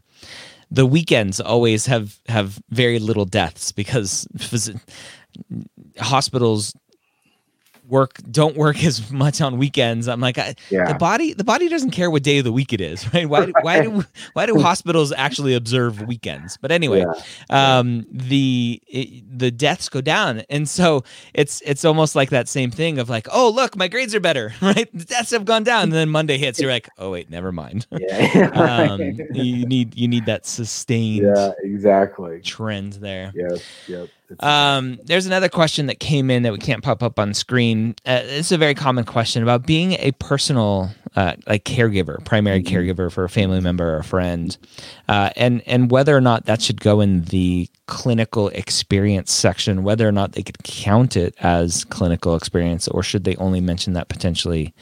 the 0.71 0.87
weekends 0.87 1.39
always 1.39 1.85
have 1.85 2.17
have 2.27 2.59
very 2.71 2.97
little 2.97 3.25
deaths 3.25 3.71
because 3.71 4.27
hospitals 5.99 6.73
work 7.87 8.19
don't 8.29 8.57
work 8.57 8.83
as 8.83 9.11
much 9.11 9.41
on 9.41 9.57
weekends. 9.57 10.07
I'm 10.07 10.21
like, 10.21 10.37
I, 10.37 10.55
yeah. 10.69 10.91
the 10.91 10.97
body 10.97 11.33
the 11.33 11.43
body 11.43 11.69
doesn't 11.69 11.91
care 11.91 12.09
what 12.11 12.23
day 12.23 12.39
of 12.39 12.43
the 12.43 12.51
week 12.51 12.73
it 12.73 12.81
is, 12.81 13.11
right? 13.13 13.27
Why 13.27 13.51
why 13.61 13.81
do 13.81 14.03
why 14.33 14.45
do 14.45 14.59
hospitals 14.59 15.11
actually 15.11 15.53
observe 15.53 16.01
weekends? 16.01 16.57
But 16.57 16.71
anyway, 16.71 17.05
yeah. 17.49 17.79
um, 17.79 18.05
the 18.11 18.81
it, 18.87 19.39
the 19.39 19.51
deaths 19.51 19.89
go 19.89 20.01
down, 20.01 20.43
and 20.49 20.67
so 20.67 21.03
it's 21.33 21.61
it's 21.65 21.85
almost 21.85 22.15
like 22.15 22.29
that 22.29 22.47
same 22.47 22.71
thing 22.71 22.99
of 22.99 23.09
like, 23.09 23.27
oh 23.31 23.49
look, 23.49 23.75
my 23.75 23.87
grades 23.87 24.13
are 24.15 24.19
better, 24.19 24.53
right? 24.61 24.89
The 24.93 25.05
deaths 25.05 25.31
have 25.31 25.45
gone 25.45 25.63
down, 25.63 25.83
and 25.83 25.93
then 25.93 26.09
Monday 26.09 26.37
hits, 26.37 26.59
you're 26.59 26.71
like, 26.71 26.89
oh 26.97 27.11
wait, 27.11 27.29
never 27.29 27.51
mind. 27.51 27.87
Yeah. 27.91 28.49
um, 28.53 29.01
you 29.33 29.65
need 29.65 29.97
you 29.97 30.07
need 30.07 30.25
that 30.25 30.45
sustained 30.45 31.27
yeah 31.35 31.51
exactly 31.63 32.41
trend 32.41 32.93
there. 32.93 33.31
Yep, 33.35 33.59
yep. 33.87 34.09
Um, 34.39 34.99
there's 35.03 35.25
another 35.25 35.49
question 35.49 35.87
that 35.87 35.99
came 35.99 36.29
in 36.29 36.43
that 36.43 36.51
we 36.51 36.59
can't 36.59 36.83
pop 36.83 37.01
up 37.01 37.19
on 37.19 37.33
screen. 37.33 37.95
Uh, 38.05 38.21
it's 38.23 38.51
a 38.51 38.57
very 38.57 38.75
common 38.75 39.05
question 39.05 39.43
about 39.43 39.65
being 39.65 39.93
a 39.93 40.11
personal, 40.13 40.89
uh, 41.15 41.35
like 41.47 41.63
caregiver, 41.63 42.23
primary 42.25 42.61
mm-hmm. 42.61 42.75
caregiver 42.75 43.11
for 43.11 43.23
a 43.23 43.29
family 43.29 43.61
member 43.61 43.95
or 43.95 43.99
a 43.99 44.03
friend, 44.03 44.57
uh, 45.07 45.29
and 45.35 45.61
and 45.65 45.91
whether 45.91 46.15
or 46.15 46.21
not 46.21 46.45
that 46.45 46.61
should 46.61 46.81
go 46.81 46.99
in 47.01 47.23
the 47.25 47.69
clinical 47.85 48.49
experience 48.49 49.31
section, 49.31 49.83
whether 49.83 50.07
or 50.07 50.11
not 50.11 50.33
they 50.33 50.43
could 50.43 50.61
count 50.63 51.15
it 51.15 51.33
as 51.39 51.85
clinical 51.85 52.35
experience, 52.35 52.87
or 52.89 53.03
should 53.03 53.23
they 53.23 53.35
only 53.37 53.61
mention 53.61 53.93
that 53.93 54.09
potentially 54.09 54.73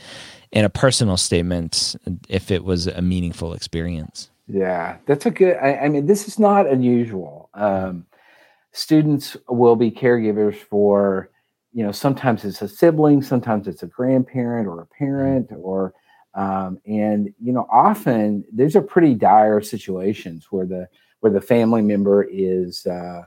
in 0.51 0.65
a 0.65 0.69
personal 0.69 1.17
statement 1.17 1.95
if 2.29 2.49
it 2.49 2.63
was 2.63 2.87
a 2.87 3.01
meaningful 3.01 3.53
experience. 3.53 4.29
Yeah, 4.47 4.97
that's 5.05 5.25
a 5.25 5.31
good. 5.31 5.57
I, 5.57 5.75
I 5.75 5.89
mean, 5.89 6.05
this 6.05 6.27
is 6.27 6.39
not 6.39 6.67
unusual. 6.67 7.49
Um, 7.53 8.05
students 8.75 9.37
will 9.47 9.77
be 9.77 9.89
caregivers 9.89 10.57
for 10.57 11.29
you 11.71 11.83
know 11.83 11.93
sometimes 11.93 12.43
it's 12.43 12.61
a 12.61 12.67
sibling 12.67 13.21
sometimes 13.21 13.69
it's 13.69 13.83
a 13.83 13.87
grandparent 13.87 14.67
or 14.67 14.81
a 14.81 14.85
parent 14.87 15.49
or 15.57 15.93
um, 16.33 16.77
and 16.85 17.33
you 17.41 17.53
know 17.53 17.65
often 17.71 18.43
there's 18.51 18.75
a 18.75 18.81
pretty 18.81 19.13
dire 19.13 19.61
situations 19.61 20.47
where 20.49 20.65
the 20.65 20.87
where 21.21 21.31
the 21.31 21.39
family 21.39 21.81
member 21.81 22.27
is 22.29 22.85
uh, 22.85 23.21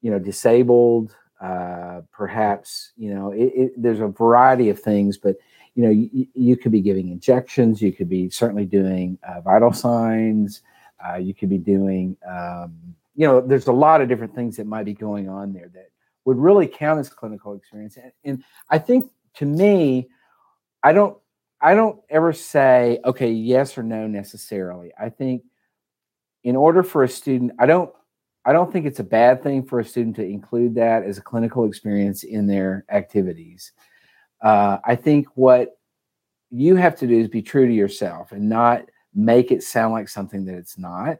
you 0.00 0.10
know 0.10 0.18
disabled 0.18 1.14
uh, 1.40 2.00
perhaps 2.10 2.90
you 2.96 3.14
know 3.14 3.30
it, 3.30 3.52
it, 3.54 3.72
there's 3.80 4.00
a 4.00 4.08
variety 4.08 4.68
of 4.68 4.80
things 4.80 5.16
but 5.16 5.36
you 5.76 5.84
know 5.84 5.90
you, 5.90 6.26
you, 6.34 6.56
could 6.56 6.72
be 6.72 6.80
giving 6.80 7.08
injections 7.08 7.80
you 7.80 7.92
could 7.92 8.08
be 8.08 8.28
certainly 8.30 8.64
doing 8.64 9.16
uh, 9.28 9.40
vital 9.42 9.72
signs 9.72 10.62
uh, 11.08 11.16
you 11.16 11.34
could 11.34 11.48
be 11.48 11.58
doing 11.58 12.16
um, 12.28 12.96
you 13.14 13.26
know, 13.26 13.40
there's 13.40 13.66
a 13.66 13.72
lot 13.72 14.00
of 14.00 14.08
different 14.08 14.34
things 14.34 14.56
that 14.56 14.66
might 14.66 14.84
be 14.84 14.94
going 14.94 15.28
on 15.28 15.52
there 15.52 15.68
that 15.74 15.88
would 16.24 16.38
really 16.38 16.66
count 16.66 17.00
as 17.00 17.08
clinical 17.08 17.54
experience. 17.54 17.96
And, 17.96 18.12
and 18.24 18.44
I 18.70 18.78
think 18.78 19.10
to 19.34 19.46
me, 19.46 20.08
I 20.82 20.92
don't 20.92 21.16
I 21.60 21.74
don't 21.74 22.00
ever 22.10 22.32
say 22.32 22.98
okay 23.04 23.30
yes 23.30 23.78
or 23.78 23.82
no 23.82 24.06
necessarily. 24.06 24.92
I 25.00 25.08
think 25.08 25.42
in 26.42 26.56
order 26.56 26.82
for 26.82 27.04
a 27.04 27.08
student, 27.08 27.52
I 27.58 27.66
don't 27.66 27.92
I 28.44 28.52
don't 28.52 28.72
think 28.72 28.86
it's 28.86 28.98
a 28.98 29.04
bad 29.04 29.42
thing 29.42 29.64
for 29.64 29.78
a 29.78 29.84
student 29.84 30.16
to 30.16 30.24
include 30.24 30.74
that 30.74 31.04
as 31.04 31.18
a 31.18 31.22
clinical 31.22 31.64
experience 31.64 32.24
in 32.24 32.46
their 32.46 32.84
activities. 32.90 33.72
Uh, 34.42 34.78
I 34.84 34.96
think 34.96 35.28
what 35.34 35.78
you 36.50 36.74
have 36.74 36.96
to 36.96 37.06
do 37.06 37.18
is 37.18 37.28
be 37.28 37.42
true 37.42 37.66
to 37.66 37.72
yourself 37.72 38.32
and 38.32 38.48
not 38.48 38.84
make 39.14 39.52
it 39.52 39.62
sound 39.62 39.92
like 39.92 40.08
something 40.08 40.44
that 40.46 40.56
it's 40.56 40.76
not. 40.76 41.18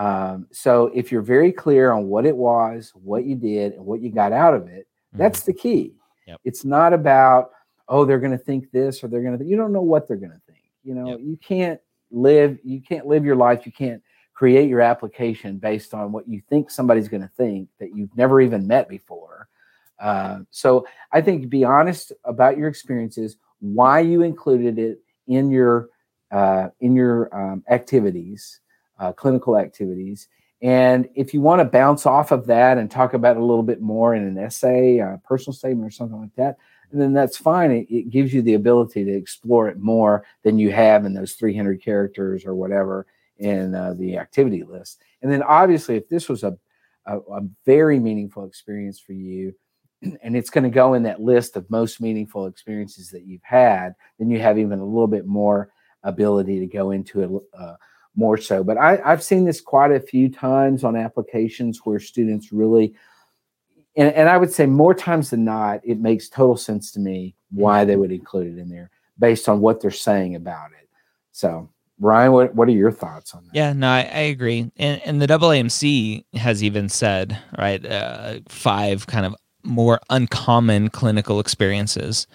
Um, 0.00 0.46
so 0.50 0.90
if 0.94 1.12
you're 1.12 1.20
very 1.20 1.52
clear 1.52 1.92
on 1.92 2.06
what 2.06 2.24
it 2.24 2.34
was, 2.34 2.90
what 2.94 3.26
you 3.26 3.36
did, 3.36 3.74
and 3.74 3.84
what 3.84 4.00
you 4.00 4.10
got 4.10 4.32
out 4.32 4.54
of 4.54 4.66
it, 4.66 4.86
mm-hmm. 4.86 5.18
that's 5.18 5.42
the 5.42 5.52
key. 5.52 5.92
Yep. 6.26 6.40
It's 6.44 6.64
not 6.64 6.94
about 6.94 7.50
oh 7.86 8.06
they're 8.06 8.18
going 8.18 8.32
to 8.32 8.38
think 8.38 8.70
this 8.70 9.04
or 9.04 9.08
they're 9.08 9.22
going 9.22 9.38
to. 9.38 9.44
You 9.44 9.58
don't 9.58 9.74
know 9.74 9.82
what 9.82 10.08
they're 10.08 10.16
going 10.16 10.32
to 10.32 10.40
think. 10.46 10.64
You 10.82 10.94
know, 10.94 11.08
yep. 11.10 11.18
you 11.22 11.36
can't 11.36 11.80
live. 12.10 12.58
You 12.64 12.80
can't 12.80 13.06
live 13.06 13.26
your 13.26 13.36
life. 13.36 13.66
You 13.66 13.72
can't 13.72 14.02
create 14.32 14.70
your 14.70 14.80
application 14.80 15.58
based 15.58 15.92
on 15.92 16.12
what 16.12 16.26
you 16.26 16.40
think 16.48 16.70
somebody's 16.70 17.08
going 17.08 17.20
to 17.20 17.30
think 17.36 17.68
that 17.78 17.94
you've 17.94 18.16
never 18.16 18.40
even 18.40 18.66
met 18.66 18.88
before. 18.88 19.48
Uh, 19.98 20.38
so 20.50 20.86
I 21.12 21.20
think 21.20 21.50
be 21.50 21.62
honest 21.62 22.12
about 22.24 22.56
your 22.56 22.68
experiences, 22.68 23.36
why 23.58 24.00
you 24.00 24.22
included 24.22 24.78
it 24.78 25.00
in 25.26 25.50
your 25.50 25.90
uh, 26.30 26.68
in 26.80 26.96
your 26.96 27.28
um, 27.36 27.62
activities 27.68 28.60
uh, 29.00 29.12
clinical 29.12 29.56
activities. 29.56 30.28
And 30.62 31.08
if 31.14 31.32
you 31.32 31.40
want 31.40 31.60
to 31.60 31.64
bounce 31.64 32.04
off 32.04 32.32
of 32.32 32.46
that 32.46 32.76
and 32.76 32.90
talk 32.90 33.14
about 33.14 33.36
it 33.36 33.42
a 33.42 33.44
little 33.44 33.62
bit 33.62 33.80
more 33.80 34.14
in 34.14 34.22
an 34.22 34.38
essay, 34.38 34.98
a 34.98 35.20
personal 35.24 35.54
statement, 35.54 35.88
or 35.88 35.90
something 35.90 36.20
like 36.20 36.34
that, 36.36 36.58
then 36.92 37.12
that's 37.12 37.36
fine. 37.36 37.70
It, 37.70 37.86
it, 37.88 38.10
gives 38.10 38.34
you 38.34 38.42
the 38.42 38.54
ability 38.54 39.04
to 39.04 39.12
explore 39.12 39.68
it 39.68 39.78
more 39.78 40.24
than 40.42 40.58
you 40.58 40.72
have 40.72 41.06
in 41.06 41.14
those 41.14 41.34
300 41.34 41.82
characters 41.82 42.44
or 42.44 42.54
whatever 42.54 43.06
in 43.38 43.74
uh, 43.74 43.94
the 43.94 44.18
activity 44.18 44.64
list. 44.64 45.00
And 45.22 45.32
then, 45.32 45.42
obviously, 45.42 45.96
if 45.96 46.08
this 46.08 46.28
was 46.28 46.42
a, 46.42 46.58
a, 47.06 47.18
a 47.18 47.40
very 47.64 47.98
meaningful 47.98 48.44
experience 48.44 49.00
for 49.00 49.12
you, 49.12 49.54
and 50.02 50.36
it's 50.36 50.50
going 50.50 50.64
to 50.64 50.70
go 50.70 50.94
in 50.94 51.04
that 51.04 51.22
list 51.22 51.56
of 51.56 51.70
most 51.70 52.00
meaningful 52.00 52.46
experiences 52.46 53.08
that 53.10 53.24
you've 53.24 53.44
had, 53.44 53.94
then 54.18 54.28
you 54.28 54.40
have 54.40 54.58
even 54.58 54.78
a 54.78 54.84
little 54.84 55.06
bit 55.06 55.26
more 55.26 55.70
ability 56.02 56.58
to 56.60 56.66
go 56.66 56.90
into 56.90 57.22
it. 57.22 57.58
Uh, 57.58 57.74
more 58.16 58.36
so. 58.36 58.62
But 58.64 58.78
I, 58.78 59.00
I've 59.04 59.22
seen 59.22 59.44
this 59.44 59.60
quite 59.60 59.92
a 59.92 60.00
few 60.00 60.28
times 60.28 60.84
on 60.84 60.96
applications 60.96 61.80
where 61.84 62.00
students 62.00 62.52
really, 62.52 62.94
and, 63.96 64.12
and 64.14 64.28
I 64.28 64.36
would 64.36 64.52
say 64.52 64.66
more 64.66 64.94
times 64.94 65.30
than 65.30 65.44
not, 65.44 65.80
it 65.84 65.98
makes 65.98 66.28
total 66.28 66.56
sense 66.56 66.90
to 66.92 67.00
me 67.00 67.34
why 67.50 67.84
they 67.84 67.96
would 67.96 68.12
include 68.12 68.58
it 68.58 68.60
in 68.60 68.68
there 68.68 68.90
based 69.18 69.48
on 69.48 69.60
what 69.60 69.80
they're 69.80 69.90
saying 69.90 70.34
about 70.34 70.70
it. 70.72 70.88
So, 71.32 71.70
Ryan, 71.98 72.32
what, 72.32 72.54
what 72.54 72.68
are 72.68 72.72
your 72.72 72.90
thoughts 72.90 73.34
on 73.34 73.44
that? 73.44 73.54
Yeah, 73.54 73.72
no, 73.72 73.88
I, 73.88 74.00
I 74.00 74.20
agree. 74.20 74.70
And, 74.76 75.00
and 75.04 75.22
the 75.22 75.26
AAMC 75.26 76.24
has 76.34 76.64
even 76.64 76.88
said, 76.88 77.38
right, 77.58 77.84
uh, 77.84 78.40
five 78.48 79.06
kind 79.06 79.26
of 79.26 79.36
more 79.62 80.00
uncommon 80.08 80.88
clinical 80.88 81.40
experiences 81.40 82.26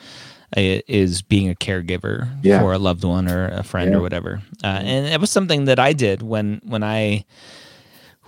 is 0.56 1.22
being 1.22 1.50
a 1.50 1.56
caregiver 1.56 2.30
yeah. 2.44 2.60
for 2.60 2.74
a 2.74 2.78
loved 2.78 3.04
one 3.04 3.30
or 3.30 3.48
a 3.48 3.64
friend 3.64 3.92
yeah. 3.92 3.98
or 3.98 4.02
whatever. 4.02 4.42
Uh, 4.64 4.68
and 4.68 5.08
it 5.08 5.20
was 5.20 5.32
something 5.32 5.66
that 5.66 5.80
I 5.80 5.94
did 5.94 6.22
when 6.22 6.62
when 6.64 6.84
I 6.84 7.26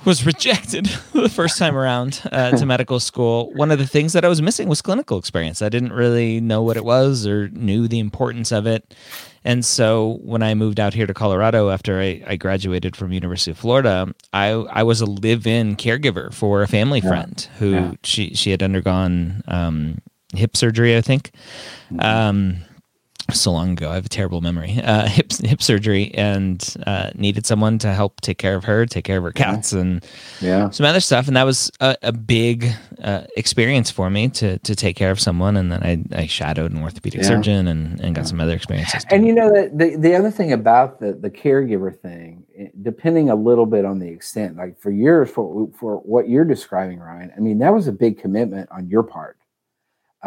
was 0.05 0.26
rejected 0.26 0.86
the 1.13 1.30
first 1.30 1.57
time 1.57 1.76
around 1.76 2.22
uh, 2.32 2.51
to 2.51 2.65
medical 2.76 2.99
school. 2.99 3.51
One 3.53 3.72
of 3.72 3.80
the 3.80 3.88
things 3.88 4.13
that 4.13 4.26
I 4.26 4.28
was 4.28 4.41
missing 4.41 4.68
was 4.70 4.82
clinical 4.82 5.18
experience. 5.18 5.61
I 5.61 5.70
didn't 5.70 5.93
really 5.93 6.39
know 6.39 6.61
what 6.61 6.78
it 6.78 6.86
was 6.86 7.26
or 7.26 7.49
knew 7.49 7.88
the 7.88 7.99
importance 7.99 8.51
of 8.51 8.68
it. 8.68 8.93
And 9.43 9.63
so 9.63 10.20
when 10.24 10.43
I 10.43 10.55
moved 10.55 10.80
out 10.80 10.93
here 10.93 11.07
to 11.07 11.13
Colorado 11.13 11.70
after 11.70 12.01
I, 12.01 12.22
I 12.28 12.36
graduated 12.36 12.97
from 12.97 13.13
University 13.13 13.51
of 13.51 13.57
Florida, 13.57 14.13
I 14.34 14.49
I 14.49 14.84
was 14.84 14.99
a 14.99 15.05
live-in 15.05 15.78
caregiver 15.78 16.34
for 16.34 16.63
a 16.63 16.68
family 16.68 16.99
yeah. 16.99 17.07
friend 17.07 17.49
who 17.57 17.97
she 18.03 18.34
she 18.34 18.51
had 18.51 18.61
undergone 18.61 19.43
um, 19.47 19.99
hip 20.36 20.57
surgery, 20.57 20.97
I 20.97 21.01
think. 21.01 21.32
Um, 21.99 22.63
so 23.34 23.51
long 23.51 23.71
ago. 23.71 23.91
I 23.91 23.95
have 23.95 24.05
a 24.05 24.09
terrible 24.09 24.41
memory. 24.41 24.80
Uh, 24.82 25.07
hip 25.07 25.32
hip 25.34 25.61
surgery 25.61 26.13
and 26.13 26.75
uh, 26.86 27.11
needed 27.15 27.45
someone 27.45 27.78
to 27.80 27.93
help 27.93 28.21
take 28.21 28.38
care 28.38 28.55
of 28.55 28.63
her, 28.63 28.86
take 28.86 29.03
care 29.03 29.17
of 29.17 29.23
her 29.23 29.32
cats, 29.32 29.73
yeah. 29.73 29.80
and 29.80 30.05
yeah, 30.41 30.69
some 30.69 30.86
other 30.86 30.99
stuff. 30.99 31.28
And 31.28 31.36
that 31.36 31.43
was 31.43 31.71
a, 31.80 31.97
a 32.03 32.11
big 32.11 32.71
uh, 33.01 33.23
experience 33.36 33.91
for 33.91 34.09
me 34.09 34.30
to 34.30 34.59
to 34.59 34.75
take 34.75 34.95
care 34.95 35.11
of 35.11 35.19
someone. 35.19 35.57
And 35.57 35.71
then 35.71 35.84
I, 35.84 36.21
I 36.21 36.28
shadowed 36.28 36.71
an 36.71 36.82
orthopedic 36.82 37.21
yeah. 37.21 37.28
surgeon 37.28 37.67
and, 37.67 37.99
and 37.99 38.15
got 38.15 38.21
yeah. 38.21 38.28
some 38.28 38.39
other 38.39 38.53
experiences. 38.53 39.03
Too. 39.03 39.15
And 39.15 39.28
you 39.28 39.34
know 39.34 39.49
the, 39.51 39.71
the 39.73 39.97
the 39.97 40.15
other 40.15 40.32
thing 40.32 40.53
about 40.53 40.99
the 40.99 41.13
the 41.13 41.30
caregiver 41.30 41.95
thing, 41.95 42.45
eh, 42.57 42.67
depending 42.82 43.30
a 43.30 43.36
little 43.36 43.65
bit 43.65 43.86
on 43.86 43.99
the 43.99 44.07
extent, 44.07 44.55
like 44.55 44.80
for 44.80 44.91
yours, 44.91 45.30
for 45.30 45.69
for 45.78 45.97
what 45.97 46.30
you're 46.30 46.45
describing, 46.45 46.99
Ryan. 46.99 47.32
I 47.36 47.39
mean, 47.39 47.59
that 47.59 47.73
was 47.73 47.88
a 47.88 47.91
big 47.91 48.19
commitment 48.19 48.69
on 48.71 48.88
your 48.88 49.03
part. 49.03 49.38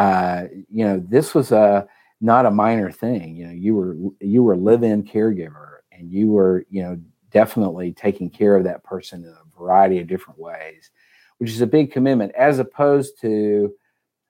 Uh, 0.01 0.49
you 0.71 0.83
know, 0.83 1.05
this 1.11 1.35
was 1.35 1.53
a 1.53 1.87
not 2.23 2.47
a 2.47 2.51
minor 2.51 2.91
thing. 2.91 3.37
You 3.37 3.49
know, 3.49 3.53
you 3.53 3.75
were 3.75 3.97
you 4.19 4.43
were 4.43 4.57
live-in 4.57 5.05
caregiver, 5.05 5.81
and 5.93 6.11
you 6.11 6.29
were 6.29 6.65
you 6.71 6.83
know 6.83 6.99
definitely 7.31 7.93
taking 7.93 8.31
care 8.31 8.57
of 8.57 8.65
that 8.65 8.83
person 8.83 9.25
in 9.25 9.29
a 9.29 9.59
variety 9.59 10.01
of 10.01 10.07
different 10.07 10.41
ways, 10.41 10.91
which 11.37 11.51
is 11.51 11.61
a 11.61 11.67
big 11.67 11.93
commitment, 11.93 12.33
as 12.35 12.59
opposed 12.59 13.21
to, 13.21 13.75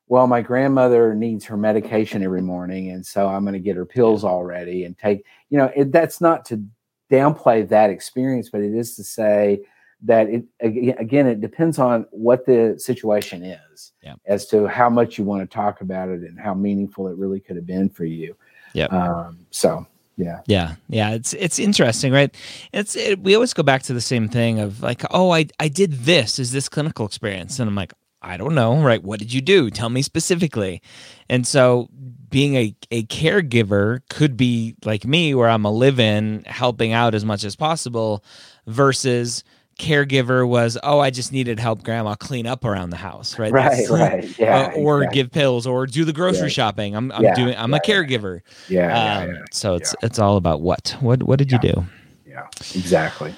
well, 0.09 0.27
my 0.27 0.43
grandmother 0.43 1.15
needs 1.15 1.45
her 1.45 1.57
medication 1.57 2.25
every 2.25 2.43
morning, 2.43 2.91
and 2.91 3.07
so 3.07 3.29
I'm 3.29 3.45
going 3.45 3.53
to 3.53 3.61
get 3.61 3.77
her 3.77 3.87
pills 3.87 4.25
already 4.25 4.83
and 4.83 4.99
take. 4.99 5.25
You 5.51 5.59
know, 5.59 5.71
it, 5.77 5.93
that's 5.93 6.21
not 6.21 6.45
to 6.47 6.65
downplay 7.13 7.69
that 7.69 7.91
experience, 7.91 8.51
but 8.51 8.61
it 8.61 8.75
is 8.75 8.97
to 8.97 9.05
say 9.05 9.61
that 10.03 10.29
it 10.29 10.45
again 10.61 11.27
it 11.27 11.41
depends 11.41 11.79
on 11.79 12.07
what 12.11 12.47
the 12.47 12.75
situation 12.79 13.45
is 13.45 13.93
yeah. 14.03 14.15
as 14.27 14.47
to 14.47 14.67
how 14.67 14.89
much 14.89 15.19
you 15.19 15.25
want 15.25 15.43
to 15.43 15.55
talk 15.55 15.81
about 15.81 16.09
it 16.09 16.23
and 16.23 16.39
how 16.39 16.55
meaningful 16.55 17.09
it 17.09 17.17
really 17.17 17.41
could 17.41 17.57
have 17.57 17.67
been 17.67 17.89
for 17.89 18.05
you. 18.05 18.35
Yeah. 18.73 18.87
Um, 18.87 19.47
so 19.51 19.87
yeah. 20.17 20.41
Yeah. 20.47 20.75
Yeah. 20.89 21.11
It's 21.11 21.35
it's 21.35 21.59
interesting 21.59 22.13
right? 22.13 22.35
It's 22.73 22.97
it, 22.97 23.21
we 23.21 23.35
always 23.35 23.55
go 23.55 23.63
back 23.63 23.83
to 23.85 23.95
the 23.95 24.01
same 24.01 24.29
thing 24.29 24.59
of 24.59 24.83
like 24.83 25.03
oh 25.11 25.31
i 25.33 25.47
i 25.59 25.69
did 25.69 25.93
this. 25.93 26.39
Is 26.39 26.53
this 26.53 26.69
clinical 26.69 27.07
experience? 27.07 27.59
And 27.59 27.69
i'm 27.69 27.75
like 27.75 27.93
i 28.23 28.37
don't 28.37 28.55
know 28.55 28.83
right? 28.83 29.03
What 29.03 29.19
did 29.19 29.33
you 29.33 29.41
do? 29.41 29.71
Tell 29.71 29.91
me 29.91 30.03
specifically. 30.03 30.83
And 31.29 31.47
so 31.47 31.89
being 32.31 32.55
a, 32.55 32.75
a 32.91 33.03
caregiver 33.05 34.01
could 34.09 34.37
be 34.37 34.77
like 34.85 35.05
me 35.05 35.35
where 35.35 35.49
i'm 35.49 35.65
a 35.65 35.71
live-in 35.71 36.45
helping 36.47 36.93
out 36.93 37.13
as 37.15 37.25
much 37.25 37.43
as 37.43 37.57
possible 37.57 38.25
versus 38.69 39.43
caregiver 39.81 40.47
was, 40.47 40.79
oh, 40.83 41.01
I 41.01 41.11
just 41.11 41.33
needed 41.33 41.59
help 41.59 41.83
grandma 41.83 42.15
clean 42.15 42.47
up 42.47 42.65
around 42.65 42.91
the 42.91 42.97
house, 42.97 43.39
right? 43.39 43.51
Right, 43.51 43.89
right. 43.89 44.39
Yeah. 44.39 44.73
Uh, 44.75 44.79
or 44.79 44.99
exactly. 44.99 45.23
give 45.23 45.33
pills 45.33 45.67
or 45.67 45.87
do 45.87 46.05
the 46.05 46.13
grocery 46.13 46.43
yeah. 46.43 46.49
shopping. 46.49 46.95
I'm, 46.95 47.11
I'm 47.13 47.23
yeah, 47.23 47.35
doing, 47.35 47.55
I'm 47.57 47.71
yeah, 47.71 47.79
a 47.79 47.81
caregiver. 47.81 48.43
Yeah. 48.69 49.19
Um, 49.21 49.45
so 49.51 49.75
it's, 49.75 49.95
it's 50.03 50.19
all 50.19 50.37
about 50.37 50.61
what, 50.61 50.97
what, 51.01 51.23
what 51.23 51.39
did 51.39 51.51
you 51.51 51.59
do? 51.59 51.87
Yeah, 52.27 52.47
exactly. 52.75 53.35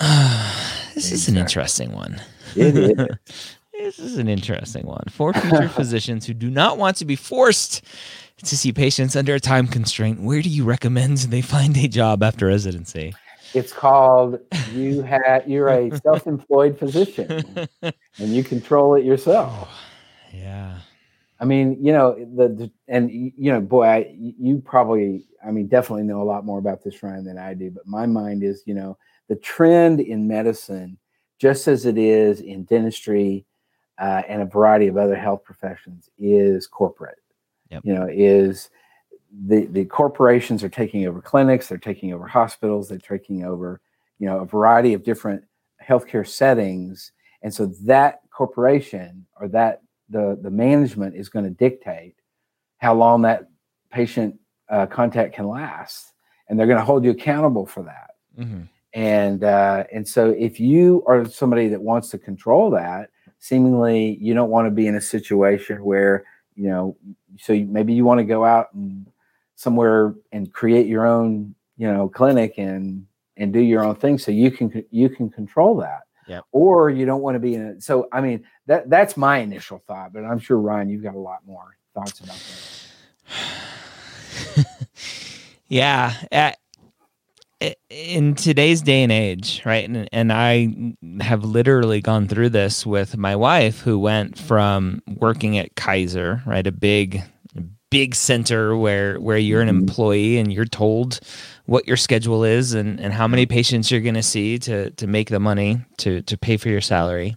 Uh, 0.00 0.52
this 0.94 1.06
exactly. 1.06 1.14
is 1.14 1.28
an 1.28 1.36
interesting 1.36 1.92
one. 1.92 2.20
It 2.56 2.76
is. 2.76 2.96
this 3.72 3.98
is 3.98 4.18
an 4.18 4.28
interesting 4.28 4.86
one. 4.86 5.04
For 5.10 5.32
future 5.32 5.68
physicians 5.74 6.26
who 6.26 6.34
do 6.34 6.50
not 6.50 6.76
want 6.76 6.96
to 6.98 7.04
be 7.04 7.16
forced 7.16 7.82
to 8.42 8.56
see 8.56 8.72
patients 8.72 9.16
under 9.16 9.34
a 9.34 9.40
time 9.40 9.66
constraint, 9.66 10.20
where 10.20 10.42
do 10.42 10.48
you 10.48 10.64
recommend 10.64 11.18
they 11.18 11.40
find 11.40 11.76
a 11.76 11.88
job 11.88 12.22
after 12.22 12.46
residency? 12.46 13.14
It's 13.54 13.72
called 13.72 14.40
you 14.72 15.02
had 15.24 15.44
you're 15.46 15.68
a 15.68 15.96
self-employed 16.00 16.78
physician 16.78 17.68
and 17.82 17.94
you 18.18 18.42
control 18.42 18.94
it 18.94 19.04
yourself. 19.04 19.68
Yeah. 20.32 20.78
I 21.40 21.44
mean, 21.44 21.76
you 21.84 21.92
know, 21.92 22.14
the, 22.14 22.48
the 22.48 22.70
and 22.88 23.10
you 23.10 23.52
know, 23.52 23.60
boy, 23.60 23.84
I, 23.84 24.14
you 24.18 24.62
probably, 24.64 25.24
I 25.44 25.50
mean, 25.50 25.66
definitely 25.66 26.04
know 26.04 26.22
a 26.22 26.24
lot 26.24 26.44
more 26.44 26.58
about 26.58 26.82
this, 26.82 27.02
Ryan, 27.02 27.24
than 27.24 27.38
I 27.38 27.54
do. 27.54 27.70
But 27.70 27.86
my 27.86 28.06
mind 28.06 28.42
is, 28.42 28.62
you 28.66 28.74
know, 28.74 28.96
the 29.28 29.36
trend 29.36 30.00
in 30.00 30.28
medicine, 30.28 30.98
just 31.38 31.68
as 31.68 31.86
it 31.86 31.98
is 31.98 32.40
in 32.40 32.64
dentistry 32.64 33.44
uh, 33.98 34.22
and 34.28 34.42
a 34.42 34.46
variety 34.46 34.86
of 34.86 34.96
other 34.96 35.16
health 35.16 35.44
professions, 35.44 36.08
is 36.18 36.66
corporate. 36.66 37.18
Yep. 37.70 37.82
You 37.84 37.94
know, 37.94 38.08
is 38.10 38.70
the 39.46 39.66
the 39.66 39.84
corporations 39.84 40.62
are 40.62 40.68
taking 40.68 41.06
over 41.06 41.20
clinics, 41.20 41.68
they're 41.68 41.78
taking 41.78 42.12
over 42.12 42.26
hospitals, 42.26 42.88
they're 42.88 42.98
taking 42.98 43.44
over 43.44 43.80
you 44.18 44.26
know 44.26 44.40
a 44.40 44.46
variety 44.46 44.94
of 44.94 45.02
different 45.02 45.42
healthcare 45.82 46.26
settings, 46.26 47.12
and 47.42 47.52
so 47.52 47.66
that 47.84 48.20
corporation 48.30 49.26
or 49.40 49.48
that 49.48 49.82
the 50.08 50.38
the 50.42 50.50
management 50.50 51.16
is 51.16 51.28
going 51.28 51.44
to 51.44 51.50
dictate 51.50 52.14
how 52.78 52.94
long 52.94 53.22
that 53.22 53.48
patient 53.90 54.38
uh, 54.68 54.86
contact 54.86 55.34
can 55.34 55.48
last, 55.48 56.12
and 56.48 56.58
they're 56.58 56.66
going 56.66 56.78
to 56.78 56.84
hold 56.84 57.04
you 57.04 57.10
accountable 57.10 57.66
for 57.66 57.82
that. 57.82 58.10
Mm-hmm. 58.38 58.62
And 58.92 59.42
uh, 59.42 59.84
and 59.92 60.06
so 60.06 60.30
if 60.30 60.60
you 60.60 61.02
are 61.06 61.24
somebody 61.24 61.68
that 61.68 61.82
wants 61.82 62.10
to 62.10 62.18
control 62.18 62.70
that, 62.70 63.10
seemingly 63.40 64.16
you 64.20 64.34
don't 64.34 64.50
want 64.50 64.66
to 64.66 64.70
be 64.70 64.86
in 64.86 64.94
a 64.94 65.00
situation 65.00 65.84
where 65.84 66.24
you 66.54 66.68
know 66.68 66.96
so 67.38 67.52
maybe 67.52 67.92
you 67.92 68.04
want 68.04 68.18
to 68.18 68.24
go 68.24 68.44
out 68.44 68.72
and 68.74 69.06
somewhere 69.56 70.14
and 70.32 70.52
create 70.52 70.86
your 70.86 71.06
own 71.06 71.54
you 71.76 71.90
know 71.92 72.08
clinic 72.08 72.54
and 72.58 73.06
and 73.36 73.52
do 73.52 73.60
your 73.60 73.84
own 73.84 73.96
thing 73.96 74.18
so 74.18 74.30
you 74.30 74.50
can 74.50 74.84
you 74.90 75.08
can 75.08 75.28
control 75.30 75.76
that. 75.76 76.02
Yeah 76.26 76.40
or 76.52 76.88
you 76.88 77.04
don't 77.04 77.20
want 77.20 77.34
to 77.34 77.38
be 77.38 77.54
in 77.54 77.66
it 77.66 77.82
so 77.82 78.08
i 78.10 78.20
mean 78.22 78.44
that 78.66 78.88
that's 78.88 79.14
my 79.14 79.38
initial 79.38 79.82
thought 79.86 80.10
but 80.12 80.24
i'm 80.24 80.38
sure 80.38 80.56
ryan 80.58 80.88
you've 80.88 81.02
got 81.02 81.14
a 81.14 81.18
lot 81.18 81.40
more 81.46 81.76
thoughts 81.94 82.20
about 82.20 82.38
that. 84.56 84.66
Yeah 85.68 86.14
At, 86.30 86.58
in 87.90 88.34
today's 88.34 88.82
day 88.82 89.02
and 89.02 89.12
age 89.12 89.62
right 89.64 89.88
and, 89.88 90.08
and 90.12 90.32
i 90.32 90.68
have 91.20 91.44
literally 91.44 92.00
gone 92.00 92.28
through 92.28 92.50
this 92.50 92.86
with 92.86 93.16
my 93.16 93.36
wife 93.36 93.80
who 93.80 93.98
went 93.98 94.38
from 94.38 95.02
working 95.18 95.58
at 95.58 95.74
kaiser 95.74 96.42
right 96.46 96.66
a 96.66 96.72
big 96.72 97.22
big 97.94 98.12
center 98.12 98.76
where 98.76 99.20
where 99.20 99.38
you're 99.38 99.60
an 99.60 99.68
mm-hmm. 99.68 99.78
employee 99.78 100.36
and 100.38 100.52
you're 100.52 100.64
told 100.64 101.20
what 101.66 101.86
your 101.86 101.96
schedule 101.96 102.42
is 102.42 102.74
and, 102.74 102.98
and 102.98 103.12
how 103.12 103.28
many 103.28 103.46
patients 103.46 103.88
you're 103.88 104.00
going 104.00 104.16
to 104.16 104.22
see 104.22 104.58
to 104.58 104.90
to 104.90 105.06
make 105.06 105.30
the 105.30 105.38
money 105.38 105.78
to 105.96 106.20
to 106.22 106.36
pay 106.36 106.56
for 106.56 106.70
your 106.70 106.80
salary 106.80 107.36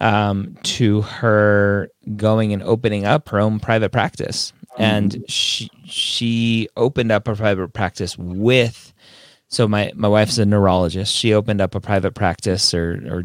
um, 0.00 0.56
to 0.62 1.02
her 1.02 1.90
going 2.14 2.52
and 2.52 2.62
opening 2.62 3.04
up 3.04 3.28
her 3.28 3.40
own 3.40 3.58
private 3.58 3.90
practice 3.90 4.52
and 4.78 5.10
mm-hmm. 5.10 5.24
she 5.26 5.68
she 5.84 6.68
opened 6.76 7.10
up 7.10 7.26
a 7.26 7.34
private 7.34 7.72
practice 7.72 8.16
with 8.16 8.94
so 9.48 9.66
my 9.66 9.90
my 9.96 10.06
wife's 10.06 10.38
a 10.38 10.46
neurologist 10.46 11.12
she 11.12 11.34
opened 11.34 11.60
up 11.60 11.74
a 11.74 11.80
private 11.80 12.14
practice 12.14 12.72
or 12.72 13.02
or 13.10 13.22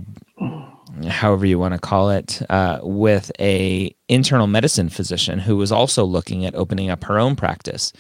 however 1.06 1.46
you 1.46 1.60
want 1.60 1.74
to 1.74 1.80
call 1.80 2.10
it, 2.12 2.42
uh, 2.50 2.80
with 2.82 3.32
a 3.40 3.96
internal 4.08 4.48
medicine 4.48 4.90
physician 4.90 5.40
who 5.40 5.58
was 5.58 5.72
also 5.72 6.04
looking 6.04 6.46
at 6.46 6.56
opening 6.56 6.90
up 6.90 7.04
her 7.06 7.20
own 7.20 7.36
practice. 7.36 7.94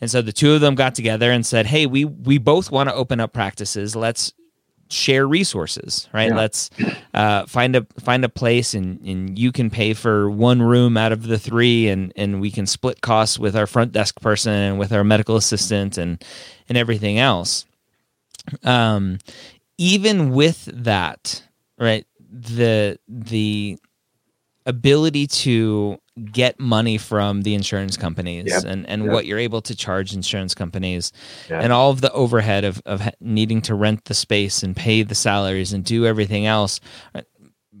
And 0.00 0.10
so 0.10 0.22
the 0.22 0.32
two 0.32 0.52
of 0.52 0.60
them 0.60 0.74
got 0.74 0.94
together 0.94 1.30
and 1.30 1.44
said, 1.44 1.66
"Hey, 1.66 1.86
we 1.86 2.04
we 2.04 2.38
both 2.38 2.70
want 2.70 2.88
to 2.88 2.94
open 2.94 3.20
up 3.20 3.32
practices. 3.32 3.96
Let's 3.96 4.32
share 4.90 5.26
resources, 5.26 6.08
right? 6.12 6.28
Yeah. 6.28 6.36
Let's 6.36 6.70
uh, 7.14 7.46
find 7.46 7.76
a 7.76 7.86
find 8.00 8.24
a 8.24 8.28
place, 8.28 8.74
and 8.74 9.00
and 9.00 9.38
you 9.38 9.52
can 9.52 9.70
pay 9.70 9.94
for 9.94 10.30
one 10.30 10.62
room 10.62 10.96
out 10.96 11.12
of 11.12 11.24
the 11.26 11.38
three, 11.38 11.88
and 11.88 12.12
and 12.16 12.40
we 12.40 12.50
can 12.50 12.66
split 12.66 13.00
costs 13.00 13.38
with 13.38 13.56
our 13.56 13.66
front 13.66 13.92
desk 13.92 14.20
person 14.20 14.52
and 14.52 14.78
with 14.78 14.92
our 14.92 15.04
medical 15.04 15.36
assistant 15.36 15.98
and 15.98 16.22
and 16.68 16.78
everything 16.78 17.18
else." 17.18 17.64
Um, 18.64 19.18
even 19.78 20.30
with 20.30 20.64
that, 20.72 21.42
right? 21.78 22.06
The 22.30 22.98
the 23.08 23.78
ability 24.66 25.26
to 25.26 25.98
get 26.30 26.60
money 26.60 26.98
from 26.98 27.42
the 27.42 27.54
insurance 27.54 27.96
companies 27.96 28.46
yep. 28.46 28.64
and, 28.64 28.86
and 28.86 29.04
yep. 29.04 29.12
what 29.12 29.24
you're 29.24 29.38
able 29.38 29.62
to 29.62 29.74
charge 29.74 30.12
insurance 30.12 30.54
companies 30.54 31.12
yep. 31.48 31.62
and 31.62 31.72
all 31.72 31.90
of 31.90 32.00
the 32.00 32.12
overhead 32.12 32.64
of, 32.64 32.82
of 32.84 33.08
needing 33.20 33.62
to 33.62 33.74
rent 33.74 34.04
the 34.04 34.14
space 34.14 34.62
and 34.62 34.76
pay 34.76 35.02
the 35.02 35.14
salaries 35.14 35.72
and 35.72 35.84
do 35.84 36.04
everything 36.04 36.44
else. 36.44 36.80
Uh, 37.14 37.22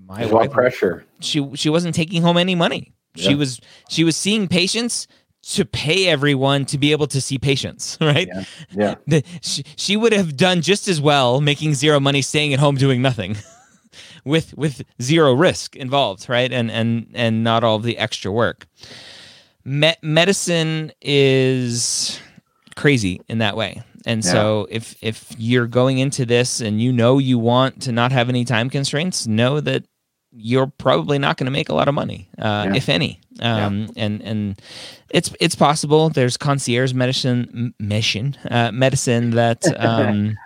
my 0.06 0.20
There's 0.20 0.32
wife, 0.32 0.50
pressure. 0.50 1.04
She 1.20 1.54
she 1.54 1.68
wasn't 1.68 1.94
taking 1.94 2.22
home 2.22 2.38
any 2.38 2.54
money. 2.54 2.92
She 3.14 3.34
was 3.34 3.60
she 3.88 4.04
was 4.04 4.16
seeing 4.16 4.48
patients 4.48 5.08
to 5.42 5.64
pay 5.64 6.08
everyone 6.08 6.64
to 6.66 6.78
be 6.78 6.92
able 6.92 7.06
to 7.08 7.20
see 7.20 7.38
patients, 7.38 7.98
right? 8.00 8.28
Yeah. 8.28 8.44
yeah. 8.70 8.94
The, 9.06 9.24
she, 9.42 9.64
she 9.76 9.96
would 9.96 10.12
have 10.12 10.36
done 10.36 10.62
just 10.62 10.88
as 10.88 11.00
well 11.00 11.40
making 11.40 11.74
zero 11.74 12.00
money 12.00 12.22
staying 12.22 12.54
at 12.54 12.60
home 12.60 12.76
doing 12.76 13.02
nothing. 13.02 13.36
with 14.24 14.56
with 14.56 14.82
zero 15.00 15.32
risk 15.34 15.76
involved, 15.76 16.28
right? 16.28 16.52
And 16.52 16.70
and 16.70 17.06
and 17.14 17.42
not 17.44 17.64
all 17.64 17.76
of 17.76 17.82
the 17.82 17.98
extra 17.98 18.30
work. 18.32 18.66
Me- 19.64 19.96
medicine 20.02 20.92
is 21.02 22.20
crazy 22.76 23.20
in 23.28 23.38
that 23.38 23.56
way. 23.56 23.82
And 24.06 24.24
yeah. 24.24 24.30
so 24.32 24.66
if 24.70 24.96
if 25.02 25.26
you're 25.38 25.66
going 25.66 25.98
into 25.98 26.24
this 26.24 26.60
and 26.60 26.80
you 26.80 26.92
know 26.92 27.18
you 27.18 27.38
want 27.38 27.82
to 27.82 27.92
not 27.92 28.12
have 28.12 28.28
any 28.28 28.44
time 28.44 28.70
constraints, 28.70 29.26
know 29.26 29.60
that 29.60 29.84
you're 30.32 30.66
probably 30.78 31.18
not 31.18 31.36
going 31.36 31.46
to 31.46 31.50
make 31.50 31.68
a 31.68 31.74
lot 31.74 31.88
of 31.88 31.94
money, 31.94 32.28
uh, 32.38 32.66
Yeah. 32.68 32.76
if 32.76 32.88
any. 32.88 33.20
Um, 33.40 33.88
And 33.96 34.22
and 34.22 34.60
it's 35.10 35.32
it's 35.40 35.54
possible. 35.56 36.10
There's 36.10 36.36
concierge 36.36 36.92
medicine 36.92 37.48
m- 37.52 37.74
medicine 37.78 38.36
uh, 38.50 38.70
medicine 38.72 39.30
that 39.30 39.64
um, 39.78 40.36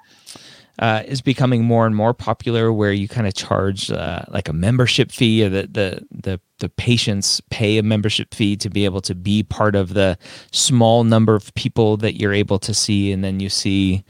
uh, 0.79 1.03
is 1.07 1.21
becoming 1.21 1.65
more 1.65 1.87
and 1.87 1.95
more 1.95 2.15
popular, 2.15 2.73
where 2.73 2.93
you 2.93 3.09
kind 3.09 3.27
of 3.27 3.35
charge 3.35 3.91
uh, 3.91 4.23
like 4.29 4.49
a 4.49 4.53
membership 4.53 5.13
fee, 5.13 5.45
or 5.45 5.49
the 5.49 5.69
the 5.71 6.07
the 6.11 6.41
the 6.59 6.69
patients 6.69 7.41
pay 7.51 7.79
a 7.79 7.83
membership 7.83 8.35
fee 8.35 8.57
to 8.57 8.71
be 8.71 8.85
able 8.85 9.01
to 9.03 9.15
be 9.15 9.43
part 9.43 9.75
of 9.75 9.95
the 9.95 10.17
small 10.53 11.05
number 11.05 11.35
of 11.35 11.53
people 11.55 11.97
that 11.99 12.19
you're 12.21 12.33
able 12.33 12.59
to 12.59 12.73
see, 12.73 13.13
and 13.13 13.23
then 13.23 13.41
you 13.41 13.49
see 13.49 14.03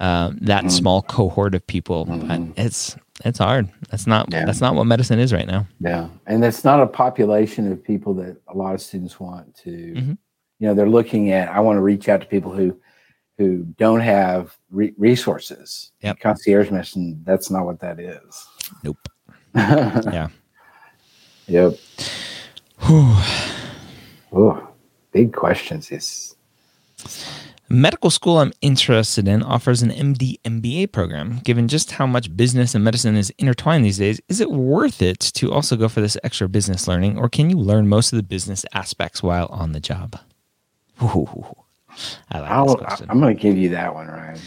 um, 0.00 0.38
that 0.40 0.70
small 0.70 1.02
cohort 1.02 1.54
of 1.54 1.66
people. 1.66 2.04
But 2.04 2.40
it's 2.56 2.96
it's 3.24 3.38
hard. 3.38 3.68
That's 3.90 4.06
not 4.06 4.28
Yeah. 4.32 4.44
that's 4.44 4.60
not 4.60 4.74
what 4.74 4.86
medicine 4.86 5.18
is 5.18 5.32
right 5.32 5.46
now. 5.46 5.66
Yeah, 5.80 6.08
and 6.26 6.42
that's 6.42 6.64
not 6.64 6.80
a 6.80 6.86
population 6.86 7.70
of 7.72 7.82
people 7.82 8.14
that 8.14 8.36
a 8.48 8.56
lot 8.56 8.74
of 8.74 8.80
students 8.80 9.18
want 9.18 9.54
to. 9.64 9.70
Mhm. 9.70 10.18
You 10.60 10.68
know, 10.68 10.74
they're 10.74 10.88
looking 10.88 11.30
at. 11.32 11.48
I 11.48 11.60
want 11.60 11.76
to 11.76 11.80
reach 11.82 12.08
out 12.08 12.20
to 12.20 12.26
people 12.26 12.52
who 12.52 12.76
who 13.38 13.64
don't 13.78 14.00
have 14.00 14.56
re- 14.70 14.94
resources. 14.96 15.92
Yep. 16.02 16.20
Concierge 16.20 16.70
medicine. 16.70 17.20
That's 17.24 17.50
not 17.50 17.64
what 17.64 17.80
that 17.80 17.98
is. 17.98 18.46
Nope. 18.82 19.08
yeah. 19.54 20.28
Yep. 21.46 21.78
Whew. 22.80 23.16
Oh, 24.32 24.68
big 25.12 25.32
questions. 25.32 25.90
Is 25.90 26.34
Medical 27.68 28.10
school 28.10 28.38
I'm 28.38 28.52
interested 28.60 29.26
in 29.26 29.42
offers 29.42 29.82
an 29.82 29.90
MD 29.90 30.40
MBA 30.42 30.92
program. 30.92 31.40
Given 31.44 31.66
just 31.66 31.92
how 31.92 32.06
much 32.06 32.36
business 32.36 32.74
and 32.74 32.84
medicine 32.84 33.16
is 33.16 33.32
intertwined 33.38 33.84
these 33.84 33.98
days, 33.98 34.20
is 34.28 34.40
it 34.40 34.50
worth 34.50 35.00
it 35.00 35.18
to 35.20 35.50
also 35.50 35.74
go 35.74 35.88
for 35.88 36.00
this 36.00 36.16
extra 36.22 36.48
business 36.48 36.86
learning, 36.86 37.18
or 37.18 37.28
can 37.28 37.48
you 37.50 37.56
learn 37.56 37.88
most 37.88 38.12
of 38.12 38.16
the 38.16 38.22
business 38.22 38.66
aspects 38.74 39.22
while 39.22 39.46
on 39.46 39.72
the 39.72 39.80
job? 39.80 40.18
Ooh, 41.02 41.56
I 42.30 42.38
like 42.40 42.48
this 42.48 42.50
I'll, 42.50 42.76
question. 42.76 43.06
I'm 43.10 43.20
going 43.20 43.36
to 43.36 43.42
give 43.42 43.56
you 43.56 43.70
that 43.70 43.94
one, 43.94 44.06
Ryan. 44.06 44.38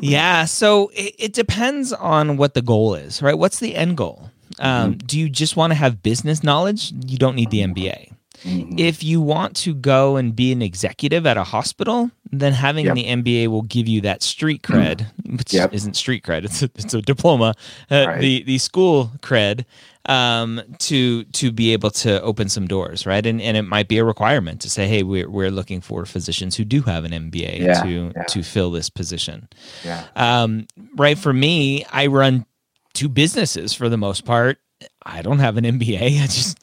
yeah, 0.00 0.44
so 0.44 0.90
it, 0.94 1.14
it 1.18 1.32
depends 1.32 1.92
on 1.92 2.36
what 2.36 2.54
the 2.54 2.62
goal 2.62 2.94
is, 2.94 3.20
right? 3.22 3.36
What's 3.36 3.58
the 3.58 3.74
end 3.76 3.96
goal? 3.96 4.30
Um, 4.58 4.94
Do 4.98 5.18
you 5.18 5.28
just 5.28 5.56
want 5.56 5.70
to 5.70 5.74
have 5.74 6.02
business 6.02 6.42
knowledge? 6.42 6.92
You 7.06 7.18
don't 7.18 7.34
need 7.36 7.50
the 7.50 7.60
MBA. 7.60 8.12
Mhm. 8.44 8.78
If 8.78 9.02
you 9.04 9.20
want 9.20 9.54
to 9.56 9.74
go 9.74 10.16
and 10.16 10.34
be 10.34 10.52
an 10.52 10.62
executive 10.62 11.26
at 11.26 11.36
a 11.36 11.44
hospital, 11.44 12.10
then 12.30 12.52
having 12.52 12.86
Yep. 12.86 12.94
the 12.94 13.04
MBA 13.06 13.46
will 13.48 13.62
give 13.62 13.86
you 13.88 14.00
that 14.02 14.22
street 14.22 14.62
cred, 14.68 15.06
which 15.26 15.52
Yep. 15.52 15.72
isn't 15.74 15.94
street 15.96 16.24
cred; 16.24 16.44
it's 16.44 16.62
a, 16.62 16.70
it's 16.76 16.94
a 16.94 17.02
diploma. 17.02 17.54
Uh, 17.90 18.04
Right. 18.08 18.20
The 18.20 18.42
the 18.44 18.58
school 18.58 19.12
cred 19.20 19.64
um, 20.06 20.60
to 20.80 21.22
to 21.24 21.52
be 21.52 21.72
able 21.72 21.90
to 21.90 22.20
open 22.22 22.48
some 22.48 22.66
doors, 22.66 23.06
right? 23.06 23.24
And 23.24 23.40
and 23.40 23.56
it 23.56 23.62
might 23.62 23.86
be 23.88 23.98
a 23.98 24.04
requirement 24.04 24.60
to 24.62 24.70
say, 24.70 24.88
hey, 24.88 25.02
we're 25.04 25.30
we're 25.30 25.50
looking 25.50 25.80
for 25.80 26.04
physicians 26.06 26.56
who 26.56 26.64
do 26.64 26.82
have 26.82 27.04
an 27.04 27.12
MBA 27.12 27.60
Yeah, 27.60 27.82
to 27.82 28.12
yeah. 28.16 28.22
to 28.24 28.42
fill 28.42 28.70
this 28.72 28.90
position. 28.90 29.48
Yeah. 29.84 30.04
Um, 30.16 30.66
right 30.96 31.16
for 31.18 31.32
me, 31.32 31.84
I 31.92 32.06
run 32.08 32.46
two 32.94 33.08
businesses 33.08 33.72
for 33.72 33.88
the 33.88 33.96
most 33.96 34.24
part. 34.24 34.58
I 35.04 35.22
don't 35.22 35.38
have 35.38 35.56
an 35.56 35.64
MBA. 35.64 36.00
I 36.22 36.26
just 36.26 36.58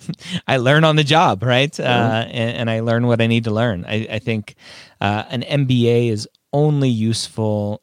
I 0.48 0.58
learn 0.58 0.84
on 0.84 0.96
the 0.96 1.04
job, 1.04 1.44
right? 1.44 1.78
Uh, 1.80 2.26
and, 2.30 2.58
and 2.58 2.70
I 2.70 2.80
learn 2.82 3.08
what 3.08 3.22
I 3.22 3.28
need 3.28 3.46
to 3.46 3.52
learn. 3.52 3.86
I, 3.88 4.08
I 4.12 4.20
think 4.20 4.56
uh, 5.02 5.24
an 5.30 5.42
MBA 5.42 6.10
is 6.10 6.28
only 6.54 6.90
useful 6.90 7.82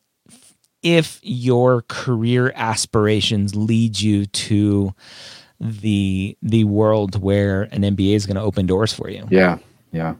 if 0.83 1.21
your 1.23 1.83
career 1.83 2.53
aspirations 2.55 3.57
lead 3.57 4.01
you 4.01 4.27
to 4.27 4.95
the 5.59 6.37
the 6.43 6.65
world 6.65 7.21
where 7.21 7.63
an 7.63 7.83
MBA 7.83 8.15
is 8.15 8.27
going 8.27 8.37
to 8.37 8.43
open 8.43 8.67
doors 8.67 8.93
for 8.93 9.09
you. 9.09 9.27
Yeah, 9.31 9.59
yeah, 9.93 10.15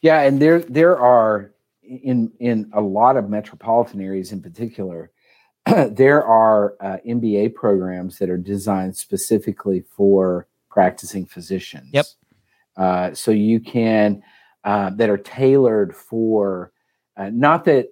yeah. 0.00 0.20
And 0.20 0.40
there 0.40 0.60
there 0.60 0.98
are 0.98 1.52
in 1.82 2.32
in 2.38 2.70
a 2.72 2.80
lot 2.80 3.16
of 3.16 3.28
metropolitan 3.28 4.00
areas, 4.00 4.32
in 4.32 4.40
particular, 4.40 5.10
there 5.90 6.24
are 6.24 6.76
uh, 6.80 6.98
MBA 7.06 7.54
programs 7.54 8.18
that 8.18 8.30
are 8.30 8.36
designed 8.36 8.96
specifically 8.96 9.84
for 9.96 10.46
practicing 10.70 11.26
physicians. 11.26 11.90
Yep. 11.92 12.06
Uh, 12.76 13.14
so 13.14 13.30
you 13.30 13.58
can 13.60 14.22
uh, 14.64 14.90
that 14.90 15.08
are 15.08 15.16
tailored 15.16 15.94
for 15.94 16.72
uh, 17.16 17.30
not 17.32 17.64
that 17.64 17.88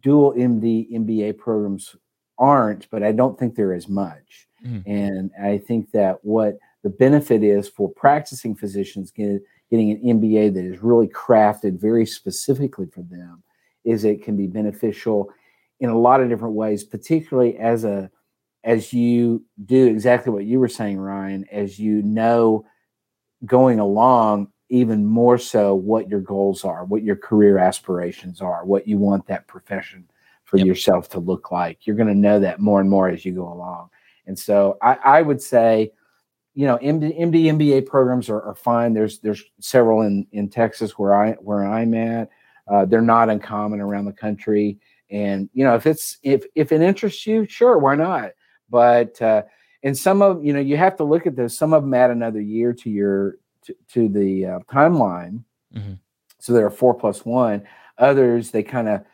dual 0.00 0.32
MD 0.32 0.90
MBA 0.92 1.38
programs 1.38 1.94
aren't, 2.38 2.90
but 2.90 3.02
I 3.02 3.12
don't 3.12 3.38
think 3.38 3.54
there 3.54 3.72
is 3.72 3.88
much. 3.88 4.48
Mhm. 4.64 4.82
And 4.86 5.30
I 5.40 5.58
think 5.58 5.90
that 5.92 6.24
what 6.24 6.58
the 6.82 6.90
benefit 6.90 7.42
is 7.42 7.68
for 7.68 7.88
practicing 7.88 8.54
physicians 8.54 9.10
get, 9.10 9.42
getting 9.70 9.90
an 9.90 10.00
MBA 10.02 10.54
that 10.54 10.64
is 10.64 10.82
really 10.82 11.08
crafted 11.08 11.80
very 11.80 12.06
specifically 12.06 12.86
for 12.86 13.02
them 13.02 13.42
is 13.84 14.04
it 14.04 14.22
can 14.22 14.36
be 14.36 14.46
beneficial 14.46 15.30
in 15.80 15.90
a 15.90 15.98
lot 15.98 16.20
of 16.20 16.28
different 16.28 16.54
ways, 16.54 16.84
particularly 16.84 17.56
as 17.58 17.84
a 17.84 18.10
as 18.64 18.92
you 18.92 19.44
do 19.64 19.86
exactly 19.86 20.32
what 20.32 20.44
you 20.44 20.58
were 20.58 20.68
saying, 20.68 20.98
Ryan, 20.98 21.46
as 21.52 21.78
you 21.78 22.02
know 22.02 22.66
going 23.44 23.78
along 23.78 24.48
even 24.68 25.04
more 25.04 25.38
so 25.38 25.74
what 25.74 26.08
your 26.08 26.20
goals 26.20 26.64
are, 26.64 26.84
what 26.84 27.04
your 27.04 27.14
career 27.14 27.58
aspirations 27.58 28.40
are, 28.40 28.64
what 28.64 28.88
you 28.88 28.98
want 28.98 29.26
that 29.26 29.46
profession 29.46 30.08
for 30.44 30.58
Yep. 30.58 30.66
yourself 30.66 31.08
to 31.10 31.20
look 31.20 31.52
like. 31.52 31.86
You're 31.86 31.96
going 31.96 32.08
to 32.08 32.14
know 32.14 32.40
that 32.40 32.60
more 32.60 32.80
and 32.80 32.90
more 32.90 33.08
as 33.08 33.24
you 33.24 33.32
go 33.32 33.52
along. 33.52 33.90
And 34.26 34.36
so 34.38 34.76
I, 34.82 34.94
I 35.04 35.22
would 35.22 35.40
say, 35.40 35.92
you 36.54 36.66
know, 36.66 36.78
MD, 36.78 37.18
MD 37.20 37.44
MBA 37.44 37.86
programs 37.86 38.28
are, 38.28 38.40
are 38.42 38.54
fine. 38.54 38.94
There's 38.94 39.18
there's 39.20 39.44
several 39.60 40.02
in 40.02 40.26
in 40.32 40.48
Texas 40.48 40.98
where 40.98 41.14
I 41.14 41.32
where 41.32 41.64
I'm 41.64 41.94
at. 41.94 42.30
Uh, 42.66 42.84
they're 42.84 43.02
not 43.02 43.28
uncommon 43.28 43.80
around 43.80 44.06
the 44.06 44.12
country. 44.12 44.78
And 45.10 45.48
you 45.52 45.64
know, 45.64 45.74
if 45.74 45.86
it's 45.86 46.18
if 46.22 46.44
if 46.54 46.72
it 46.72 46.80
interests 46.80 47.26
you, 47.26 47.46
sure, 47.46 47.78
why 47.78 47.94
not? 47.94 48.32
But 48.68 49.20
uh, 49.22 49.42
and 49.82 49.96
some 49.96 50.22
of 50.22 50.44
you 50.44 50.52
know, 50.52 50.60
you 50.60 50.76
have 50.76 50.96
to 50.96 51.04
look 51.04 51.26
at 51.26 51.36
this. 51.36 51.56
Some 51.56 51.72
of 51.72 51.82
them 51.82 51.94
add 51.94 52.10
another 52.10 52.40
year 52.40 52.72
to 52.72 52.90
your 52.90 53.36
to, 53.62 53.74
to 53.92 54.08
the 54.08 54.46
uh, 54.46 54.58
timeline. 54.70 55.42
Mhm. 55.74 55.98
So 56.38 56.52
there 56.52 56.66
are 56.66 56.70
four 56.70 56.94
plus 56.94 57.24
one. 57.24 57.62
Others 57.98 58.50
they 58.50 58.62
kind 58.62 58.88
of 58.88 59.04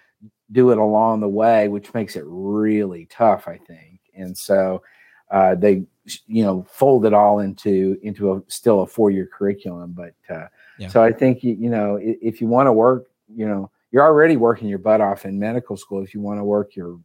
do 0.51 0.71
it 0.71 0.79
along 0.79 1.21
the 1.21 1.29
way, 1.29 1.69
which 1.69 1.95
makes 1.95 2.17
it 2.17 2.25
really 2.27 3.07
tough, 3.07 3.49
I 3.49 3.59
think. 3.59 4.01
And 4.15 4.37
so 4.37 4.83
uh, 5.31 5.55
they 5.55 5.85
you 6.27 6.43
know 6.43 6.67
fold 6.71 7.07
it 7.07 7.15
all 7.15 7.41
into 7.41 7.99
into 8.03 8.33
a 8.33 8.43
still 8.49 8.81
a 8.81 8.87
four 8.87 9.11
year 9.11 9.29
curriculum. 9.33 9.93
But 9.93 10.15
uh, 10.35 10.47
Yeah. 10.79 10.89
so 10.89 11.03
I 11.03 11.13
think 11.13 11.45
you, 11.45 11.55
you 11.55 11.71
know 11.71 11.99
if 12.01 12.41
you 12.41 12.49
want 12.49 12.67
to 12.67 12.73
work, 12.73 13.09
you 13.29 13.47
know 13.47 13.71
you're 13.93 14.03
already 14.03 14.37
working 14.37 14.69
your 14.69 14.79
butt 14.79 15.01
off 15.01 15.25
in 15.25 15.39
medical 15.39 15.77
school. 15.77 16.03
If 16.03 16.15
you 16.15 16.21
want 16.21 16.41
to 16.41 16.45
work 16.45 16.75
your 16.75 16.99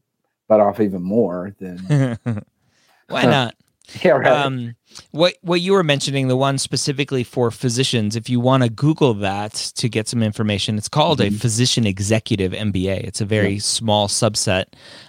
butt 0.48 0.60
off 0.62 0.80
even 0.80 1.04
more, 1.04 1.54
then 1.60 2.18
Why 3.10 3.24
not? 3.24 3.56
yeah, 4.04 4.12
right. 4.12 4.28
um, 4.28 4.76
what 5.12 5.36
what 5.42 5.62
you 5.62 5.72
were 5.72 5.84
mentioning, 5.84 6.28
the 6.28 6.36
one 6.36 6.58
specifically 6.58 7.24
for 7.24 7.52
physicians, 7.52 8.18
if 8.18 8.30
you 8.30 8.38
want 8.40 8.64
to 8.64 8.70
Google 8.70 9.14
that 9.16 9.54
to 9.76 9.88
get 9.88 10.10
some 10.10 10.22
information, 10.22 10.78
it's 10.78 10.90
called 10.90 11.22
a 11.22 11.30
Mhm. 11.30 11.40
physician 11.40 11.86
executive 11.88 12.52
MBA. 12.52 13.06
It's 13.06 13.22
a 13.22 13.26
very 13.26 13.60
small 13.60 14.10
subset 14.10 14.66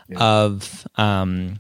Yeah. 0.09 0.19
of 0.21 0.87
um, 0.97 1.59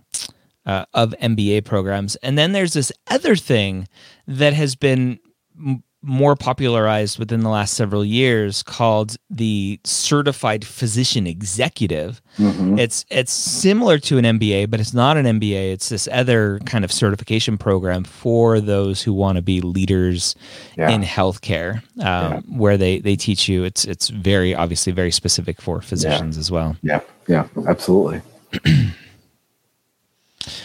uh, 0.64 0.84
of 0.94 1.12
MBA 1.20 1.64
programs, 1.64 2.14
and 2.16 2.38
then 2.38 2.52
there's 2.52 2.74
this 2.74 2.92
other 3.08 3.34
thing 3.34 3.88
that 4.28 4.52
has 4.52 4.76
been 4.76 5.18
m- 5.58 5.82
more 6.00 6.36
popularized 6.36 7.18
within 7.18 7.40
the 7.40 7.48
last 7.48 7.74
several 7.74 8.04
years 8.04 8.62
called 8.62 9.16
the 9.28 9.80
certified 9.82 10.64
physician 10.64 11.26
executive 11.26 12.22
Mhm. 12.38 12.78
it's 12.78 13.04
it's 13.10 13.32
similar 13.32 13.98
to 13.98 14.16
an 14.16 14.24
MBA, 14.24 14.66
but 14.70 14.78
it's 14.78 14.94
not 14.94 15.16
an 15.16 15.26
MBA. 15.26 15.72
It's 15.72 15.88
this 15.88 16.08
other 16.12 16.60
kind 16.66 16.84
of 16.84 16.92
certification 16.92 17.58
program 17.58 18.04
for 18.04 18.60
those 18.60 19.02
who 19.02 19.12
want 19.12 19.36
to 19.36 19.42
be 19.42 19.60
leaders 19.60 20.36
yeah. 20.76 20.88
in 20.90 21.02
healthcare, 21.02 21.82
um, 22.00 22.44
where 22.46 22.76
they 22.76 23.00
they 23.00 23.16
teach 23.16 23.48
you. 23.48 23.64
It's 23.64 23.84
it's 23.84 24.08
very 24.08 24.54
obviously 24.54 24.92
very 24.92 25.10
specific 25.10 25.60
for 25.60 25.80
physicians 25.82 26.38
as 26.38 26.48
well. 26.48 26.76
yeah, 26.82 27.00
yeah, 27.26 27.48
absolutely, 27.66 28.20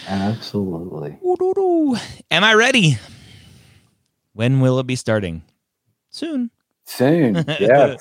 absolutely. 0.07 1.17
Am 2.29 2.43
I 2.43 2.53
ready? 2.53 2.99
When 4.33 4.59
will 4.59 4.79
it 4.79 4.87
be 4.87 4.95
starting? 4.95 5.43
Soon. 6.09 6.49
Soon, 6.85 7.35
Yeah. 7.59 7.95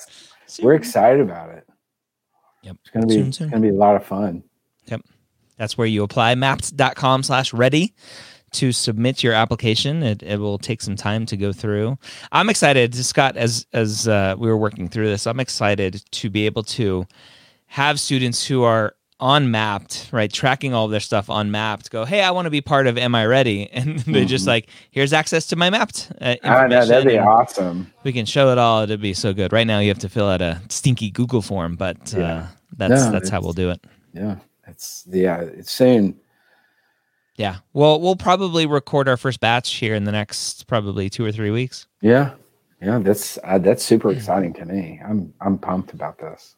Soon. 0.47 0.65
we're 0.65 0.73
excited 0.75 1.21
about 1.21 1.49
it. 1.51 1.65
Yep. 2.63 2.77
It's 2.81 2.89
gonna 2.91 3.07
be 3.07 3.13
Soon, 3.13 3.31
soon. 3.31 3.49
gonna 3.49 3.61
be 3.61 3.69
a 3.69 3.73
lot 3.73 3.95
of 3.95 4.05
fun. 4.05 4.43
Yep. 4.85 5.01
That's 5.57 5.77
where 5.77 5.87
you 5.87 6.03
apply 6.03 6.35
mappd.com 6.35 7.23
slash 7.23 7.53
ready 7.53 7.93
to 8.51 8.71
submit 8.71 9.23
your 9.23 9.33
application. 9.33 10.03
It, 10.03 10.21
it 10.23 10.37
will 10.39 10.57
take 10.59 10.81
some 10.81 10.95
time 10.95 11.25
to 11.27 11.37
go 11.37 11.51
through. 11.53 11.97
I'm 12.31 12.49
excited, 12.49 12.93
Scott, 12.95 13.35
as 13.37 13.65
as 13.73 14.07
uh, 14.07 14.35
we 14.37 14.47
were 14.47 14.57
working 14.57 14.87
through 14.89 15.07
this, 15.07 15.25
I'm 15.27 15.39
excited 15.39 16.03
to 16.11 16.29
be 16.29 16.45
able 16.45 16.63
to 16.63 17.05
have 17.67 17.99
students 17.99 18.45
who 18.45 18.63
are 18.63 18.95
on 19.23 19.47
Mappd, 19.47 20.11
right, 20.11 20.31
tracking 20.31 20.73
all 20.73 20.89
their 20.89 20.99
stuff 20.99 21.29
on 21.29 21.49
Mappd 21.49 21.89
go, 21.89 22.03
hey, 22.03 22.21
I 22.21 22.31
want 22.31 22.45
to 22.45 22.49
be 22.49 22.59
part 22.59 22.87
of 22.87 22.97
Am 22.97 23.15
I 23.15 23.25
Ready? 23.25 23.69
And 23.73 23.99
they 23.99 24.11
mm-hmm. 24.11 24.27
just 24.27 24.45
like, 24.45 24.67
here's 24.91 25.13
access 25.13 25.47
to 25.47 25.55
my 25.55 25.69
Mappd 25.69 26.11
uh, 26.21 26.35
information. 26.43 26.69
know, 26.69 26.85
that'd 26.85 27.07
be 27.07 27.17
awesome. 27.17 27.91
We 28.03 28.11
can 28.11 28.25
show 28.25 28.51
it 28.51 28.57
all. 28.57 28.83
It'd 28.83 28.99
be 28.99 29.13
so 29.13 29.33
good. 29.33 29.53
Right 29.53 29.65
now, 29.65 29.79
you 29.79 29.87
have 29.87 29.99
to 29.99 30.09
fill 30.09 30.27
out 30.27 30.41
a 30.41 30.61
stinky 30.67 31.09
Google 31.09 31.41
form, 31.41 31.77
but 31.77 32.13
uh, 32.13 32.19
yeah. 32.19 32.47
that's 32.75 33.05
no, 33.05 33.11
that's 33.11 33.29
how 33.29 33.39
we'll 33.39 33.53
do 33.53 33.69
it. 33.69 33.81
Yeah, 34.13 34.35
it's 34.67 35.05
yeah, 35.07 35.39
it's 35.39 35.71
soon. 35.71 36.19
Yeah, 37.37 37.57
well, 37.71 38.01
we'll 38.01 38.17
probably 38.17 38.65
record 38.65 39.07
our 39.07 39.17
first 39.17 39.39
batch 39.39 39.73
here 39.75 39.95
in 39.95 40.03
the 40.03 40.11
next 40.11 40.67
probably 40.67 41.09
two 41.09 41.23
or 41.23 41.31
three 41.31 41.51
weeks. 41.51 41.87
Yeah, 42.01 42.33
yeah, 42.81 42.99
that's 42.99 43.39
uh, 43.45 43.57
that's 43.57 43.83
super 43.83 44.11
exciting 44.11 44.53
to 44.55 44.65
me. 44.65 45.01
I'm 45.05 45.33
I'm 45.39 45.57
pumped 45.57 45.93
about 45.93 46.19
this 46.19 46.55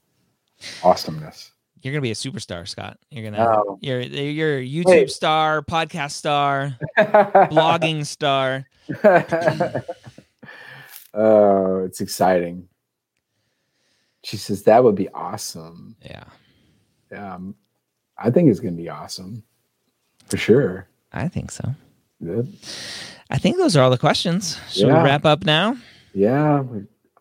awesomeness. 0.84 1.51
You're 1.86 1.94
gonna 1.94 2.02
be 2.02 2.10
a 2.10 2.16
superstar, 2.16 2.68
Scott. 2.68 2.98
You're 3.12 3.30
gonna 3.30 3.48
oh. 3.48 3.78
you're 3.80 4.02
you're 4.02 4.58
a 4.58 4.68
YouTube 4.68 4.86
Wait. 4.86 5.12
star, 5.12 5.62
podcast 5.62 6.14
star, 6.14 6.76
blogging 6.98 8.04
star. 8.08 8.68
oh, 11.14 11.84
it's 11.84 12.02
exciting. 12.02 12.68
She 14.24 14.38
says 14.38 14.64
that 14.64 14.84
would 14.84 14.96
be 14.96 15.10
awesome. 15.10 15.96
Yeah. 16.02 16.24
Um, 17.16 17.54
I 18.18 18.32
think 18.32 18.50
it's 18.50 18.60
gonna 18.60 18.76
be 18.76 18.90
awesome. 18.90 19.44
For 20.28 20.38
sure. 20.38 20.88
I 21.14 21.28
think 21.28 21.52
so. 21.52 21.76
Good. 22.24 22.52
I 23.30 23.38
think 23.38 23.58
those 23.58 23.78
are 23.78 23.84
all 23.84 23.92
the 23.92 24.00
questions. 24.00 24.60
Should 24.72 24.88
yeah. 24.88 25.04
we 25.04 25.08
wrap 25.08 25.24
up 25.24 25.46
now? 25.46 25.78
Yeah, 26.16 26.64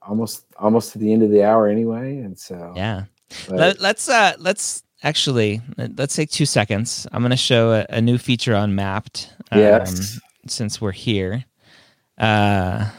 almost 0.00 0.46
almost 0.56 0.94
to 0.94 0.98
the 0.98 1.12
end 1.12 1.22
of 1.22 1.30
the 1.30 1.42
hour 1.42 1.68
anyway, 1.68 2.16
and 2.16 2.38
so 2.38 2.72
yeah. 2.74 3.04
Let, 3.48 3.80
us 3.80 4.08
uh 4.08 4.34
let's 4.38 4.82
actually 5.02 5.60
let's 5.76 6.16
take 6.16 6.30
two 6.30 6.46
seconds. 6.46 7.06
I'm 7.12 7.22
going 7.22 7.30
to 7.30 7.36
show 7.36 7.72
a, 7.72 7.86
a, 7.90 8.00
new 8.00 8.18
feature 8.18 8.54
on 8.54 8.72
Mappd. 8.72 9.28
Um, 9.52 9.60
yes. 9.60 10.20
Since 10.46 10.80
we're 10.80 10.92
here, 10.92 11.44
uh, 12.18 12.90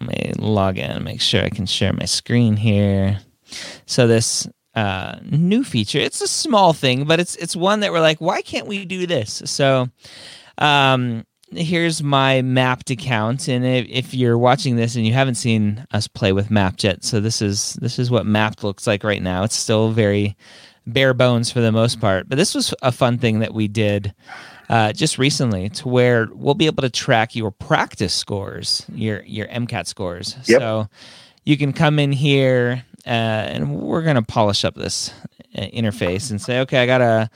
let 0.00 0.08
me 0.08 0.32
log 0.38 0.78
in. 0.78 1.02
Make 1.02 1.20
sure 1.20 1.42
I 1.42 1.48
can 1.48 1.66
share 1.66 1.92
my 1.92 2.04
screen 2.04 2.56
here. 2.56 3.20
So 3.86 4.06
this 4.06 4.48
uh, 4.74 5.18
new 5.24 5.64
feature, 5.64 5.98
it's 5.98 6.20
a 6.20 6.28
small 6.28 6.72
thing, 6.72 7.04
but 7.04 7.20
it's 7.20 7.36
it's 7.36 7.56
one 7.56 7.80
that 7.80 7.92
we're 7.92 8.00
like, 8.00 8.20
why 8.20 8.42
can't 8.42 8.66
we 8.66 8.84
do 8.84 9.06
this? 9.06 9.42
So, 9.46 9.88
um, 10.58 11.24
here's 11.56 12.02
my 12.02 12.40
Mappd 12.42 12.90
account 12.90 13.48
and 13.48 13.64
if, 13.64 13.86
if, 13.88 14.14
you're 14.14 14.38
watching 14.38 14.76
this 14.76 14.96
and 14.96 15.06
you 15.06 15.12
haven't 15.12 15.34
seen 15.34 15.86
us 15.92 16.08
play 16.08 16.32
with 16.32 16.48
Mappd 16.48 16.82
yet 16.82 17.04
so 17.04 17.20
this 17.20 17.42
is 17.42 17.74
this 17.74 17.98
is 17.98 18.10
what 18.10 18.24
Mappd 18.24 18.62
looks 18.62 18.86
like 18.86 19.04
right 19.04 19.22
now 19.22 19.42
it's 19.44 19.56
still 19.56 19.90
very 19.90 20.36
bare 20.86 21.14
bones 21.14 21.50
for 21.50 21.60
the 21.60 21.72
most 21.72 22.00
part 22.00 22.28
but 22.28 22.36
this 22.36 22.54
was 22.54 22.74
a 22.82 22.90
fun 22.90 23.18
thing 23.18 23.40
that 23.40 23.54
we 23.54 23.68
did 23.68 24.14
uh, 24.68 24.92
just 24.92 25.18
recently 25.18 25.68
to 25.68 25.88
where 25.88 26.28
we'll 26.32 26.54
be 26.54 26.66
able 26.66 26.82
to 26.82 26.90
track 26.90 27.36
your 27.36 27.50
practice 27.50 28.14
scores 28.14 28.84
your 28.92 29.22
your 29.22 29.46
mcat 29.48 29.86
scores 29.86 30.36
yep. 30.46 30.60
so 30.60 30.88
you 31.44 31.56
can 31.56 31.72
come 31.72 31.98
in 31.98 32.12
here 32.12 32.84
uh, 33.06 33.10
and 33.10 33.80
we're 33.80 34.02
going 34.02 34.16
to 34.16 34.22
polish 34.22 34.64
up 34.64 34.74
this 34.74 35.12
uh, 35.56 35.60
interface 35.60 36.30
and 36.30 36.40
say 36.40 36.60
okay 36.60 36.82
i 36.82 36.86
got 36.86 37.00
a 37.00 37.30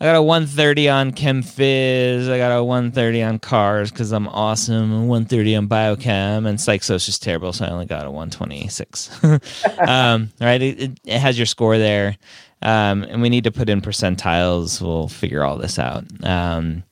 I 0.00 0.04
got 0.04 0.14
a 0.14 0.22
130 0.22 0.88
on 0.88 1.10
Chem 1.10 1.42
Phys. 1.42 2.30
I 2.30 2.38
got 2.38 2.56
a 2.56 2.62
130 2.62 3.20
on 3.24 3.40
Cars 3.40 3.90
because 3.90 4.12
I'm 4.12 4.28
awesome. 4.28 5.08
130 5.08 5.56
on 5.56 5.68
Biochem, 5.68 6.46
and 6.46 6.56
Psychos 6.56 7.04
just 7.04 7.20
terrible, 7.20 7.52
so 7.52 7.64
I 7.64 7.70
only 7.70 7.86
got 7.86 8.06
a 8.06 8.10
126. 8.10 9.24
um, 9.88 10.30
right? 10.40 10.62
It, 10.62 11.00
it, 11.04 11.18
has 11.18 11.36
your 11.36 11.46
score 11.46 11.78
there, 11.78 12.16
um, 12.62 13.02
and 13.02 13.20
we 13.20 13.28
need 13.28 13.42
to 13.42 13.50
put 13.50 13.68
in 13.68 13.80
percentiles. 13.80 14.80
We'll 14.80 15.08
figure 15.08 15.42
all 15.42 15.58
this 15.58 15.80
out. 15.80 16.04
Um, 16.22 16.84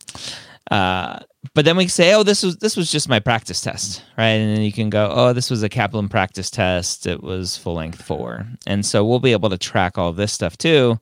uh, 0.68 1.20
but 1.54 1.64
then 1.64 1.76
we 1.76 1.86
say, 1.86 2.12
oh, 2.12 2.24
this 2.24 2.42
was 2.42 2.57
this 2.57 2.76
was 2.76 2.90
just 2.90 3.09
my 3.09 3.20
practice 3.20 3.61
test, 3.61 4.02
right? 4.18 4.30
And 4.30 4.57
then 4.57 4.64
you 4.64 4.72
can 4.72 4.90
go, 4.90 5.12
oh, 5.14 5.32
this 5.32 5.48
was 5.48 5.62
a 5.62 5.68
Kaplan 5.68 6.09
practice 6.09 6.50
test. 6.50 7.07
It 7.07 7.22
was 7.22 7.57
full 7.57 7.74
length 7.74 8.02
four, 8.02 8.48
and 8.66 8.84
so 8.84 9.04
we'll 9.04 9.20
be 9.20 9.30
able 9.30 9.50
to 9.50 9.59
track 9.59 9.96
all 9.96 10.12
this 10.12 10.32
stuff 10.32 10.59
too. 10.59 10.98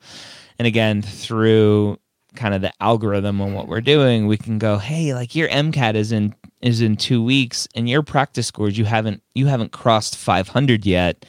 And 0.58 0.66
again, 0.66 1.02
through 1.02 1.98
kind 2.34 2.54
of 2.54 2.60
the 2.60 2.72
algorithm 2.80 3.40
and 3.40 3.54
what 3.54 3.68
we're 3.68 3.80
doing, 3.80 4.26
we 4.26 4.36
can 4.36 4.58
go, 4.58 4.78
hey, 4.78 5.14
like 5.14 5.34
your 5.34 5.48
MCAT 5.48 5.94
is 5.94 6.12
in 6.12 6.34
is 6.60 6.80
in 6.80 6.96
two 6.96 7.22
weeks, 7.22 7.68
and 7.74 7.88
your 7.88 8.02
practice 8.02 8.46
scores 8.46 8.78
you 8.78 8.84
haven't 8.84 9.22
you 9.34 9.46
haven't 9.46 9.72
crossed 9.72 10.16
500 10.16 10.86
yet. 10.86 11.24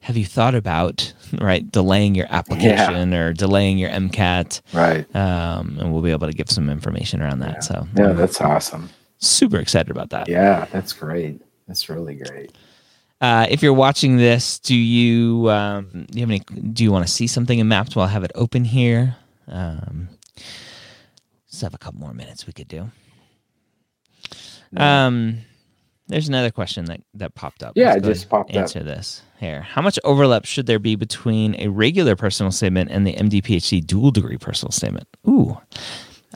Have 0.00 0.16
you 0.16 0.24
thought 0.24 0.54
about 0.54 1.12
right 1.40 1.70
delaying 1.70 2.14
your 2.14 2.26
application 2.30 3.12
yeah. 3.12 3.18
or 3.18 3.32
delaying 3.32 3.78
your 3.78 3.90
MCAT? 3.90 4.60
Right. 4.72 5.14
Um, 5.14 5.76
and 5.80 5.92
we'll 5.92 6.02
be 6.02 6.12
able 6.12 6.28
to 6.28 6.32
give 6.32 6.50
some 6.50 6.70
information 6.70 7.20
around 7.20 7.40
that. 7.40 7.54
Yeah. 7.54 7.60
So 7.60 7.88
yeah, 7.96 8.12
that's 8.12 8.40
awesome. 8.40 8.90
Super 9.18 9.58
excited 9.58 9.90
about 9.90 10.10
that. 10.10 10.28
Yeah, 10.28 10.66
that's 10.72 10.92
great. 10.92 11.42
That's 11.66 11.88
really 11.88 12.14
great. 12.14 12.52
Uh, 13.20 13.46
if 13.50 13.62
you're 13.62 13.74
watching 13.74 14.16
this, 14.16 14.58
do 14.60 14.76
you 14.76 15.50
um, 15.50 16.06
do 16.10 16.18
you 16.18 16.20
have 16.20 16.30
any? 16.30 16.40
Do 16.72 16.84
you 16.84 16.92
want 16.92 17.06
to 17.06 17.12
see 17.12 17.26
something 17.26 17.58
in 17.58 17.66
Mappd? 17.66 17.96
while 17.96 18.06
I 18.06 18.10
have 18.10 18.24
it 18.24 18.30
open 18.34 18.64
here? 18.64 19.16
Um, 19.48 20.08
let's 21.46 21.60
have 21.62 21.74
a 21.74 21.78
couple 21.78 22.00
more 22.00 22.14
minutes. 22.14 22.46
We 22.46 22.52
could 22.52 22.68
do. 22.68 22.90
Um, 24.76 25.38
there's 26.06 26.28
another 26.28 26.50
question 26.50 26.84
that 26.86 27.00
that 27.14 27.34
popped 27.34 27.62
up. 27.62 27.72
Yeah, 27.74 27.94
it 27.94 28.04
just 28.04 28.28
popped 28.28 28.50
answer 28.50 28.78
up. 28.78 28.82
Answer 28.82 28.84
this 28.84 29.22
here. 29.40 29.62
How 29.62 29.82
much 29.82 29.98
overlap 30.04 30.44
should 30.44 30.66
there 30.66 30.78
be 30.78 30.94
between 30.94 31.54
a 31.58 31.68
regular 31.68 32.14
personal 32.14 32.52
statement 32.52 32.90
and 32.90 33.06
the 33.06 33.14
MD 33.14 33.42
PhD 33.42 33.84
dual 33.84 34.10
degree 34.10 34.38
personal 34.38 34.70
statement? 34.70 35.08
Ooh, 35.26 35.58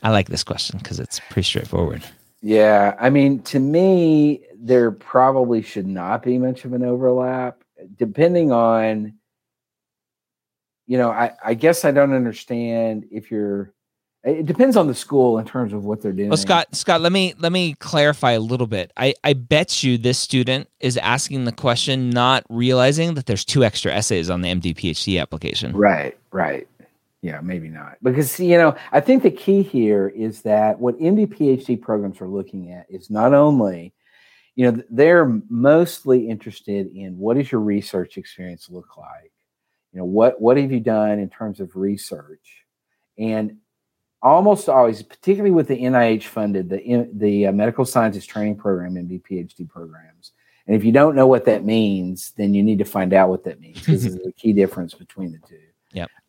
I 0.02 0.10
like 0.10 0.28
this 0.28 0.42
question 0.42 0.78
because 0.78 0.98
it's 0.98 1.20
pretty 1.30 1.46
straightforward. 1.46 2.02
Yeah, 2.42 2.96
I 2.98 3.08
mean, 3.08 3.40
to 3.44 3.60
me, 3.60 4.42
there 4.56 4.90
probably 4.90 5.62
should 5.62 5.86
not 5.86 6.24
be 6.24 6.38
much 6.38 6.64
of 6.64 6.72
an 6.72 6.84
overlap, 6.84 7.62
depending 7.96 8.50
on. 8.50 9.14
You 10.88 10.98
know, 10.98 11.10
I, 11.10 11.32
I 11.42 11.54
guess 11.54 11.84
I 11.84 11.92
don't 11.92 12.12
understand 12.12 13.06
if 13.10 13.30
you're. 13.30 13.72
It 14.24 14.46
depends 14.46 14.76
on 14.76 14.86
the 14.86 14.94
school 14.94 15.38
in 15.38 15.46
terms 15.46 15.72
of 15.72 15.84
what 15.84 16.00
they're 16.00 16.12
doing. 16.12 16.28
Well, 16.28 16.36
Scott, 16.36 16.74
Scott, 16.74 17.00
let 17.00 17.10
me 17.12 17.34
let 17.38 17.52
me 17.52 17.74
clarify 17.74 18.32
a 18.32 18.40
little 18.40 18.66
bit. 18.66 18.92
I 18.96 19.14
I 19.22 19.32
bet 19.32 19.84
you 19.84 19.96
this 19.96 20.18
student 20.18 20.68
is 20.80 20.96
asking 20.96 21.44
the 21.44 21.52
question, 21.52 22.10
not 22.10 22.44
realizing 22.48 23.14
that 23.14 23.26
there's 23.26 23.44
two 23.44 23.64
extra 23.64 23.92
essays 23.92 24.30
on 24.30 24.42
the 24.42 24.48
MD 24.48 24.76
PhD 24.76 25.20
application. 25.20 25.72
Right, 25.76 26.16
right 26.32 26.68
yeah, 27.22 27.40
maybe 27.40 27.68
not. 27.68 27.98
Because 28.02 28.38
you 28.38 28.58
know, 28.58 28.76
I 28.90 29.00
think 29.00 29.22
the 29.22 29.30
key 29.30 29.62
here 29.62 30.08
is 30.08 30.42
that 30.42 30.78
what 30.78 30.98
MD 30.98 31.26
PhD 31.26 31.80
programs 31.80 32.20
are 32.20 32.28
looking 32.28 32.72
at 32.72 32.86
is 32.90 33.10
not 33.10 33.32
only, 33.32 33.94
you 34.56 34.70
know, 34.70 34.82
they're 34.90 35.40
mostly 35.48 36.28
interested 36.28 36.88
in 36.94 37.16
what 37.16 37.36
does 37.36 37.50
your 37.50 37.60
research 37.60 38.18
experience 38.18 38.68
look 38.68 38.96
like? 38.96 39.32
You 39.92 40.00
know, 40.00 40.04
what 40.04 40.40
what 40.40 40.56
have 40.56 40.72
you 40.72 40.80
done 40.80 41.20
in 41.20 41.30
terms 41.30 41.60
of 41.60 41.76
research? 41.76 42.64
And 43.16 43.58
almost 44.20 44.68
always, 44.68 45.00
particularly 45.02 45.52
with 45.52 45.68
the 45.68 45.80
NIH 45.80 46.24
funded, 46.24 46.68
the 46.68 47.08
the 47.14 47.46
uh, 47.46 47.52
medical 47.52 47.84
sciences 47.84 48.26
training 48.26 48.56
program, 48.56 48.94
MD 48.94 49.22
PhD 49.22 49.68
programs. 49.68 50.32
And 50.66 50.74
if 50.74 50.84
you 50.84 50.90
don't 50.90 51.14
know 51.14 51.26
what 51.28 51.44
that 51.44 51.64
means, 51.64 52.32
then 52.36 52.52
you 52.52 52.64
need 52.64 52.78
to 52.78 52.84
find 52.84 53.12
out 53.12 53.28
what 53.28 53.44
that 53.44 53.60
means. 53.60 53.86
This 53.86 54.04
is 54.04 54.16
the 54.16 54.32
key 54.32 54.52
difference 54.52 54.94
between 54.94 55.32
the 55.32 55.38
two 55.38 55.58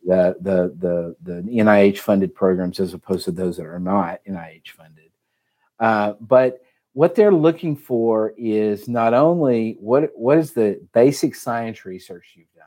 the 0.04 0.36
the 0.40 0.74
the 0.78 1.16
the 1.22 1.42
NIH 1.50 1.98
funded 1.98 2.34
programs 2.34 2.80
as 2.80 2.94
opposed 2.94 3.24
to 3.24 3.32
those 3.32 3.56
that 3.56 3.66
are 3.66 3.80
not 3.80 4.20
NIH 4.28 4.68
funded. 4.68 5.10
Uh, 5.80 6.14
but 6.20 6.60
what 6.92 7.14
they're 7.14 7.32
looking 7.32 7.74
for 7.76 8.34
is 8.36 8.88
not 8.88 9.14
only 9.14 9.76
what 9.80 10.10
what 10.14 10.38
is 10.38 10.52
the 10.52 10.80
basic 10.92 11.34
science 11.34 11.84
research 11.84 12.34
you've 12.34 12.52
done, 12.54 12.64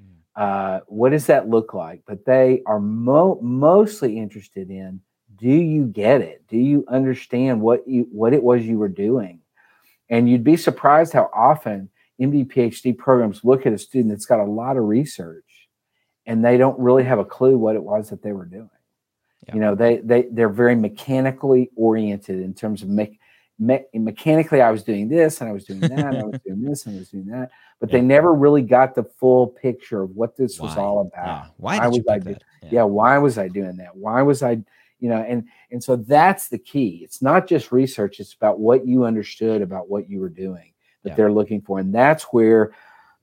mm. 0.00 0.76
uh, 0.76 0.80
what 0.86 1.10
does 1.10 1.26
that 1.26 1.48
look 1.48 1.74
like? 1.74 2.02
But 2.06 2.24
they 2.24 2.62
are 2.66 2.80
mo- 2.80 3.40
mostly 3.42 4.18
interested 4.18 4.70
in 4.70 5.00
do 5.36 5.48
you 5.48 5.86
get 5.86 6.20
it? 6.20 6.44
Do 6.48 6.58
you 6.58 6.84
understand 6.88 7.60
what 7.60 7.86
you 7.88 8.06
what 8.12 8.34
it 8.34 8.42
was 8.42 8.62
you 8.62 8.78
were 8.78 8.88
doing? 8.88 9.40
And 10.10 10.28
you'd 10.28 10.44
be 10.44 10.56
surprised 10.56 11.12
how 11.12 11.30
often 11.32 11.88
MD 12.20 12.46
PhD 12.46 12.96
programs 12.96 13.44
look 13.44 13.64
at 13.64 13.72
a 13.72 13.78
student 13.78 14.10
that's 14.10 14.26
got 14.26 14.40
a 14.40 14.44
lot 14.44 14.76
of 14.76 14.84
research 14.84 15.44
and 16.30 16.44
they 16.44 16.56
don't 16.56 16.78
really 16.78 17.02
have 17.02 17.18
a 17.18 17.24
clue 17.24 17.58
what 17.58 17.74
it 17.74 17.82
was 17.82 18.08
that 18.10 18.22
they 18.22 18.30
were 18.30 18.44
doing. 18.44 18.70
Yeah. 19.48 19.54
You 19.54 19.60
know, 19.60 19.74
they 19.74 19.96
they 19.98 20.28
they're 20.30 20.48
very 20.48 20.76
mechanically 20.76 21.70
oriented 21.74 22.40
in 22.40 22.54
terms 22.54 22.82
of 22.82 22.88
me, 22.88 23.18
me, 23.58 23.80
mechanically. 23.94 24.60
I 24.60 24.70
was 24.70 24.84
doing 24.84 25.08
this 25.08 25.40
and 25.40 25.50
I 25.50 25.52
was 25.52 25.64
doing 25.64 25.80
that. 25.80 26.14
I 26.16 26.22
was 26.22 26.40
doing 26.46 26.62
this 26.62 26.86
and 26.86 26.94
I 26.94 26.98
was 27.00 27.08
doing 27.08 27.26
that, 27.26 27.50
but 27.80 27.90
yeah. 27.90 27.96
they 27.96 28.02
never 28.02 28.32
really 28.32 28.62
got 28.62 28.94
the 28.94 29.02
full 29.02 29.48
picture 29.48 30.02
of 30.02 30.10
what 30.10 30.36
this 30.36 30.60
why? 30.60 30.68
was 30.68 30.76
all 30.76 31.00
about. 31.00 31.26
Yeah. 31.26 31.44
Why, 31.56 31.78
why 31.78 31.88
was 31.88 32.06
I 32.08 32.18
do, 32.20 32.36
yeah. 32.70 32.84
why 32.84 33.18
was 33.18 33.36
I 33.36 33.48
doing 33.48 33.76
that? 33.78 33.96
Why 33.96 34.22
was 34.22 34.44
I, 34.44 34.62
you 35.00 35.08
know, 35.08 35.24
and 35.26 35.48
and 35.72 35.82
so 35.82 35.96
that's 35.96 36.48
the 36.48 36.58
key. 36.58 37.00
It's 37.02 37.20
not 37.20 37.48
just 37.48 37.72
research; 37.72 38.20
it's 38.20 38.34
about 38.34 38.60
what 38.60 38.86
you 38.86 39.04
understood 39.04 39.62
about 39.62 39.90
what 39.90 40.08
you 40.08 40.20
were 40.20 40.28
doing 40.28 40.74
that 41.02 41.16
they're 41.16 41.32
looking 41.32 41.60
for, 41.60 41.80
and 41.80 41.92
that's 41.92 42.24
where 42.24 42.72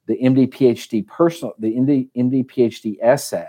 the 0.07 0.17
MD 0.17 0.47
PhD 0.49 1.05
personal, 1.05 1.53
the 1.59 1.75
MD, 1.75 2.09
MD 2.15 2.45
PhD 2.45 2.97
essay 3.01 3.47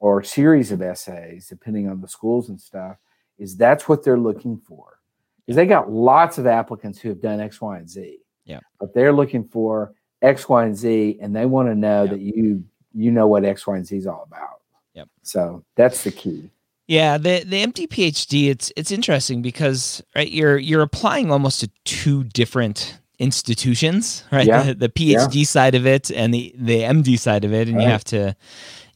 or 0.00 0.22
series 0.22 0.72
of 0.72 0.82
essays, 0.82 1.46
depending 1.48 1.88
on 1.88 2.00
the 2.00 2.08
schools 2.08 2.48
and 2.48 2.60
stuff, 2.60 2.96
is 3.38 3.56
that's 3.56 3.88
what 3.88 4.04
they're 4.04 4.18
looking 4.18 4.58
for. 4.58 4.98
Because 5.46 5.56
they 5.56 5.66
got 5.66 5.90
lots 5.90 6.38
of 6.38 6.46
applicants 6.46 6.98
who 6.98 7.08
have 7.08 7.20
done 7.20 7.40
X, 7.40 7.60
Y, 7.60 7.78
and 7.78 7.88
Z. 7.88 8.18
Yeah. 8.44 8.60
But 8.80 8.94
they're 8.94 9.12
looking 9.12 9.44
for 9.44 9.94
X, 10.20 10.48
Y, 10.48 10.64
and 10.64 10.76
Z, 10.76 11.18
and 11.20 11.34
they 11.34 11.46
want 11.46 11.68
to 11.68 11.74
know 11.74 12.06
that 12.06 12.20
you 12.20 12.64
you 12.92 13.10
know 13.10 13.26
what 13.26 13.44
X, 13.44 13.66
Y, 13.66 13.76
and 13.76 13.86
Z 13.86 13.96
is 13.96 14.06
all 14.06 14.24
about. 14.26 14.60
Yep. 14.94 15.08
So 15.22 15.64
that's 15.76 16.04
the 16.04 16.10
key. 16.10 16.50
Yeah, 16.88 17.16
the 17.16 17.44
the 17.44 17.64
MD 17.64 17.88
PhD 17.88 18.50
it's 18.50 18.72
it's 18.76 18.90
interesting 18.90 19.40
because 19.40 20.02
right 20.14 20.30
you're 20.30 20.58
you're 20.58 20.82
applying 20.82 21.30
almost 21.30 21.60
to 21.60 21.70
two 21.84 22.24
different 22.24 22.98
institutions, 23.22 24.24
right? 24.32 24.46
Yeah. 24.46 24.64
The, 24.64 24.74
the 24.74 24.88
PhD 24.88 25.34
yeah. 25.34 25.44
side 25.44 25.74
of 25.76 25.86
it 25.86 26.10
and 26.10 26.34
the 26.34 26.52
the 26.58 26.80
MD 26.80 27.18
side 27.18 27.44
of 27.44 27.52
it, 27.52 27.68
and 27.68 27.76
right. 27.76 27.84
you 27.84 27.88
have 27.88 28.04
to 28.04 28.36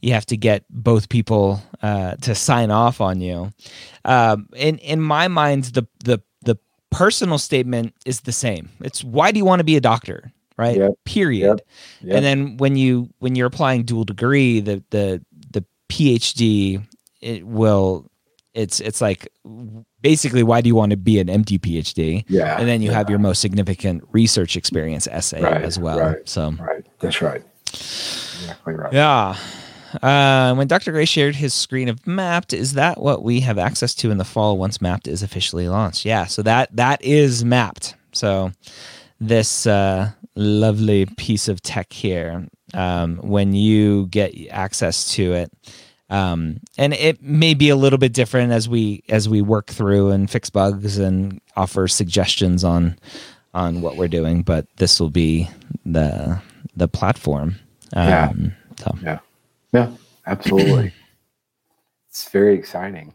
you 0.01 0.13
have 0.13 0.25
to 0.27 0.37
get 0.37 0.65
both 0.69 1.07
people 1.07 1.61
uh, 1.81 2.15
to 2.17 2.35
sign 2.35 2.69
off 2.69 2.99
on 2.99 3.21
you. 3.21 3.51
Um, 4.03 4.49
in 4.55 4.77
in 4.79 5.01
my 5.01 5.29
mind, 5.29 5.65
the 5.65 5.87
the 6.03 6.21
the 6.43 6.57
personal 6.91 7.37
statement 7.37 7.95
is 8.05 8.21
the 8.21 8.33
same. 8.33 8.69
It's 8.81 9.03
why 9.03 9.31
do 9.31 9.37
you 9.37 9.45
want 9.45 9.61
to 9.61 9.63
be 9.63 9.77
a 9.77 9.81
doctor, 9.81 10.31
right? 10.57 10.75
Yep. 10.75 10.91
Period. 11.05 11.47
Yep. 11.47 11.67
Yep. 12.01 12.15
And 12.15 12.25
then 12.25 12.57
when 12.57 12.75
you 12.75 13.09
when 13.19 13.35
you're 13.35 13.47
applying 13.47 13.83
dual 13.83 14.03
degree, 14.03 14.59
the 14.59 14.83
the 14.89 15.23
the 15.51 15.63
PhD 15.89 16.85
it 17.21 17.47
will 17.47 18.06
it's 18.57 18.79
it's 18.79 19.01
like 19.01 19.27
basically 20.01 20.43
why 20.43 20.61
do 20.61 20.67
you 20.67 20.75
want 20.75 20.89
to 20.89 20.97
be 20.97 21.19
an 21.19 21.27
MD 21.27 21.59
PhD? 21.59 22.25
Yeah. 22.27 22.57
And 22.59 22.67
then 22.67 22.81
you 22.81 22.89
yeah. 22.89 22.97
have 22.97 23.09
your 23.09 23.19
most 23.19 23.39
significant 23.39 24.03
research 24.11 24.57
experience 24.57 25.07
essay 25.07 25.41
right, 25.41 25.61
as 25.61 25.77
well. 25.77 25.99
Right, 25.99 26.27
so 26.27 26.51
right. 26.51 26.85
That's 26.99 27.21
right. 27.21 27.43
Exactly 27.67 28.73
right. 28.73 28.91
Yeah. 28.91 29.37
Uh, 30.01 30.53
when 30.55 30.67
Dr. 30.67 30.91
Gray 30.91 31.05
shared 31.05 31.35
his 31.35 31.53
screen 31.53 31.87
of 31.87 32.01
Mappd, 32.01 32.53
is 32.53 32.73
that 32.73 32.99
what 32.99 33.23
we 33.23 33.39
have 33.39 33.57
access 33.57 33.95
to 33.95 34.11
in 34.11 34.17
the 34.17 34.25
fall 34.25 34.57
once 34.57 34.79
Mappd 34.79 35.07
is 35.07 35.23
officially 35.23 35.69
launched? 35.69 36.03
Yeah, 36.03 36.25
so 36.25 36.41
that 36.41 36.75
that 36.75 37.01
is 37.03 37.43
Mappd. 37.43 37.93
So 38.11 38.51
this 39.21 39.65
uh, 39.65 40.11
lovely 40.35 41.05
piece 41.05 41.47
of 41.47 41.61
tech 41.61 41.93
here, 41.93 42.47
um, 42.73 43.17
when 43.17 43.53
you 43.53 44.07
get 44.07 44.33
access 44.49 45.13
to 45.13 45.33
it, 45.33 45.51
um, 46.09 46.59
and 46.77 46.93
it 46.93 47.21
may 47.21 47.53
be 47.53 47.69
a 47.69 47.75
little 47.75 47.99
bit 47.99 48.13
different 48.13 48.51
as 48.51 48.69
we 48.69 49.03
as 49.09 49.27
we 49.27 49.41
work 49.41 49.67
through 49.67 50.11
and 50.11 50.29
fix 50.29 50.49
bugs 50.49 50.97
and 50.97 51.41
offer 51.55 51.87
suggestions 51.87 52.63
on 52.63 52.97
on 53.53 53.81
what 53.81 53.97
we're 53.97 54.07
doing. 54.07 54.43
But 54.43 54.67
this 54.77 54.99
will 54.99 55.09
be 55.09 55.49
the 55.85 56.41
the 56.75 56.87
platform. 56.87 57.55
Um, 57.93 58.07
yeah. 58.07 58.31
So. 58.77 58.97
Yeah. 59.01 59.19
Yeah. 59.73 59.91
Absolutely. 60.25 60.93
it's 62.09 62.29
very 62.29 62.55
exciting. 62.55 63.13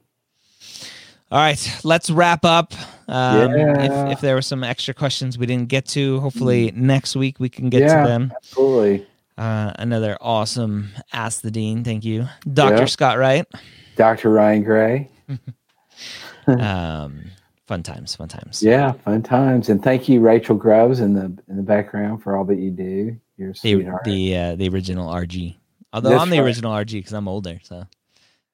All 1.31 1.39
right, 1.39 1.81
let's 1.83 2.11
wrap 2.11 2.45
up. 2.45 2.75
Um, 3.09 3.57
yeah. 3.57 4.09
if, 4.09 4.13
if 4.13 4.21
there 4.21 4.35
were 4.35 4.43
some 4.43 4.63
extra 4.63 4.93
questions 4.93 5.39
we 5.39 5.47
didn't 5.47 5.69
get 5.69 5.87
to, 5.89 6.21
hopefully 6.21 6.73
next 6.75 7.17
week 7.17 7.41
we 7.41 7.49
can 7.49 7.71
get 7.71 7.81
yeah, 7.81 8.03
to 8.03 8.09
them. 8.09 8.33
Absolutely. 8.37 9.07
Uh, 9.39 9.73
another 9.79 10.17
awesome 10.21 10.91
Ask 11.13 11.43
the 11.43 11.51
Dean. 11.51 11.85
Thank 11.85 12.05
you, 12.05 12.29
Dr. 12.53 12.87
Scott 12.87 13.19
Wright. 13.19 13.47
Dr. 13.97 14.31
Ryan 14.31 14.63
Gray. 14.63 15.11
um, 16.47 17.25
fun 17.67 17.83
times, 17.83 18.15
fun 18.15 18.29
times. 18.29 18.63
Yeah, 18.63 18.93
fun 18.93 19.23
times. 19.23 19.69
And 19.69 19.83
thank 19.83 20.09
you, 20.09 20.21
Rachel 20.21 20.57
Grubbs, 20.57 21.01
in 21.01 21.15
the 21.15 21.25
in 21.49 21.57
the 21.57 21.63
background 21.63 22.23
for 22.23 22.37
all 22.37 22.45
that 22.45 22.59
you 22.59 22.71
do. 22.71 23.17
You're 23.37 23.55
sweetheart. 23.55 24.05
The 24.05 24.31
the, 24.31 24.37
uh, 24.37 24.57
the 24.57 24.69
original 24.69 25.09
RG. 25.11 25.57
Although 25.93 26.11
That's 26.11 26.23
I'm 26.23 26.31
the 26.31 26.39
right. 26.39 26.47
original 26.47 26.73
RG 26.73 26.93
because 26.93 27.13
I'm 27.13 27.29
older, 27.29 27.59
so 27.63 27.85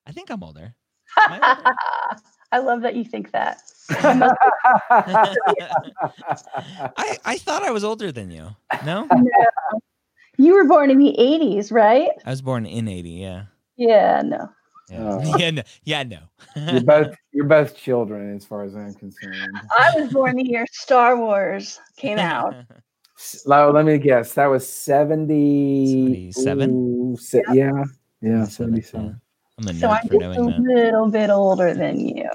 I 0.06 0.12
think 0.12 0.30
I'm 0.30 0.42
older. 0.42 0.74
I, 1.16 1.74
I 2.52 2.58
love 2.58 2.82
that 2.82 2.96
you 2.96 3.04
think 3.04 3.32
that. 3.32 3.60
I 6.96 7.18
I 7.24 7.38
thought 7.38 7.62
I 7.62 7.70
was 7.70 7.84
older 7.84 8.12
than 8.12 8.30
you. 8.30 8.56
No? 8.84 9.06
no. 9.10 9.80
You 10.38 10.54
were 10.54 10.64
born 10.64 10.90
in 10.90 10.98
the 10.98 11.14
80s, 11.18 11.72
right? 11.72 12.10
I 12.24 12.30
was 12.30 12.40
born 12.42 12.64
in 12.64 12.86
80, 12.86 13.10
yeah. 13.10 13.46
Yeah, 13.76 14.22
no. 14.24 14.48
Yeah, 14.88 14.98
oh. 15.00 15.20
yeah, 15.38 15.50
no. 15.50 15.62
Yeah, 15.82 16.04
no. 16.04 16.20
you're 16.72 16.80
both 16.80 17.12
you're 17.32 17.44
both 17.44 17.76
children 17.76 18.36
as 18.36 18.44
far 18.44 18.62
as 18.62 18.76
I'm 18.76 18.94
concerned. 18.94 19.60
I 19.76 19.90
was 19.96 20.12
born 20.12 20.36
the 20.36 20.48
year 20.48 20.64
Star 20.70 21.18
Wars 21.18 21.80
came 21.96 22.18
out. 22.18 22.54
Well, 23.46 23.72
let 23.72 23.84
me 23.84 23.98
guess. 23.98 24.34
That 24.34 24.46
was 24.46 24.72
77? 24.72 27.16
Se- 27.16 27.42
yeah. 27.52 27.82
Yeah, 28.20 28.44
77. 28.44 29.06
Yeah. 29.06 29.12
I'm 29.58 29.66
a 29.66 29.74
so 29.74 29.90
I'm 29.90 30.08
just 30.08 30.14
a 30.14 30.18
that. 30.18 30.60
little 30.60 31.10
bit 31.10 31.28
older 31.28 31.74
than 31.74 31.98
you. 31.98 32.30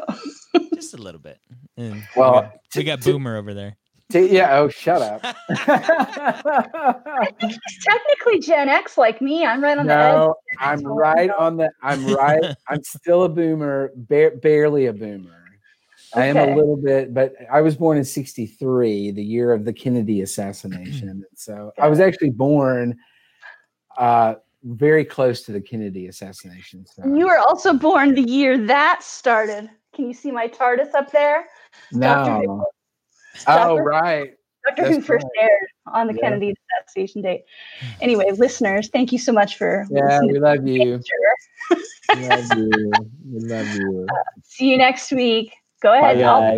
just 0.76 0.94
a 0.94 0.98
little 0.98 1.22
bit. 1.22 1.40
And 1.78 2.04
well, 2.18 2.34
we 2.34 2.42
got, 2.42 2.54
we 2.76 2.84
got 2.84 3.02
Boomer 3.02 3.38
over 3.38 3.54
there 3.54 3.78
yeah. 4.20 4.58
Oh, 4.58 4.70
shut 4.70 5.02
up. 5.02 5.22
He's 7.40 7.60
technically 7.84 8.40
Gen 8.40 8.70
X 8.70 8.98
like 8.98 9.22
me. 9.22 9.46
I'm 9.46 9.64
right 9.64 9.78
on 9.78 9.86
no, 9.86 9.96
the 9.96 10.02
edge. 10.02 10.14
No, 10.16 10.36
I'm 10.60 10.84
right 10.86 11.30
on 11.32 11.58
the. 11.58 11.72
I'm 11.82 12.06
right. 12.08 12.44
I'm 12.70 12.84
still 12.84 13.24
a 13.24 13.30
boomer, 13.30 13.92
ba- 13.96 14.34
barely 14.42 14.88
a 14.88 14.94
boomer. 14.94 15.30
Okay. 16.16 16.22
I 16.22 16.26
am 16.28 16.38
a 16.38 16.56
little 16.56 16.78
bit, 16.78 17.14
but 17.14 17.34
I 17.52 17.62
was 17.62 17.76
born 17.76 17.98
in 17.98 18.06
'63, 18.06 19.12
the 19.12 19.24
year 19.24 19.52
of 19.52 19.66
the 19.66 19.74
Kennedy 19.74 20.22
assassination. 20.22 21.24
so 21.36 21.72
I 21.80 21.88
was 21.88 22.00
actually 22.00 22.30
born 22.30 22.98
uh, 23.98 24.36
very 24.64 25.06
close 25.06 25.42
to 25.44 25.52
the 25.52 25.62
Kennedy 25.62 26.08
assassination. 26.08 26.86
So. 26.86 27.04
You 27.06 27.26
were 27.26 27.40
also 27.40 27.74
born 27.74 28.16
the 28.16 28.22
year 28.22 28.58
that 28.68 29.04
started. 29.04 29.70
Can 29.94 30.08
you 30.08 30.14
see 30.14 30.32
my 30.32 30.48
TARDIS 30.48 30.94
up 30.94 31.12
there? 31.12 31.46
No. 31.92 32.64
Oh, 33.48 33.78
right. 33.78 34.34
Doctor 34.66 34.88
Who 34.88 35.02
first 35.02 35.26
right. 35.26 35.44
aired 35.44 35.68
on 35.88 36.08
the 36.08 36.14
yeah. 36.14 36.22
Kennedy 36.22 36.56
assassination 36.80 37.22
date. 37.22 37.44
Anyway, 38.02 38.26
listeners, 38.38 38.90
thank 38.90 39.12
you 39.12 39.20
so 39.20 39.34
much 39.34 39.58
for. 39.58 39.86
Yeah, 39.90 40.22
we 40.22 40.40
love 40.40 40.66
you. 40.66 41.02
we 42.16 42.28
love 42.28 42.46
you. 42.56 42.92
We 43.30 43.40
love 43.40 43.68
you. 43.76 44.08
Uh, 44.10 44.16
see 44.44 44.70
you 44.70 44.78
next 44.78 45.12
week. 45.12 45.54
Go 45.82 45.94
ahead. 45.94 46.20
Bye. 46.20 46.58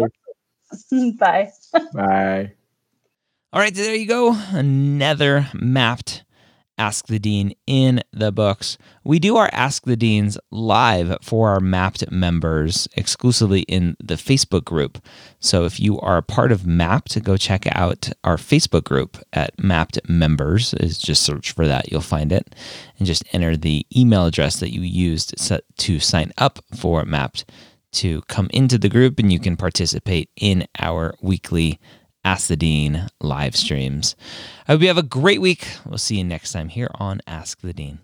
Bye. 1.17 1.51
Bye. 1.93 2.51
All 3.53 3.59
right, 3.59 3.73
there 3.73 3.95
you 3.95 4.05
go. 4.05 4.37
Another 4.51 5.47
Mappd 5.53 6.24
Ask 6.77 7.07
the 7.07 7.19
Dean 7.19 7.53
in 7.65 8.01
the 8.11 8.31
books. 8.31 8.77
We 9.03 9.17
do 9.19 9.37
our 9.37 9.49
Ask 9.53 9.85
the 9.85 9.95
Deans 9.95 10.37
live 10.51 11.17
for 11.21 11.49
our 11.49 11.59
Mappd 11.59 12.11
members 12.11 12.87
exclusively 12.95 13.61
in 13.61 13.95
the 14.03 14.15
Facebook 14.15 14.65
group. 14.65 14.97
So 15.39 15.65
if 15.65 15.79
you 15.79 15.99
are 15.99 16.17
a 16.17 16.23
part 16.23 16.51
of 16.51 16.61
Mappd, 16.61 17.23
go 17.23 17.37
check 17.37 17.65
out 17.71 18.09
our 18.23 18.37
Facebook 18.37 18.83
group 18.83 19.17
at 19.31 19.55
Mappd 19.57 20.09
Members. 20.09 20.73
Is 20.73 20.97
just 20.97 21.23
search 21.23 21.51
for 21.51 21.65
that, 21.65 21.91
you'll 21.91 22.01
find 22.01 22.31
it, 22.31 22.53
and 22.97 23.07
just 23.07 23.23
enter 23.31 23.55
the 23.55 23.85
email 23.95 24.25
address 24.25 24.59
that 24.59 24.73
you 24.73 24.81
used 24.81 25.33
to 25.77 25.99
sign 25.99 26.31
up 26.37 26.59
for 26.75 27.03
Mappd 27.03 27.45
to 27.93 28.21
come 28.23 28.49
into 28.51 28.77
the 28.77 28.89
group, 28.89 29.19
and 29.19 29.31
you 29.31 29.39
can 29.39 29.55
participate 29.55 30.29
in 30.35 30.67
our 30.79 31.15
weekly 31.21 31.79
Ask 32.25 32.47
the 32.47 32.57
Dean 32.57 33.07
live 33.21 33.55
streams. 33.55 34.15
I 34.67 34.71
hope 34.71 34.81
you 34.81 34.87
have 34.87 34.97
a 34.97 35.03
great 35.03 35.39
week. 35.39 35.67
We'll 35.85 35.99
see 35.99 36.17
you 36.17 36.23
next 36.23 36.51
time 36.53 36.69
here 36.69 36.89
on 36.95 37.21
Ask 37.27 37.61
the 37.61 37.71
Dean. 37.71 37.99